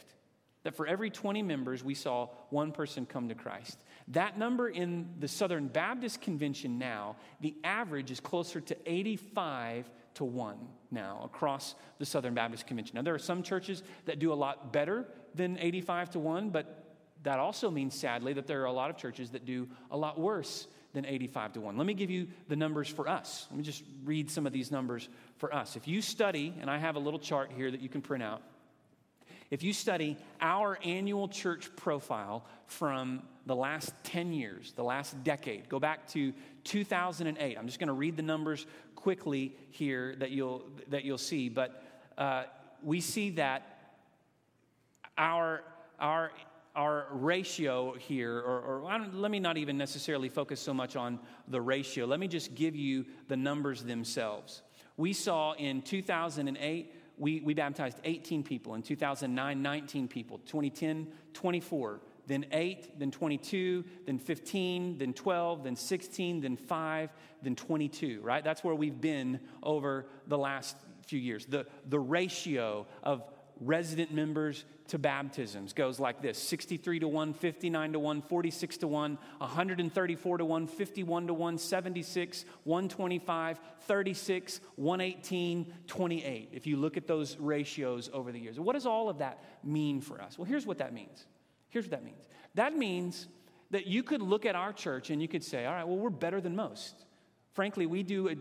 That 0.64 0.76
for 0.76 0.86
every 0.86 1.08
20 1.08 1.42
members, 1.42 1.82
we 1.82 1.94
saw 1.94 2.28
one 2.50 2.72
person 2.72 3.06
come 3.06 3.30
to 3.30 3.34
Christ. 3.34 3.78
That 4.08 4.38
number 4.38 4.68
in 4.68 5.14
the 5.18 5.28
Southern 5.28 5.68
Baptist 5.68 6.20
Convention 6.20 6.78
now, 6.78 7.16
the 7.40 7.54
average 7.64 8.10
is 8.10 8.20
closer 8.20 8.60
to 8.60 8.76
85 8.84 9.90
to 10.14 10.24
1 10.24 10.58
now 10.90 11.22
across 11.24 11.74
the 11.98 12.04
Southern 12.04 12.34
Baptist 12.34 12.66
Convention. 12.66 12.96
Now, 12.96 13.02
there 13.02 13.14
are 13.14 13.18
some 13.18 13.42
churches 13.42 13.82
that 14.04 14.18
do 14.18 14.30
a 14.30 14.34
lot 14.34 14.74
better 14.74 15.06
than 15.34 15.58
85 15.58 16.10
to 16.10 16.18
1, 16.18 16.50
but 16.50 16.85
that 17.26 17.40
also 17.40 17.72
means, 17.72 17.92
sadly, 17.92 18.32
that 18.34 18.46
there 18.46 18.62
are 18.62 18.66
a 18.66 18.72
lot 18.72 18.88
of 18.88 18.96
churches 18.96 19.30
that 19.30 19.44
do 19.44 19.68
a 19.90 19.96
lot 19.96 20.16
worse 20.16 20.68
than 20.92 21.04
85 21.04 21.54
to 21.54 21.60
1. 21.60 21.76
Let 21.76 21.84
me 21.84 21.92
give 21.92 22.08
you 22.08 22.28
the 22.46 22.54
numbers 22.54 22.88
for 22.88 23.08
us. 23.08 23.48
Let 23.50 23.56
me 23.58 23.64
just 23.64 23.82
read 24.04 24.30
some 24.30 24.46
of 24.46 24.52
these 24.52 24.70
numbers 24.70 25.08
for 25.38 25.52
us. 25.52 25.74
If 25.74 25.88
you 25.88 26.00
study, 26.00 26.54
and 26.60 26.70
I 26.70 26.78
have 26.78 26.94
a 26.94 27.00
little 27.00 27.18
chart 27.18 27.50
here 27.50 27.68
that 27.68 27.80
you 27.80 27.88
can 27.88 28.00
print 28.00 28.22
out, 28.22 28.42
if 29.50 29.64
you 29.64 29.72
study 29.72 30.16
our 30.40 30.78
annual 30.84 31.26
church 31.26 31.68
profile 31.74 32.44
from 32.66 33.24
the 33.44 33.56
last 33.56 33.92
10 34.04 34.32
years, 34.32 34.72
the 34.76 34.84
last 34.84 35.24
decade, 35.24 35.68
go 35.68 35.80
back 35.80 36.06
to 36.12 36.32
2008. 36.62 37.58
I'm 37.58 37.66
just 37.66 37.80
going 37.80 37.88
to 37.88 37.92
read 37.92 38.16
the 38.16 38.22
numbers 38.22 38.66
quickly 38.94 39.52
here 39.72 40.14
that 40.20 40.30
you'll, 40.30 40.62
that 40.90 41.04
you'll 41.04 41.18
see, 41.18 41.48
but 41.48 41.82
uh, 42.18 42.44
we 42.84 43.00
see 43.00 43.30
that 43.30 43.96
our, 45.18 45.64
our 45.98 46.30
our 46.76 47.06
ratio 47.10 47.94
here, 47.94 48.38
or, 48.38 48.60
or 48.60 49.08
let 49.12 49.30
me 49.30 49.40
not 49.40 49.56
even 49.56 49.78
necessarily 49.78 50.28
focus 50.28 50.60
so 50.60 50.74
much 50.74 50.94
on 50.94 51.18
the 51.48 51.60
ratio. 51.60 52.04
Let 52.04 52.20
me 52.20 52.28
just 52.28 52.54
give 52.54 52.76
you 52.76 53.06
the 53.28 53.36
numbers 53.36 53.82
themselves. 53.82 54.62
We 54.98 55.14
saw 55.14 55.54
in 55.54 55.82
2008, 55.82 56.94
we, 57.18 57.40
we 57.40 57.54
baptized 57.54 57.98
18 58.04 58.42
people. 58.42 58.74
In 58.74 58.82
2009, 58.82 59.62
19 59.62 60.08
people. 60.08 60.38
2010, 60.46 61.08
24. 61.32 62.00
Then 62.26 62.44
8, 62.50 62.98
then 62.98 63.10
22, 63.10 63.84
then 64.04 64.18
15, 64.18 64.98
then 64.98 65.12
12, 65.12 65.64
then 65.64 65.76
16, 65.76 66.40
then 66.40 66.56
5, 66.56 67.10
then 67.42 67.54
22, 67.54 68.20
right? 68.20 68.42
That's 68.42 68.64
where 68.64 68.74
we've 68.74 69.00
been 69.00 69.40
over 69.62 70.06
the 70.26 70.36
last 70.36 70.76
few 71.06 71.20
years. 71.20 71.46
The, 71.46 71.66
the 71.88 72.00
ratio 72.00 72.86
of 73.02 73.22
resident 73.60 74.12
members 74.12 74.64
to 74.88 74.98
baptisms 74.98 75.72
goes 75.72 75.98
like 75.98 76.22
this 76.22 76.38
63 76.38 77.00
to 77.00 77.08
1, 77.08 77.34
59 77.34 77.92
to 77.92 77.98
1, 77.98 78.22
46 78.22 78.76
to 78.78 78.88
1, 78.88 79.18
134 79.38 80.38
to 80.38 80.44
1, 80.44 80.66
51 80.66 81.26
to 81.26 81.34
1, 81.34 81.58
76, 81.58 82.44
125, 82.64 83.60
36, 83.80 84.60
118, 84.76 85.72
28. 85.86 86.48
If 86.52 86.66
you 86.66 86.76
look 86.76 86.96
at 86.96 87.06
those 87.06 87.36
ratios 87.38 88.10
over 88.12 88.32
the 88.32 88.38
years. 88.38 88.60
What 88.60 88.74
does 88.74 88.86
all 88.86 89.08
of 89.08 89.18
that 89.18 89.42
mean 89.64 90.00
for 90.00 90.20
us? 90.20 90.38
Well, 90.38 90.46
here's 90.46 90.66
what 90.66 90.78
that 90.78 90.92
means. 90.92 91.26
Here's 91.70 91.86
what 91.86 91.92
that 91.92 92.04
means. 92.04 92.22
That 92.54 92.76
means 92.76 93.26
that 93.70 93.86
you 93.86 94.02
could 94.02 94.22
look 94.22 94.46
at 94.46 94.54
our 94.54 94.72
church 94.72 95.10
and 95.10 95.20
you 95.20 95.28
could 95.28 95.42
say, 95.42 95.66
all 95.66 95.74
right, 95.74 95.86
well, 95.86 95.98
we're 95.98 96.10
better 96.10 96.40
than 96.40 96.54
most. 96.54 97.04
Frankly, 97.54 97.86
we 97.86 98.02
do 98.02 98.28
a, 98.28 98.36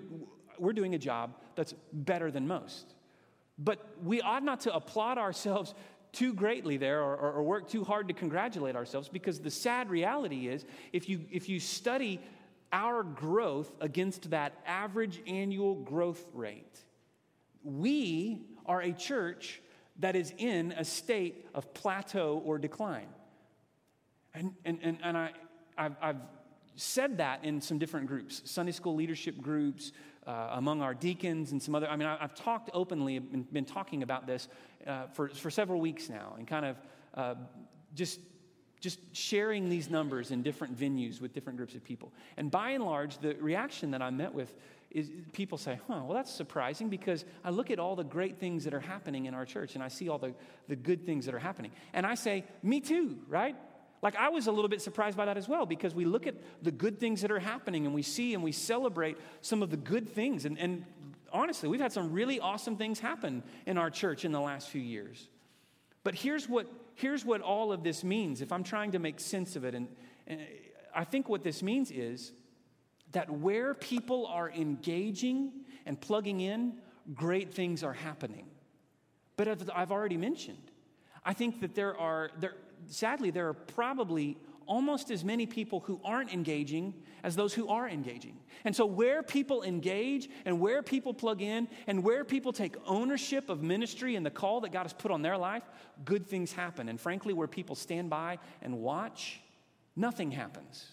we're 0.59 0.73
doing 0.73 0.93
a 0.93 0.99
job 0.99 1.35
that's 1.55 1.73
better 1.91 2.29
than 2.31 2.47
most. 2.47 2.93
But 3.57 3.79
we 4.03 4.21
ought 4.21 4.43
not 4.43 4.61
to 4.61 4.75
applaud 4.75 5.17
ourselves 5.17 5.73
too 6.11 6.33
greatly 6.33 6.77
there 6.77 7.01
or, 7.01 7.15
or, 7.15 7.31
or, 7.33 7.43
work 7.43 7.69
too 7.69 7.83
hard 7.83 8.07
to 8.07 8.13
congratulate 8.13 8.75
ourselves 8.75 9.09
because 9.09 9.39
the 9.39 9.51
sad 9.51 9.89
reality 9.89 10.47
is 10.47 10.65
if 10.93 11.09
you, 11.09 11.25
if 11.29 11.49
you 11.49 11.59
study 11.59 12.21
our 12.71 13.03
growth 13.03 13.75
against 13.81 14.29
that 14.29 14.53
average 14.65 15.21
annual 15.27 15.75
growth 15.75 16.25
rate, 16.33 16.79
we 17.63 18.45
are 18.65 18.81
a 18.81 18.93
church 18.93 19.61
that 19.99 20.15
is 20.15 20.33
in 20.37 20.73
a 20.73 20.85
state 20.85 21.47
of 21.53 21.73
plateau 21.73 22.41
or 22.45 22.57
decline. 22.57 23.07
And, 24.33 24.53
and, 24.63 24.79
and, 24.81 24.97
and 25.03 25.17
I, 25.17 25.31
I've, 25.77 25.95
I've 26.01 26.21
said 26.75 27.17
that 27.17 27.43
in 27.43 27.61
some 27.61 27.77
different 27.77 28.07
groups 28.07 28.41
Sunday 28.45 28.71
school 28.71 28.95
leadership 28.95 29.41
groups, 29.41 29.91
uh, 30.27 30.49
among 30.51 30.81
our 30.81 30.93
deacons 30.93 31.51
and 31.51 31.61
some 31.61 31.75
other. 31.75 31.87
I 31.87 31.95
mean, 31.95 32.07
I, 32.07 32.17
have 32.17 32.35
talked 32.35 32.69
openly, 32.73 33.19
been, 33.19 33.43
been 33.43 33.65
talking 33.65 34.03
about 34.03 34.25
this 34.25 34.47
uh, 34.87 35.07
for, 35.07 35.29
for 35.29 35.49
several 35.49 35.79
weeks 35.79 36.09
now, 36.09 36.33
and 36.37 36.47
kind 36.47 36.65
of 36.65 36.77
uh, 37.13 37.35
just 37.93 38.19
just 38.81 38.99
sharing 39.13 39.67
these 39.67 39.89
numbers 39.89 40.29
in 40.29 40.43
different 40.43 40.77
venues 40.77 41.19
with 41.19 41.33
different 41.33 41.57
groups 41.57 41.73
of 41.73 41.83
people. 41.83 42.13
And 42.37 42.51
by 42.51 42.71
and 42.71 42.83
large, 42.83 43.17
the 43.17 43.33
reaction 43.39 43.89
that 43.91 44.01
I 44.01 44.11
met 44.11 44.31
with 44.31 44.53
is 44.91 45.11
people 45.33 45.57
say, 45.57 45.79
huh, 45.87 46.01
well, 46.05 46.13
that's 46.13 46.31
surprising 46.31 46.89
because 46.89 47.25
I 47.43 47.49
look 47.49 47.71
at 47.71 47.79
all 47.79 47.95
the 47.95 48.03
great 48.03 48.37
things 48.37 48.63
that 48.65 48.75
are 48.75 48.79
happening 48.79 49.25
in 49.25 49.33
our 49.33 49.43
church 49.43 49.73
and 49.73 49.83
I 49.83 49.87
see 49.87 50.07
all 50.07 50.19
the, 50.19 50.35
the 50.67 50.75
good 50.75 51.05
things 51.05 51.25
that 51.25 51.33
are 51.33 51.39
happening. 51.39 51.71
And 51.93 52.05
I 52.05 52.15
say, 52.15 52.45
me 52.61 52.79
too, 52.79 53.17
right? 53.27 53.55
Like, 54.05 54.17
I 54.17 54.29
was 54.29 54.45
a 54.45 54.51
little 54.51 54.69
bit 54.69 54.83
surprised 54.83 55.17
by 55.17 55.25
that 55.25 55.35
as 55.35 55.49
well 55.49 55.65
because 55.65 55.95
we 55.95 56.05
look 56.05 56.27
at 56.27 56.35
the 56.61 56.69
good 56.69 56.99
things 56.99 57.21
that 57.21 57.31
are 57.31 57.39
happening 57.39 57.87
and 57.87 57.95
we 57.95 58.03
see 58.03 58.35
and 58.35 58.43
we 58.43 58.51
celebrate 58.51 59.17
some 59.41 59.63
of 59.63 59.71
the 59.71 59.77
good 59.77 60.07
things. 60.07 60.45
And, 60.45 60.59
and 60.59 60.85
honestly, 61.33 61.69
we've 61.69 61.81
had 61.81 61.91
some 61.91 62.11
really 62.11 62.39
awesome 62.39 62.77
things 62.77 62.99
happen 62.99 63.41
in 63.65 63.79
our 63.79 63.89
church 63.89 64.23
in 64.23 64.31
the 64.31 64.39
last 64.39 64.69
few 64.69 64.79
years. 64.79 65.27
But 66.03 66.13
here's 66.13 66.47
what, 66.47 66.67
here's 66.93 67.25
what 67.25 67.41
all 67.41 67.71
of 67.71 67.81
this 67.81 68.03
means 68.03 68.43
if 68.43 68.51
I'm 68.51 68.63
trying 68.63 68.91
to 68.91 68.99
make 68.99 69.19
sense 69.19 69.55
of 69.55 69.65
it. 69.65 69.73
And, 69.73 69.87
and 70.27 70.39
I 70.93 71.03
think 71.03 71.27
what 71.27 71.41
this 71.41 71.63
means 71.63 71.89
is 71.89 72.31
that 73.13 73.31
where 73.31 73.73
people 73.73 74.27
are 74.27 74.51
engaging 74.51 75.51
and 75.87 75.99
plugging 75.99 76.41
in, 76.41 76.75
great 77.15 77.55
things 77.55 77.83
are 77.83 77.93
happening. 77.93 78.45
But 79.35 79.47
I've 79.75 79.91
already 79.91 80.17
mentioned, 80.17 80.61
I 81.25 81.33
think 81.33 81.59
that 81.61 81.73
there 81.73 81.97
are, 81.97 82.29
there, 82.39 82.53
sadly, 82.87 83.31
there 83.31 83.47
are 83.47 83.53
probably 83.53 84.37
almost 84.67 85.11
as 85.11 85.23
many 85.23 85.45
people 85.45 85.81
who 85.81 85.99
aren't 86.03 86.33
engaging 86.33 86.93
as 87.23 87.35
those 87.35 87.53
who 87.53 87.67
are 87.67 87.87
engaging. 87.87 88.37
And 88.63 88.75
so, 88.75 88.85
where 88.85 89.23
people 89.23 89.63
engage 89.63 90.29
and 90.45 90.59
where 90.59 90.81
people 90.81 91.13
plug 91.13 91.41
in 91.41 91.67
and 91.87 92.03
where 92.03 92.23
people 92.23 92.53
take 92.53 92.75
ownership 92.85 93.49
of 93.49 93.61
ministry 93.63 94.15
and 94.15 94.25
the 94.25 94.31
call 94.31 94.61
that 94.61 94.71
God 94.71 94.83
has 94.83 94.93
put 94.93 95.11
on 95.11 95.21
their 95.21 95.37
life, 95.37 95.63
good 96.03 96.27
things 96.27 96.51
happen. 96.51 96.89
And 96.89 96.99
frankly, 96.99 97.33
where 97.33 97.47
people 97.47 97.75
stand 97.75 98.09
by 98.09 98.39
and 98.61 98.79
watch, 98.79 99.41
nothing 99.95 100.31
happens. 100.31 100.85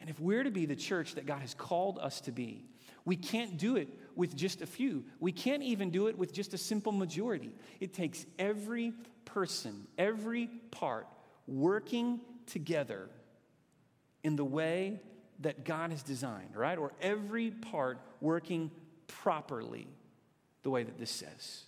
And 0.00 0.10
if 0.10 0.20
we're 0.20 0.44
to 0.44 0.50
be 0.50 0.66
the 0.66 0.76
church 0.76 1.14
that 1.14 1.26
God 1.26 1.40
has 1.40 1.54
called 1.54 1.98
us 1.98 2.20
to 2.22 2.32
be, 2.32 2.66
we 3.04 3.16
can't 3.16 3.58
do 3.58 3.76
it 3.76 3.88
with 4.16 4.34
just 4.34 4.62
a 4.62 4.66
few. 4.66 5.04
We 5.20 5.32
can't 5.32 5.62
even 5.62 5.90
do 5.90 6.06
it 6.06 6.16
with 6.16 6.32
just 6.32 6.54
a 6.54 6.58
simple 6.58 6.92
majority. 6.92 7.52
It 7.80 7.92
takes 7.92 8.24
every 8.38 8.94
person, 9.24 9.86
every 9.98 10.48
part 10.70 11.06
working 11.46 12.20
together 12.46 13.10
in 14.22 14.36
the 14.36 14.44
way 14.44 15.00
that 15.40 15.64
God 15.64 15.90
has 15.90 16.02
designed, 16.02 16.56
right? 16.56 16.78
Or 16.78 16.92
every 17.00 17.50
part 17.50 17.98
working 18.20 18.70
properly 19.06 19.86
the 20.62 20.70
way 20.70 20.82
that 20.82 20.98
this 20.98 21.10
says. 21.10 21.64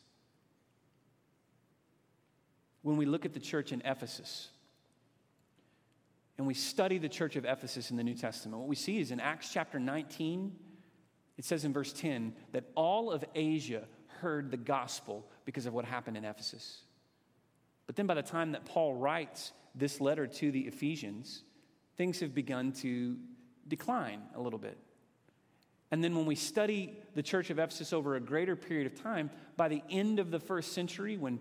When 2.82 2.97
we 2.97 3.05
look 3.05 3.26
at 3.26 3.34
the 3.34 3.41
church 3.41 3.72
in 3.72 3.82
Ephesus, 3.84 4.49
and 6.39 6.47
we 6.47 6.55
study 6.55 6.99
the 6.99 7.09
church 7.09 7.37
of 7.37 7.45
Ephesus 7.45 7.91
in 7.91 7.97
the 7.97 8.05
New 8.05 8.14
Testament, 8.14 8.59
what 8.59 8.68
we 8.68 8.76
see 8.76 8.99
is 9.01 9.11
in 9.11 9.20
Acts 9.20 9.51
chapter 9.53 9.78
19, 9.78 10.55
it 11.39 11.45
says 11.45 11.64
in 11.64 11.72
verse 11.72 11.93
10 11.93 12.34
that 12.53 12.64
all 12.74 13.11
of 13.11 13.24
Asia 13.34 13.84
heard 14.20 14.51
the 14.51 14.57
gospel 14.57 15.26
because 15.45 15.66
of 15.66 15.74
what 15.74 15.84
happened 15.84 16.16
in 16.16 16.24
Ephesus. 16.24 16.82
But 17.87 17.97
then 17.97 18.07
by 18.07 18.14
the 18.14 18.22
time 18.22 18.53
that 18.53 18.64
Paul 18.64 18.95
writes 18.95 19.53
this 19.74 20.01
letter 20.01 20.26
to 20.26 20.51
the 20.51 20.61
Ephesians, 20.61 21.43
things 21.97 22.20
have 22.20 22.34
begun 22.34 22.72
to 22.72 23.16
decline 23.68 24.22
a 24.34 24.41
little 24.41 24.59
bit. 24.59 24.78
And 25.91 26.03
then 26.03 26.16
when 26.16 26.26
we 26.26 26.34
study 26.34 26.99
the 27.14 27.22
church 27.22 27.51
of 27.51 27.59
Ephesus 27.59 27.93
over 27.93 28.16
a 28.16 28.20
greater 28.20 28.57
period 28.57 28.87
of 28.87 29.01
time, 29.01 29.30
by 29.57 29.68
the 29.68 29.82
end 29.89 30.18
of 30.18 30.30
the 30.30 30.41
first 30.41 30.72
century, 30.72 31.16
when 31.16 31.39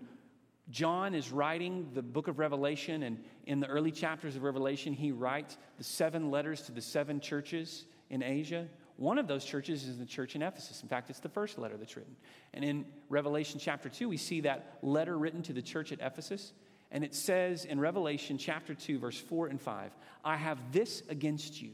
John 0.70 1.14
is 1.14 1.32
writing 1.32 1.90
the 1.94 2.02
book 2.02 2.28
of 2.28 2.38
Revelation, 2.38 3.02
and 3.02 3.22
in 3.44 3.60
the 3.60 3.66
early 3.66 3.90
chapters 3.90 4.36
of 4.36 4.42
Revelation, 4.42 4.92
he 4.92 5.10
writes 5.10 5.56
the 5.78 5.84
seven 5.84 6.30
letters 6.30 6.62
to 6.62 6.72
the 6.72 6.80
seven 6.80 7.20
churches 7.20 7.86
in 8.10 8.22
Asia. 8.22 8.68
One 8.96 9.18
of 9.18 9.28
those 9.28 9.44
churches 9.44 9.84
is 9.84 9.98
the 9.98 10.06
church 10.06 10.34
in 10.34 10.42
Ephesus. 10.42 10.82
In 10.82 10.88
fact, 10.88 11.10
it's 11.10 11.20
the 11.20 11.28
first 11.28 11.58
letter 11.58 11.76
that's 11.76 11.96
written. 11.96 12.16
And 12.54 12.64
in 12.64 12.86
Revelation 13.10 13.60
chapter 13.60 13.88
2, 13.88 14.08
we 14.08 14.16
see 14.16 14.40
that 14.42 14.78
letter 14.82 15.18
written 15.18 15.42
to 15.42 15.52
the 15.52 15.62
church 15.62 15.92
at 15.92 16.00
Ephesus. 16.00 16.52
And 16.90 17.04
it 17.04 17.14
says 17.14 17.64
in 17.64 17.78
Revelation 17.78 18.38
chapter 18.38 18.74
2, 18.74 18.98
verse 18.98 19.18
4 19.18 19.48
and 19.48 19.60
5 19.60 19.92
I 20.24 20.36
have 20.36 20.72
this 20.72 21.02
against 21.08 21.60
you, 21.60 21.72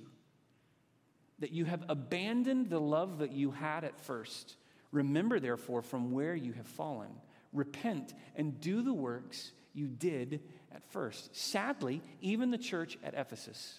that 1.38 1.52
you 1.52 1.64
have 1.64 1.84
abandoned 1.88 2.70
the 2.70 2.80
love 2.80 3.18
that 3.18 3.32
you 3.32 3.52
had 3.52 3.84
at 3.84 4.00
first. 4.00 4.56
Remember, 4.90 5.38
therefore, 5.38 5.82
from 5.82 6.12
where 6.12 6.34
you 6.34 6.52
have 6.52 6.66
fallen. 6.66 7.10
Repent 7.52 8.14
and 8.34 8.60
do 8.60 8.82
the 8.82 8.92
works 8.92 9.52
you 9.74 9.86
did 9.86 10.40
at 10.74 10.84
first. 10.90 11.36
Sadly, 11.36 12.02
even 12.20 12.50
the 12.50 12.58
church 12.58 12.98
at 13.04 13.14
Ephesus 13.14 13.78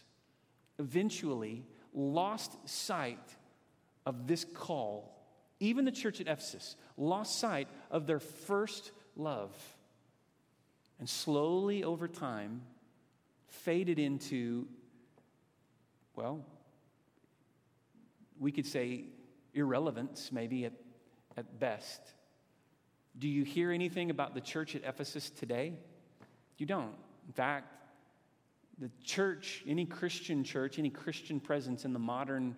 eventually 0.80 1.66
lost 1.94 2.52
sight 2.68 3.36
of 4.06 4.28
this 4.28 4.46
call. 4.54 5.10
Even 5.60 5.86
the 5.86 5.92
church 5.92 6.20
at 6.20 6.28
Ephesus 6.28 6.76
lost 6.98 7.40
sight 7.40 7.68
of 7.92 8.08
their 8.08 8.20
first 8.20 8.92
love. 9.16 9.56
And 11.00 11.10
slowly 11.10 11.84
over 11.84 12.08
time, 12.08 12.62
faded 13.48 14.00
into, 14.00 14.68
well, 16.16 16.46
we 18.40 18.52
could 18.52 18.66
say 18.66 19.06
irrelevance, 19.54 20.32
maybe 20.32 20.66
at, 20.66 20.74
at 21.38 21.60
best. 21.60 22.02
Do 23.18 23.28
you 23.28 23.44
hear 23.44 23.72
anything 23.72 24.10
about 24.10 24.34
the 24.34 24.42
church 24.42 24.76
at 24.76 24.84
Ephesus 24.84 25.30
today? 25.30 25.74
You 26.58 26.66
don't. 26.66 26.96
In 27.28 27.34
fact, 27.34 27.68
the 28.80 28.90
church, 29.04 29.64
any 29.68 29.86
Christian 29.86 30.44
church, 30.44 30.80
any 30.80 30.90
Christian 30.90 31.40
presence 31.40 31.86
in 31.86 31.94
the 31.94 32.00
modern, 32.00 32.56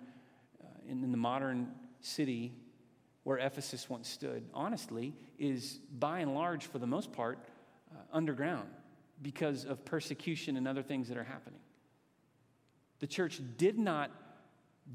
uh, 0.63 0.67
in, 0.89 1.03
in 1.03 1.11
the 1.11 1.17
modern 1.17 1.71
city 1.99 2.53
where 3.23 3.37
Ephesus 3.37 3.89
once 3.89 4.07
stood, 4.07 4.43
honestly, 4.53 5.13
is 5.39 5.79
by 5.99 6.19
and 6.19 6.35
large, 6.35 6.67
for 6.67 6.79
the 6.79 6.87
most 6.87 7.11
part, 7.11 7.39
uh, 7.91 7.97
underground 8.13 8.69
because 9.21 9.65
of 9.65 9.83
persecution 9.83 10.57
and 10.57 10.67
other 10.67 10.83
things 10.83 11.07
that 11.07 11.17
are 11.17 11.23
happening. 11.23 11.59
The 12.99 13.07
church 13.07 13.41
did 13.57 13.77
not, 13.77 14.11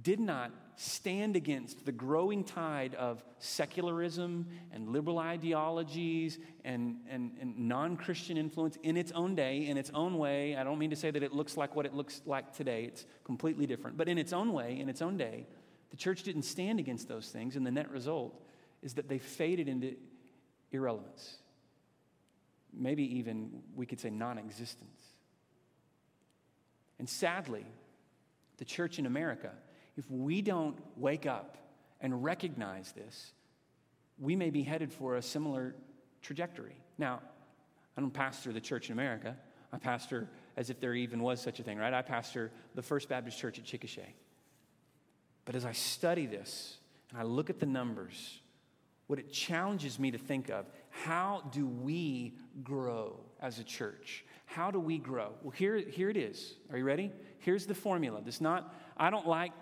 did 0.02 0.20
not 0.20 0.52
stand 0.76 1.36
against 1.36 1.84
the 1.84 1.92
growing 1.92 2.44
tide 2.44 2.94
of 2.94 3.22
secularism 3.38 4.46
and 4.72 4.88
liberal 4.88 5.18
ideologies 5.18 6.38
and, 6.64 6.96
and, 7.08 7.32
and 7.40 7.58
non 7.58 7.96
Christian 7.96 8.36
influence 8.36 8.78
in 8.82 8.96
its 8.96 9.12
own 9.12 9.34
day, 9.34 9.66
in 9.66 9.76
its 9.76 9.90
own 9.92 10.16
way. 10.16 10.56
I 10.56 10.64
don't 10.64 10.78
mean 10.78 10.90
to 10.90 10.96
say 10.96 11.10
that 11.10 11.22
it 11.22 11.32
looks 11.32 11.56
like 11.56 11.74
what 11.74 11.86
it 11.86 11.94
looks 11.94 12.22
like 12.24 12.56
today, 12.56 12.84
it's 12.84 13.04
completely 13.24 13.66
different. 13.66 13.96
But 13.96 14.08
in 14.08 14.16
its 14.16 14.32
own 14.32 14.52
way, 14.52 14.78
in 14.78 14.88
its 14.88 15.02
own 15.02 15.16
day, 15.16 15.46
the 15.90 15.96
church 15.96 16.22
didn't 16.22 16.42
stand 16.44 16.78
against 16.78 17.08
those 17.08 17.28
things, 17.28 17.56
and 17.56 17.66
the 17.66 17.70
net 17.70 17.90
result 17.90 18.40
is 18.80 18.94
that 18.94 19.08
they 19.08 19.18
faded 19.18 19.68
into 19.68 19.96
irrelevance. 20.70 21.36
Maybe 22.72 23.18
even 23.18 23.62
we 23.74 23.86
could 23.86 24.00
say 24.00 24.10
non 24.10 24.38
existence. 24.38 25.02
And 26.98 27.08
sadly, 27.08 27.66
the 28.58 28.64
church 28.64 28.98
in 28.98 29.06
America 29.06 29.50
if 30.00 30.10
we 30.10 30.40
don't 30.40 30.78
wake 30.96 31.26
up 31.26 31.58
and 32.00 32.24
recognize 32.24 32.92
this, 32.92 33.34
we 34.18 34.34
may 34.34 34.48
be 34.48 34.62
headed 34.62 34.90
for 34.90 35.16
a 35.16 35.22
similar 35.22 35.74
trajectory. 36.22 36.74
Now, 36.96 37.20
I 37.98 38.00
don't 38.00 38.10
pastor 38.10 38.50
the 38.50 38.62
church 38.62 38.88
in 38.88 38.94
America. 38.94 39.36
I 39.74 39.76
pastor 39.76 40.30
as 40.56 40.70
if 40.70 40.80
there 40.80 40.94
even 40.94 41.22
was 41.22 41.38
such 41.42 41.60
a 41.60 41.62
thing, 41.62 41.76
right? 41.76 41.92
I 41.92 42.00
pastor 42.00 42.50
the 42.74 42.80
First 42.80 43.10
Baptist 43.10 43.38
Church 43.38 43.58
at 43.58 43.66
Chickasha. 43.66 44.06
But 45.44 45.54
as 45.54 45.66
I 45.66 45.72
study 45.72 46.24
this 46.24 46.78
and 47.10 47.20
I 47.20 47.24
look 47.24 47.50
at 47.50 47.60
the 47.60 47.66
numbers, 47.66 48.40
what 49.06 49.18
it 49.18 49.30
challenges 49.30 49.98
me 49.98 50.12
to 50.12 50.18
think 50.18 50.48
of, 50.48 50.64
how 50.88 51.42
do 51.52 51.66
we 51.66 52.38
grow 52.64 53.20
as 53.38 53.58
a 53.58 53.64
church? 53.64 54.24
How 54.46 54.70
do 54.70 54.80
we 54.80 54.96
grow? 54.96 55.32
Well, 55.42 55.50
here, 55.50 55.76
here 55.76 56.08
it 56.08 56.16
is. 56.16 56.54
Are 56.72 56.78
you 56.78 56.84
ready? 56.84 57.12
Here's 57.40 57.66
the 57.66 57.74
formula. 57.74 58.22
This 58.24 58.40
not, 58.40 58.74
I 58.96 59.10
don't 59.10 59.26
like 59.26 59.52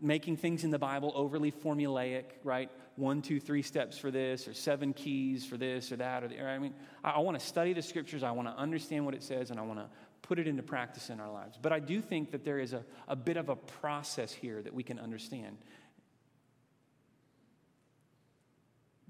making 0.00 0.36
things 0.36 0.64
in 0.64 0.70
the 0.70 0.78
Bible 0.78 1.12
overly 1.14 1.50
formulaic, 1.50 2.24
right? 2.44 2.70
One, 2.96 3.20
two, 3.20 3.40
three 3.40 3.62
steps 3.62 3.98
for 3.98 4.10
this, 4.10 4.46
or 4.46 4.54
seven 4.54 4.92
keys 4.92 5.44
for 5.44 5.56
this 5.56 5.90
or 5.90 5.96
that, 5.96 6.22
or 6.22 6.28
the, 6.28 6.40
I 6.40 6.58
mean, 6.58 6.74
I, 7.02 7.10
I 7.10 7.18
want 7.18 7.38
to 7.38 7.44
study 7.44 7.72
the 7.72 7.82
scriptures, 7.82 8.22
I 8.22 8.30
want 8.30 8.48
to 8.48 8.54
understand 8.54 9.04
what 9.04 9.14
it 9.14 9.22
says, 9.22 9.50
and 9.50 9.58
I 9.58 9.62
want 9.62 9.80
to 9.80 9.86
put 10.22 10.38
it 10.38 10.46
into 10.46 10.62
practice 10.62 11.10
in 11.10 11.20
our 11.20 11.30
lives. 11.30 11.58
But 11.60 11.72
I 11.72 11.80
do 11.80 12.00
think 12.00 12.30
that 12.30 12.44
there 12.44 12.58
is 12.58 12.72
a, 12.72 12.84
a 13.08 13.16
bit 13.16 13.36
of 13.36 13.48
a 13.48 13.56
process 13.56 14.32
here 14.32 14.62
that 14.62 14.74
we 14.74 14.82
can 14.82 14.98
understand. 14.98 15.58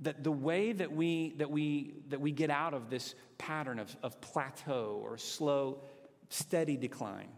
That 0.03 0.23
the 0.23 0.33
way 0.33 0.73
that 0.73 0.93
we, 0.93 1.35
that 1.39 1.51
we, 1.51 1.95
that 2.09 2.21
we 2.21 2.31
get 2.31 2.51
out 2.51 2.73
of 2.73 2.89
this 2.89 3.15
pattern 3.37 3.79
of, 3.79 3.95
of 4.03 4.21
plateau 4.21 5.01
or 5.03 5.19
slow, 5.19 5.81
steady 6.29 6.77
decline 6.77 7.29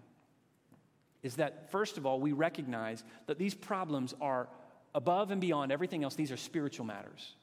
is 1.22 1.36
that, 1.36 1.70
first 1.70 1.98
of 1.98 2.06
all, 2.06 2.20
we 2.20 2.32
recognize 2.32 3.04
that 3.26 3.38
these 3.38 3.54
problems 3.54 4.14
are 4.20 4.48
above 4.94 5.30
and 5.30 5.40
beyond 5.40 5.70
everything 5.72 6.02
else, 6.02 6.14
these 6.14 6.32
are 6.32 6.36
spiritual 6.36 6.86
matters. 6.86 7.34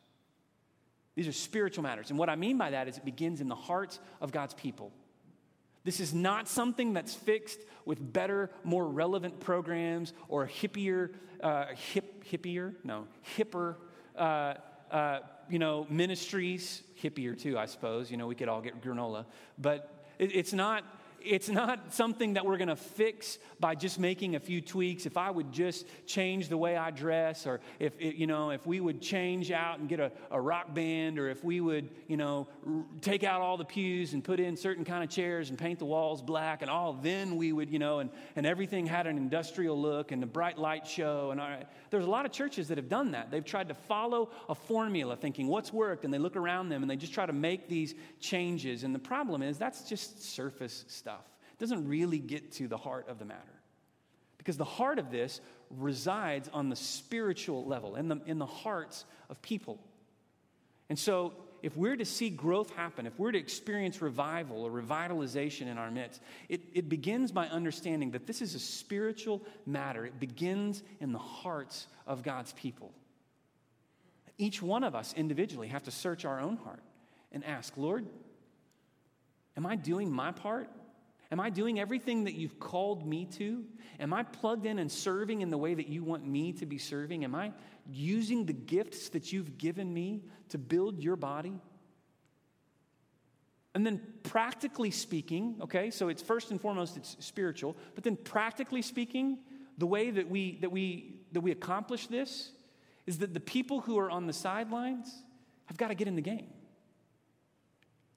These 1.15 1.27
are 1.27 1.33
spiritual 1.33 1.83
matters. 1.83 2.09
And 2.09 2.19
what 2.19 2.29
I 2.29 2.35
mean 2.35 2.57
by 2.57 2.71
that 2.71 2.87
is 2.87 2.97
it 2.97 3.05
begins 3.05 3.41
in 3.41 3.47
the 3.47 3.55
hearts 3.55 3.99
of 4.21 4.31
God's 4.31 4.53
people. 4.53 4.91
This 5.83 5.99
is 5.99 6.13
not 6.13 6.47
something 6.47 6.93
that's 6.93 7.13
fixed 7.13 7.59
with 7.85 8.13
better, 8.13 8.51
more 8.63 8.85
relevant 8.85 9.39
programs 9.39 10.13
or 10.27 10.45
hippier, 10.45 11.11
uh, 11.41 11.67
hip, 11.93 12.25
hippier, 12.29 12.75
no, 12.83 13.07
hipper, 13.37 13.75
uh, 14.17 14.55
uh, 14.91 15.19
you 15.49 15.59
know, 15.59 15.87
ministries, 15.89 16.83
hippier 17.01 17.39
too, 17.39 17.57
I 17.57 17.65
suppose. 17.67 18.11
You 18.11 18.17
know, 18.17 18.27
we 18.27 18.35
could 18.35 18.49
all 18.49 18.61
get 18.61 18.81
granola. 18.81 19.25
But 19.57 19.89
it, 20.19 20.35
it's 20.35 20.53
not 20.53 20.83
it's 21.21 21.49
not 21.49 21.93
something 21.93 22.33
that 22.33 22.45
we're 22.45 22.57
going 22.57 22.67
to 22.67 22.75
fix 22.75 23.39
by 23.59 23.75
just 23.75 23.99
making 23.99 24.35
a 24.35 24.39
few 24.39 24.61
tweaks. 24.61 25.05
If 25.05 25.17
I 25.17 25.29
would 25.29 25.51
just 25.51 25.85
change 26.05 26.49
the 26.49 26.57
way 26.57 26.77
I 26.77 26.91
dress, 26.91 27.45
or 27.45 27.59
if, 27.79 27.93
you 27.99 28.27
know, 28.27 28.51
if 28.51 28.65
we 28.65 28.79
would 28.79 29.01
change 29.01 29.51
out 29.51 29.79
and 29.79 29.89
get 29.89 29.99
a, 29.99 30.11
a 30.31 30.39
rock 30.39 30.73
band, 30.73 31.19
or 31.19 31.29
if 31.29 31.43
we 31.43 31.59
would, 31.61 31.89
you 32.07 32.17
know, 32.17 32.47
r- 32.65 32.83
take 33.01 33.23
out 33.23 33.41
all 33.41 33.57
the 33.57 33.65
pews 33.65 34.13
and 34.13 34.23
put 34.23 34.39
in 34.39 34.55
certain 34.55 34.85
kind 34.85 35.03
of 35.03 35.09
chairs 35.09 35.49
and 35.49 35.57
paint 35.57 35.79
the 35.79 35.85
walls 35.85 36.21
black 36.21 36.61
and 36.61 36.71
all, 36.71 36.93
then 36.93 37.35
we 37.35 37.51
would, 37.51 37.69
you 37.69 37.79
know, 37.79 37.99
and, 37.99 38.09
and 38.35 38.45
everything 38.45 38.85
had 38.85 39.07
an 39.07 39.17
industrial 39.17 39.79
look 39.79 40.11
and 40.11 40.23
a 40.23 40.27
bright 40.27 40.57
light 40.57 40.87
show. 40.87 41.31
And 41.31 41.41
all 41.41 41.49
right. 41.49 41.67
There's 41.89 42.05
a 42.05 42.09
lot 42.09 42.25
of 42.25 42.31
churches 42.31 42.67
that 42.67 42.77
have 42.77 42.89
done 42.89 43.11
that. 43.11 43.31
They've 43.31 43.45
tried 43.45 43.69
to 43.69 43.73
follow 43.73 44.29
a 44.49 44.55
formula, 44.55 45.15
thinking 45.15 45.47
what's 45.47 45.71
worked, 45.71 46.05
and 46.05 46.13
they 46.13 46.17
look 46.17 46.35
around 46.35 46.69
them 46.69 46.81
and 46.81 46.89
they 46.89 46.95
just 46.95 47.13
try 47.13 47.25
to 47.25 47.33
make 47.33 47.67
these 47.67 47.95
changes. 48.19 48.83
And 48.83 48.93
the 48.93 48.99
problem 48.99 49.41
is 49.41 49.57
that's 49.57 49.87
just 49.87 50.23
surface 50.23 50.85
stuff. 50.87 51.25
It 51.53 51.59
doesn't 51.59 51.87
really 51.87 52.19
get 52.19 52.51
to 52.53 52.67
the 52.67 52.77
heart 52.77 53.07
of 53.07 53.19
the 53.19 53.25
matter. 53.25 53.41
Because 54.37 54.57
the 54.57 54.65
heart 54.65 54.99
of 54.99 55.11
this 55.11 55.41
resides 55.69 56.49
on 56.53 56.69
the 56.69 56.75
spiritual 56.75 57.65
level, 57.65 57.95
in 57.95 58.07
the, 58.07 58.21
in 58.25 58.37
the 58.37 58.45
hearts 58.45 59.05
of 59.29 59.41
people. 59.41 59.79
And 60.89 60.97
so, 60.97 61.33
if 61.67 61.75
we're 61.75 61.97
to 61.97 62.05
see 62.05 62.29
growth 62.29 62.73
happen, 62.77 63.05
if 63.05 63.19
we're 63.19 63.33
to 63.33 63.37
experience 63.37 64.01
revival 64.01 64.63
or 64.63 64.71
revitalization 64.71 65.67
in 65.67 65.77
our 65.77 65.91
midst, 65.91 66.21
it, 66.47 66.61
it 66.73 66.87
begins 66.87 67.29
by 67.29 67.45
understanding 67.47 68.09
that 68.11 68.25
this 68.25 68.41
is 68.41 68.55
a 68.55 68.59
spiritual 68.59 69.41
matter. 69.65 70.05
It 70.05 70.17
begins 70.17 70.81
in 71.01 71.11
the 71.11 71.19
hearts 71.19 71.87
of 72.05 72.23
God's 72.23 72.53
people. 72.53 72.93
Each 74.37 74.61
one 74.61 74.85
of 74.85 74.95
us 74.95 75.13
individually 75.17 75.67
have 75.67 75.83
to 75.83 75.91
search 75.91 76.23
our 76.23 76.39
own 76.39 76.55
heart 76.55 76.83
and 77.33 77.43
ask, 77.43 77.75
Lord, 77.75 78.05
am 79.57 79.65
I 79.65 79.75
doing 79.75 80.09
my 80.09 80.31
part? 80.31 80.69
Am 81.31 81.39
I 81.39 81.49
doing 81.49 81.79
everything 81.79 82.23
that 82.23 82.35
you've 82.35 82.59
called 82.59 83.05
me 83.05 83.25
to? 83.37 83.65
Am 83.99 84.13
I 84.13 84.23
plugged 84.23 84.65
in 84.65 84.79
and 84.79 84.91
serving 84.91 85.41
in 85.41 85.49
the 85.49 85.57
way 85.57 85.73
that 85.73 85.87
you 85.87 86.03
want 86.03 86.25
me 86.25 86.53
to 86.53 86.65
be 86.65 86.77
serving? 86.77 87.23
Am 87.25 87.35
I 87.35 87.51
using 87.91 88.45
the 88.45 88.53
gifts 88.53 89.09
that 89.09 89.33
you've 89.33 89.57
given 89.57 89.93
me 89.93 90.23
to 90.49 90.57
build 90.57 91.01
your 91.03 91.15
body? 91.15 91.59
And 93.75 93.85
then, 93.85 94.01
practically 94.23 94.89
speaking, 94.89 95.57
okay, 95.61 95.91
so 95.91 96.09
it's 96.09 96.21
first 96.21 96.49
and 96.49 96.59
foremost 96.59 96.97
it's 96.97 97.15
spiritual, 97.19 97.75
but 97.93 98.03
then 98.03 98.15
practically 98.15 98.81
speaking, 98.81 99.37
the 99.77 99.85
way 99.85 100.09
that 100.09 100.29
we 100.29 100.57
that 100.61 100.71
we 100.71 101.19
that 101.33 101.41
we 101.41 101.51
accomplish 101.51 102.07
this 102.07 102.51
is 103.05 103.19
that 103.19 103.33
the 103.33 103.39
people 103.39 103.81
who 103.81 103.99
are 103.99 104.09
on 104.09 104.25
the 104.25 104.33
sidelines 104.33 105.23
have 105.65 105.77
got 105.77 105.89
to 105.89 105.95
get 105.95 106.07
in 106.07 106.15
the 106.15 106.21
game. 106.21 106.47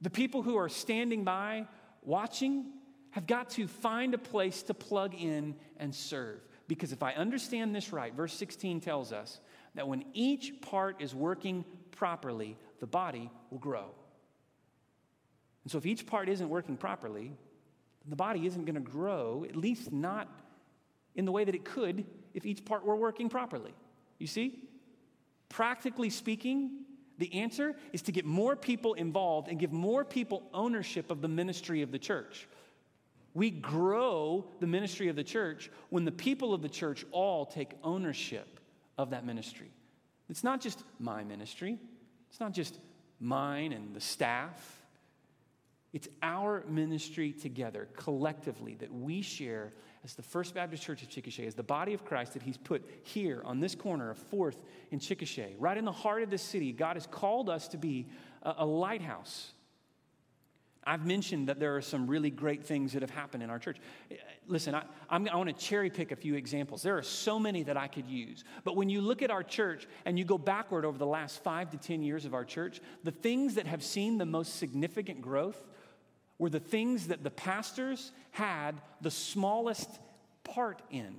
The 0.00 0.10
people 0.10 0.42
who 0.42 0.56
are 0.56 0.68
standing 0.68 1.24
by, 1.24 1.66
watching, 2.02 2.72
have 3.12 3.26
got 3.26 3.50
to 3.50 3.66
find 3.66 4.14
a 4.14 4.18
place 4.18 4.62
to 4.64 4.74
plug 4.74 5.14
in 5.14 5.54
and 5.78 5.94
serve. 5.94 6.40
Because 6.68 6.92
if 6.92 7.02
I 7.02 7.12
understand 7.14 7.74
this 7.74 7.92
right, 7.92 8.14
verse 8.14 8.32
16 8.34 8.80
tells 8.80 9.12
us 9.12 9.40
that 9.74 9.88
when 9.88 10.04
each 10.12 10.60
part 10.60 11.00
is 11.00 11.14
working 11.14 11.64
properly, 11.90 12.56
the 12.78 12.86
body 12.86 13.30
will 13.50 13.58
grow. 13.58 13.86
And 15.64 15.70
so 15.70 15.78
if 15.78 15.86
each 15.86 16.06
part 16.06 16.28
isn't 16.28 16.48
working 16.48 16.76
properly, 16.76 17.32
the 18.06 18.16
body 18.16 18.46
isn't 18.46 18.64
going 18.64 18.76
to 18.76 18.80
grow, 18.80 19.44
at 19.48 19.56
least 19.56 19.92
not 19.92 20.28
in 21.14 21.24
the 21.24 21.32
way 21.32 21.44
that 21.44 21.54
it 21.54 21.64
could 21.64 22.04
if 22.34 22.46
each 22.46 22.64
part 22.64 22.84
were 22.84 22.96
working 22.96 23.28
properly. 23.28 23.74
You 24.18 24.26
see? 24.26 24.60
Practically 25.48 26.10
speaking, 26.10 26.84
the 27.18 27.34
answer 27.34 27.76
is 27.92 28.02
to 28.02 28.12
get 28.12 28.24
more 28.24 28.56
people 28.56 28.94
involved 28.94 29.48
and 29.48 29.58
give 29.58 29.72
more 29.72 30.04
people 30.04 30.42
ownership 30.54 31.10
of 31.10 31.20
the 31.20 31.28
ministry 31.28 31.82
of 31.82 31.92
the 31.92 31.98
church. 31.98 32.48
We 33.34 33.50
grow 33.50 34.46
the 34.58 34.66
ministry 34.66 35.08
of 35.08 35.16
the 35.16 35.24
church 35.24 35.70
when 35.88 36.04
the 36.04 36.12
people 36.12 36.52
of 36.52 36.62
the 36.62 36.68
church 36.68 37.04
all 37.12 37.46
take 37.46 37.72
ownership 37.82 38.60
of 38.98 39.10
that 39.10 39.24
ministry. 39.24 39.70
It's 40.28 40.44
not 40.44 40.60
just 40.60 40.82
my 40.98 41.24
ministry, 41.24 41.78
it's 42.28 42.40
not 42.40 42.52
just 42.52 42.78
mine 43.20 43.72
and 43.72 43.94
the 43.94 44.00
staff. 44.00 44.76
It's 45.92 46.08
our 46.22 46.64
ministry 46.68 47.32
together, 47.32 47.88
collectively, 47.96 48.76
that 48.76 48.94
we 48.94 49.22
share 49.22 49.72
as 50.04 50.14
the 50.14 50.22
First 50.22 50.54
Baptist 50.54 50.84
Church 50.84 51.02
of 51.02 51.08
Chickasha, 51.08 51.44
as 51.44 51.56
the 51.56 51.64
body 51.64 51.94
of 51.94 52.04
Christ 52.04 52.34
that 52.34 52.42
He's 52.42 52.56
put 52.56 52.88
here 53.02 53.42
on 53.44 53.58
this 53.58 53.74
corner 53.74 54.10
of 54.10 54.16
Fourth 54.16 54.62
in 54.92 55.00
Chickasha, 55.00 55.48
right 55.58 55.76
in 55.76 55.84
the 55.84 55.92
heart 55.92 56.22
of 56.22 56.30
the 56.30 56.38
city. 56.38 56.72
God 56.72 56.94
has 56.94 57.06
called 57.06 57.50
us 57.50 57.66
to 57.68 57.76
be 57.76 58.06
a, 58.44 58.54
a 58.58 58.66
lighthouse 58.66 59.52
I've 60.84 61.04
mentioned 61.04 61.48
that 61.48 61.60
there 61.60 61.76
are 61.76 61.82
some 61.82 62.06
really 62.06 62.30
great 62.30 62.64
things 62.64 62.94
that 62.94 63.02
have 63.02 63.10
happened 63.10 63.42
in 63.42 63.50
our 63.50 63.58
church. 63.58 63.76
Listen, 64.48 64.74
I, 64.74 64.82
I'm, 65.10 65.28
i 65.28 65.36
want 65.36 65.48
to 65.48 65.64
cherry 65.64 65.90
pick 65.90 66.10
a 66.10 66.16
few 66.16 66.34
examples. 66.34 66.82
There 66.82 66.96
are 66.96 67.02
so 67.02 67.38
many 67.38 67.62
that 67.64 67.76
I 67.76 67.86
could 67.86 68.08
use. 68.08 68.44
But 68.64 68.76
when 68.76 68.88
you 68.88 69.02
look 69.02 69.20
at 69.20 69.30
our 69.30 69.42
church 69.42 69.86
and 70.06 70.18
you 70.18 70.24
go 70.24 70.38
backward 70.38 70.86
over 70.86 70.96
the 70.96 71.06
last 71.06 71.42
five 71.42 71.70
to 71.70 71.76
10 71.76 72.02
years 72.02 72.24
of 72.24 72.32
our 72.32 72.44
church, 72.44 72.80
the 73.04 73.10
things 73.10 73.56
that 73.56 73.66
have 73.66 73.82
seen 73.82 74.16
the 74.16 74.26
most 74.26 74.56
significant 74.58 75.20
growth 75.20 75.62
were 76.38 76.50
the 76.50 76.60
things 76.60 77.08
that 77.08 77.22
the 77.22 77.30
pastors 77.30 78.12
had 78.30 78.80
the 79.02 79.10
smallest 79.10 79.90
part 80.44 80.80
in. 80.90 81.14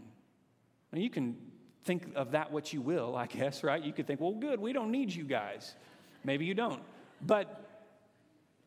Now, 0.92 1.00
you 1.00 1.12
can 1.12 1.38
think 1.84 2.12
of 2.16 2.32
that 2.32 2.52
what 2.52 2.74
you 2.74 2.82
will, 2.82 3.16
I 3.16 3.28
guess, 3.28 3.64
right? 3.64 3.82
You 3.82 3.94
could 3.94 4.08
think, 4.08 4.20
well, 4.20 4.34
good, 4.34 4.60
we 4.60 4.74
don't 4.74 4.92
need 4.92 5.14
you 5.14 5.24
guys. 5.24 5.76
Maybe 6.24 6.46
you 6.46 6.56
don't. 6.56 6.82
But 7.22 7.61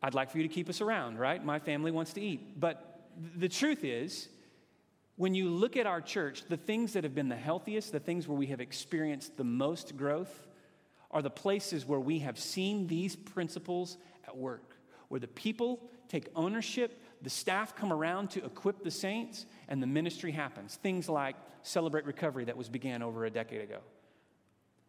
I'd 0.05 0.13
like 0.13 0.29
for 0.29 0.37
you 0.37 0.47
to 0.47 0.53
keep 0.53 0.69
us 0.69 0.81
around, 0.81 1.17
right? 1.17 1.43
My 1.43 1.57
family 1.57 1.89
wants 1.89 2.13
to 2.13 2.21
eat. 2.21 2.59
But 2.59 3.07
the 3.35 3.49
truth 3.49 3.83
is, 3.83 4.29
when 5.15 5.33
you 5.33 5.49
look 5.49 5.77
at 5.77 5.87
our 5.87 5.99
church, 5.99 6.43
the 6.47 6.57
things 6.57 6.93
that 6.93 7.03
have 7.03 7.15
been 7.15 7.27
the 7.27 7.35
healthiest, 7.35 7.91
the 7.91 7.99
things 7.99 8.27
where 8.27 8.37
we 8.37 8.45
have 8.47 8.61
experienced 8.61 9.35
the 9.35 9.43
most 9.43 9.97
growth, 9.97 10.45
are 11.09 11.23
the 11.23 11.31
places 11.31 11.87
where 11.87 11.99
we 11.99 12.19
have 12.19 12.37
seen 12.37 12.85
these 12.85 13.15
principles 13.15 13.97
at 14.27 14.37
work, 14.37 14.77
where 15.07 15.19
the 15.19 15.27
people 15.27 15.89
take 16.07 16.27
ownership, 16.35 17.01
the 17.23 17.29
staff 17.31 17.75
come 17.75 17.91
around 17.91 18.29
to 18.29 18.45
equip 18.45 18.83
the 18.83 18.91
saints, 18.91 19.47
and 19.69 19.81
the 19.81 19.87
ministry 19.87 20.31
happens. 20.31 20.75
Things 20.75 21.09
like 21.09 21.35
Celebrate 21.63 22.05
Recovery 22.05 22.45
that 22.45 22.55
was 22.55 22.69
began 22.69 23.01
over 23.01 23.25
a 23.25 23.31
decade 23.31 23.61
ago. 23.61 23.79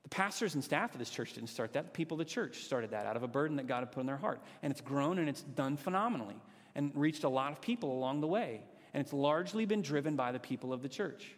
The 0.06 0.10
pastors 0.10 0.54
and 0.54 0.62
staff 0.62 0.92
of 0.92 1.00
this 1.00 1.10
church 1.10 1.32
didn't 1.32 1.48
start 1.48 1.72
that. 1.72 1.86
The 1.86 1.90
people 1.90 2.14
of 2.14 2.18
the 2.20 2.32
church 2.32 2.58
started 2.58 2.92
that 2.92 3.06
out 3.06 3.16
of 3.16 3.24
a 3.24 3.28
burden 3.28 3.56
that 3.56 3.66
God 3.66 3.80
had 3.80 3.90
put 3.90 4.02
in 4.02 4.06
their 4.06 4.16
heart. 4.16 4.40
And 4.62 4.70
it's 4.70 4.80
grown 4.80 5.18
and 5.18 5.28
it's 5.28 5.42
done 5.42 5.76
phenomenally 5.76 6.36
and 6.76 6.92
reached 6.94 7.24
a 7.24 7.28
lot 7.28 7.50
of 7.50 7.60
people 7.60 7.90
along 7.92 8.20
the 8.20 8.28
way. 8.28 8.60
And 8.94 9.00
it's 9.00 9.12
largely 9.12 9.64
been 9.64 9.82
driven 9.82 10.14
by 10.14 10.30
the 10.30 10.38
people 10.38 10.72
of 10.72 10.80
the 10.80 10.88
church. 10.88 11.34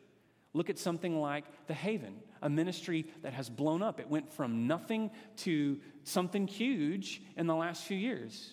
Look 0.53 0.69
at 0.69 0.79
something 0.79 1.19
like 1.19 1.47
The 1.67 1.73
Haven, 1.73 2.17
a 2.43 2.51
ministry 2.51 3.07
that 3.23 3.33
has 3.33 3.49
blown 3.49 3.83
up. 3.83 4.01
It 4.01 4.11
went 4.11 4.31
from 4.31 4.67
nothing 4.67 5.13
to 5.39 5.79
something 6.05 6.47
huge 6.47 7.23
in 7.39 7.47
the 7.47 7.55
last 7.55 7.85
few 7.85 7.97
years. 7.97 8.53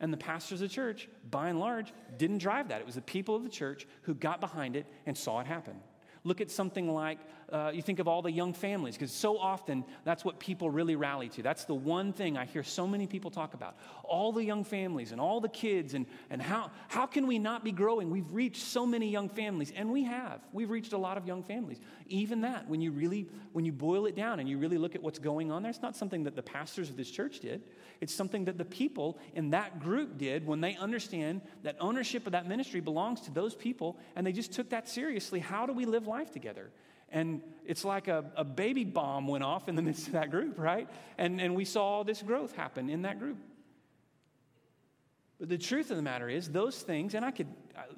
And 0.00 0.12
the 0.12 0.16
pastors 0.16 0.60
of 0.60 0.70
the 0.70 0.74
church, 0.74 1.08
by 1.30 1.50
and 1.50 1.60
large, 1.60 1.92
didn't 2.18 2.38
drive 2.38 2.70
that. 2.70 2.80
It 2.80 2.86
was 2.86 2.96
the 2.96 3.00
people 3.00 3.36
of 3.36 3.44
the 3.44 3.48
church 3.48 3.86
who 4.02 4.14
got 4.14 4.40
behind 4.40 4.74
it 4.74 4.86
and 5.06 5.16
saw 5.16 5.38
it 5.38 5.46
happen. 5.46 5.76
Look 6.24 6.40
at 6.40 6.50
something 6.50 6.92
like 6.92 7.18
uh, 7.52 7.70
you 7.74 7.82
think 7.82 7.98
of 7.98 8.08
all 8.08 8.22
the 8.22 8.30
young 8.30 8.54
families, 8.54 8.94
because 8.94 9.12
so 9.12 9.36
often 9.36 9.84
that's 10.04 10.24
what 10.24 10.38
people 10.38 10.70
really 10.70 10.96
rally 10.96 11.28
to. 11.28 11.42
That's 11.42 11.64
the 11.64 11.74
one 11.74 12.12
thing 12.12 12.38
I 12.38 12.46
hear 12.46 12.62
so 12.62 12.86
many 12.86 13.06
people 13.06 13.30
talk 13.30 13.54
about. 13.54 13.76
All 14.04 14.32
the 14.32 14.44
young 14.44 14.64
families 14.64 15.12
and 15.12 15.20
all 15.20 15.40
the 15.40 15.48
kids, 15.48 15.94
and, 15.94 16.06
and 16.30 16.40
how, 16.40 16.70
how 16.88 17.06
can 17.06 17.26
we 17.26 17.38
not 17.38 17.62
be 17.62 17.72
growing? 17.72 18.10
We've 18.10 18.30
reached 18.32 18.62
so 18.62 18.86
many 18.86 19.10
young 19.10 19.28
families, 19.28 19.72
and 19.76 19.90
we 19.90 20.04
have. 20.04 20.40
We've 20.52 20.70
reached 20.70 20.92
a 20.92 20.98
lot 20.98 21.18
of 21.18 21.26
young 21.26 21.42
families. 21.42 21.80
Even 22.06 22.40
that, 22.42 22.68
when 22.68 22.80
you 22.80 22.92
really, 22.92 23.28
when 23.52 23.64
you 23.64 23.72
boil 23.72 24.06
it 24.06 24.16
down 24.16 24.40
and 24.40 24.48
you 24.48 24.58
really 24.58 24.78
look 24.78 24.94
at 24.94 25.02
what's 25.02 25.18
going 25.18 25.50
on 25.50 25.62
there, 25.62 25.70
it's 25.70 25.82
not 25.82 25.96
something 25.96 26.24
that 26.24 26.36
the 26.36 26.42
pastors 26.42 26.88
of 26.88 26.96
this 26.96 27.10
church 27.10 27.40
did. 27.40 27.62
It's 28.02 28.12
something 28.12 28.46
that 28.46 28.58
the 28.58 28.64
people 28.64 29.16
in 29.32 29.50
that 29.50 29.78
group 29.78 30.18
did 30.18 30.44
when 30.44 30.60
they 30.60 30.74
understand 30.74 31.40
that 31.62 31.76
ownership 31.78 32.26
of 32.26 32.32
that 32.32 32.48
ministry 32.48 32.80
belongs 32.80 33.20
to 33.22 33.30
those 33.30 33.54
people, 33.54 33.96
and 34.16 34.26
they 34.26 34.32
just 34.32 34.50
took 34.50 34.70
that 34.70 34.88
seriously. 34.88 35.38
How 35.38 35.66
do 35.66 35.72
we 35.72 35.84
live 35.84 36.08
life 36.08 36.32
together? 36.32 36.72
And 37.10 37.42
it's 37.64 37.84
like 37.84 38.08
a, 38.08 38.24
a 38.34 38.42
baby 38.42 38.82
bomb 38.82 39.28
went 39.28 39.44
off 39.44 39.68
in 39.68 39.76
the 39.76 39.82
midst 39.88 40.08
of 40.08 40.14
that 40.14 40.32
group, 40.32 40.58
right? 40.58 40.88
And, 41.16 41.40
and 41.40 41.54
we 41.54 41.64
saw 41.64 41.84
all 41.84 42.02
this 42.02 42.20
growth 42.22 42.56
happen 42.56 42.90
in 42.90 43.02
that 43.02 43.20
group. 43.20 43.38
But 45.38 45.48
the 45.48 45.58
truth 45.58 45.92
of 45.92 45.96
the 45.96 46.02
matter 46.02 46.28
is, 46.28 46.48
those 46.48 46.82
things, 46.82 47.14
and 47.14 47.24
I 47.24 47.30
could, 47.30 47.46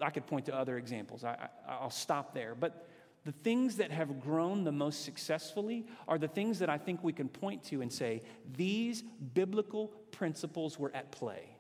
I 0.03 0.11
could 0.11 0.27
point 0.27 0.45
to 0.47 0.55
other 0.55 0.77
examples, 0.77 1.25
I, 1.25 1.49
I, 1.67 1.77
I'll 1.81 1.89
stop 1.89 2.35
there. 2.35 2.55
But 2.55 2.87
the 3.25 3.33
things 3.33 3.77
that 3.77 3.91
have 3.91 4.21
grown 4.21 4.65
the 4.65 4.73
most 4.73 5.05
successfully 5.05 5.87
are 6.07 6.19
the 6.19 6.29
things 6.29 6.59
that 6.59 6.69
I 6.69 6.77
think 6.77 7.03
we 7.03 7.13
can 7.13 7.29
point 7.29 7.65
to 7.65 7.81
and 7.81 7.91
say, 7.91 8.23
these 8.57 9.03
biblical 9.33 9.89
principles 10.11 10.79
were 10.79 10.95
at 10.95 11.11
play. 11.11 11.57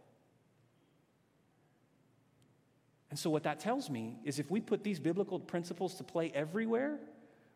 And 3.08 3.18
so, 3.18 3.30
what 3.30 3.44
that 3.44 3.60
tells 3.60 3.88
me 3.88 4.18
is 4.24 4.38
if 4.38 4.50
we 4.50 4.60
put 4.60 4.82
these 4.82 4.98
biblical 4.98 5.38
principles 5.38 5.94
to 5.94 6.04
play 6.04 6.32
everywhere, 6.34 6.98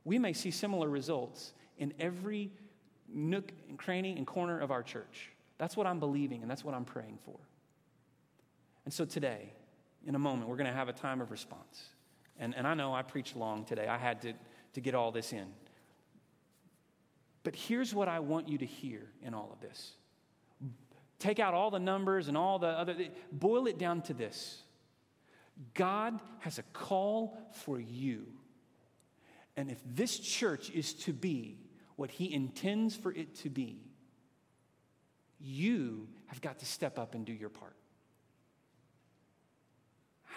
we 0.04 0.18
may 0.18 0.32
see 0.32 0.50
similar 0.50 0.88
results 0.88 1.52
in 1.78 1.92
every 1.98 2.50
nook 3.12 3.52
and 3.68 3.78
cranny 3.78 4.16
and 4.16 4.26
corner 4.26 4.59
of 4.59 4.70
our 4.70 4.82
church. 4.82 5.30
That's 5.59 5.76
what 5.76 5.86
I'm 5.86 5.98
believing 5.98 6.42
and 6.42 6.50
that's 6.50 6.64
what 6.64 6.74
I'm 6.74 6.84
praying 6.84 7.18
for. 7.24 7.36
And 8.84 8.94
so 8.94 9.04
today, 9.04 9.52
in 10.06 10.14
a 10.14 10.18
moment, 10.18 10.48
we're 10.48 10.56
going 10.56 10.70
to 10.70 10.76
have 10.76 10.88
a 10.88 10.92
time 10.92 11.20
of 11.20 11.30
response. 11.30 11.88
And, 12.39 12.55
and 12.55 12.66
I 12.66 12.74
know 12.74 12.95
I 12.95 13.03
preached 13.03 13.36
long 13.36 13.64
today. 13.64 13.86
I 13.86 13.99
had 13.99 14.22
to, 14.22 14.32
to 14.74 14.80
get 14.80 14.95
all 14.95 15.11
this 15.11 15.32
in. 15.32 15.47
But 17.43 17.57
here's 17.57 17.95
what 17.95 18.09
I 18.09 18.20
want 18.20 18.49
you 18.49 18.59
to 18.59 18.66
hear 18.66 19.11
in 19.22 19.34
all 19.34 19.51
of 19.53 19.61
this. 19.61 19.93
Take 21.18 21.41
out 21.41 21.55
all 21.55 21.70
the 21.70 21.80
numbers 21.80 22.28
and 22.28 22.36
all 22.36 22.59
the 22.59 22.68
other, 22.68 22.95
boil 23.32 23.66
it 23.66 23.78
down 23.78 24.03
to 24.03 24.14
this 24.14 24.62
God 25.74 26.20
has 26.41 26.59
a 26.59 26.62
call 26.72 27.36
for 27.53 27.80
you 27.80 28.26
and 29.59 29.72
if 29.72 29.78
this 29.84 30.20
church 30.20 30.70
is 30.70 30.95
to 30.95 31.12
be 31.12 31.59
what 31.97 32.12
he 32.12 32.32
intends 32.32 32.95
for 32.95 33.12
it 33.12 33.34
to 33.39 33.51
be, 33.51 33.82
you 35.41 36.07
have 36.26 36.41
got 36.41 36.61
to 36.61 36.64
step 36.64 36.97
up 36.97 37.16
and 37.16 37.26
do 37.26 37.32
your 37.32 37.49
part. 37.49 37.74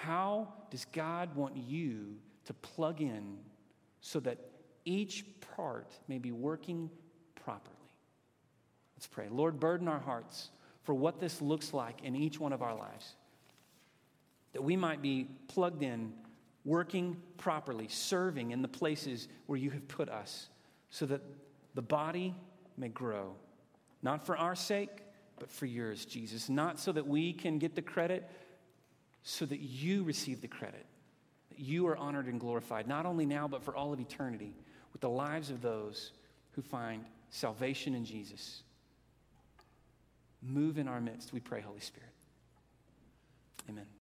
How 0.02 0.48
does 0.72 0.86
God 0.86 1.36
want 1.36 1.56
you 1.56 2.16
to 2.46 2.56
plug 2.56 3.02
in 3.02 3.38
so 4.00 4.20
that 4.22 4.40
each 4.84 5.26
part 5.56 5.92
may 6.08 6.18
be 6.18 6.32
working 6.32 6.90
properly? 7.36 7.76
Let's 8.96 9.06
pray. 9.06 9.28
Lord, 9.30 9.60
burden 9.60 9.88
our 9.88 10.00
hearts 10.00 10.50
for 10.82 10.96
what 10.96 11.20
this 11.20 11.40
looks 11.40 11.72
like 11.72 12.04
in 12.04 12.16
each 12.16 12.40
one 12.40 12.52
of 12.52 12.64
our 12.64 12.76
lives, 12.76 13.14
that 14.54 14.64
we 14.64 14.76
might 14.76 15.04
be 15.04 15.28
plugged 15.48 15.84
in 15.84 16.14
working 16.66 17.18
properly, 17.38 17.88
serving 17.88 18.50
in 18.50 18.64
the 18.64 18.68
places 18.68 19.28
where 19.46 19.60
you 19.60 19.70
have 19.70 19.88
put 19.88 20.10
us, 20.10 20.50
so 20.90 21.06
that 21.06 21.22
the 21.76 21.82
body 21.84 22.34
may 22.76 22.90
grow. 22.90 23.36
Not 24.02 24.26
for 24.26 24.36
our 24.36 24.56
sake, 24.56 25.04
but 25.38 25.52
for 25.52 25.68
yours, 25.68 26.06
Jesus. 26.06 26.50
Not 26.50 26.80
so 26.80 26.92
that 26.92 27.08
we 27.08 27.34
can 27.34 27.60
get 27.60 27.76
the 27.76 27.82
credit, 27.84 28.28
so 29.24 29.46
that 29.46 29.60
you 29.60 30.04
receive 30.04 30.42
the 30.42 30.48
credit. 30.48 30.86
That 31.50 31.60
you 31.60 31.88
are 31.88 31.98
honored 31.98 32.28
and 32.28 32.40
glorified, 32.40 32.88
not 32.88 33.06
only 33.06 33.26
now, 33.26 33.48
but 33.48 33.64
for 33.64 33.76
all 33.76 33.94
of 33.94 34.00
eternity, 34.00 34.56
with 34.94 35.02
the 35.02 35.10
lives 35.10 35.50
of 35.50 35.62
those 35.62 36.12
who 36.52 36.62
find 36.62 37.06
salvation 37.30 37.96
in 37.96 38.06
Jesus. 38.06 38.64
Move 40.42 40.78
in 40.78 40.88
our 40.88 41.00
midst, 41.00 41.34
we 41.34 41.40
pray, 41.40 41.62
Holy 41.62 41.80
Spirit. 41.80 42.10
Amen. 43.70 43.86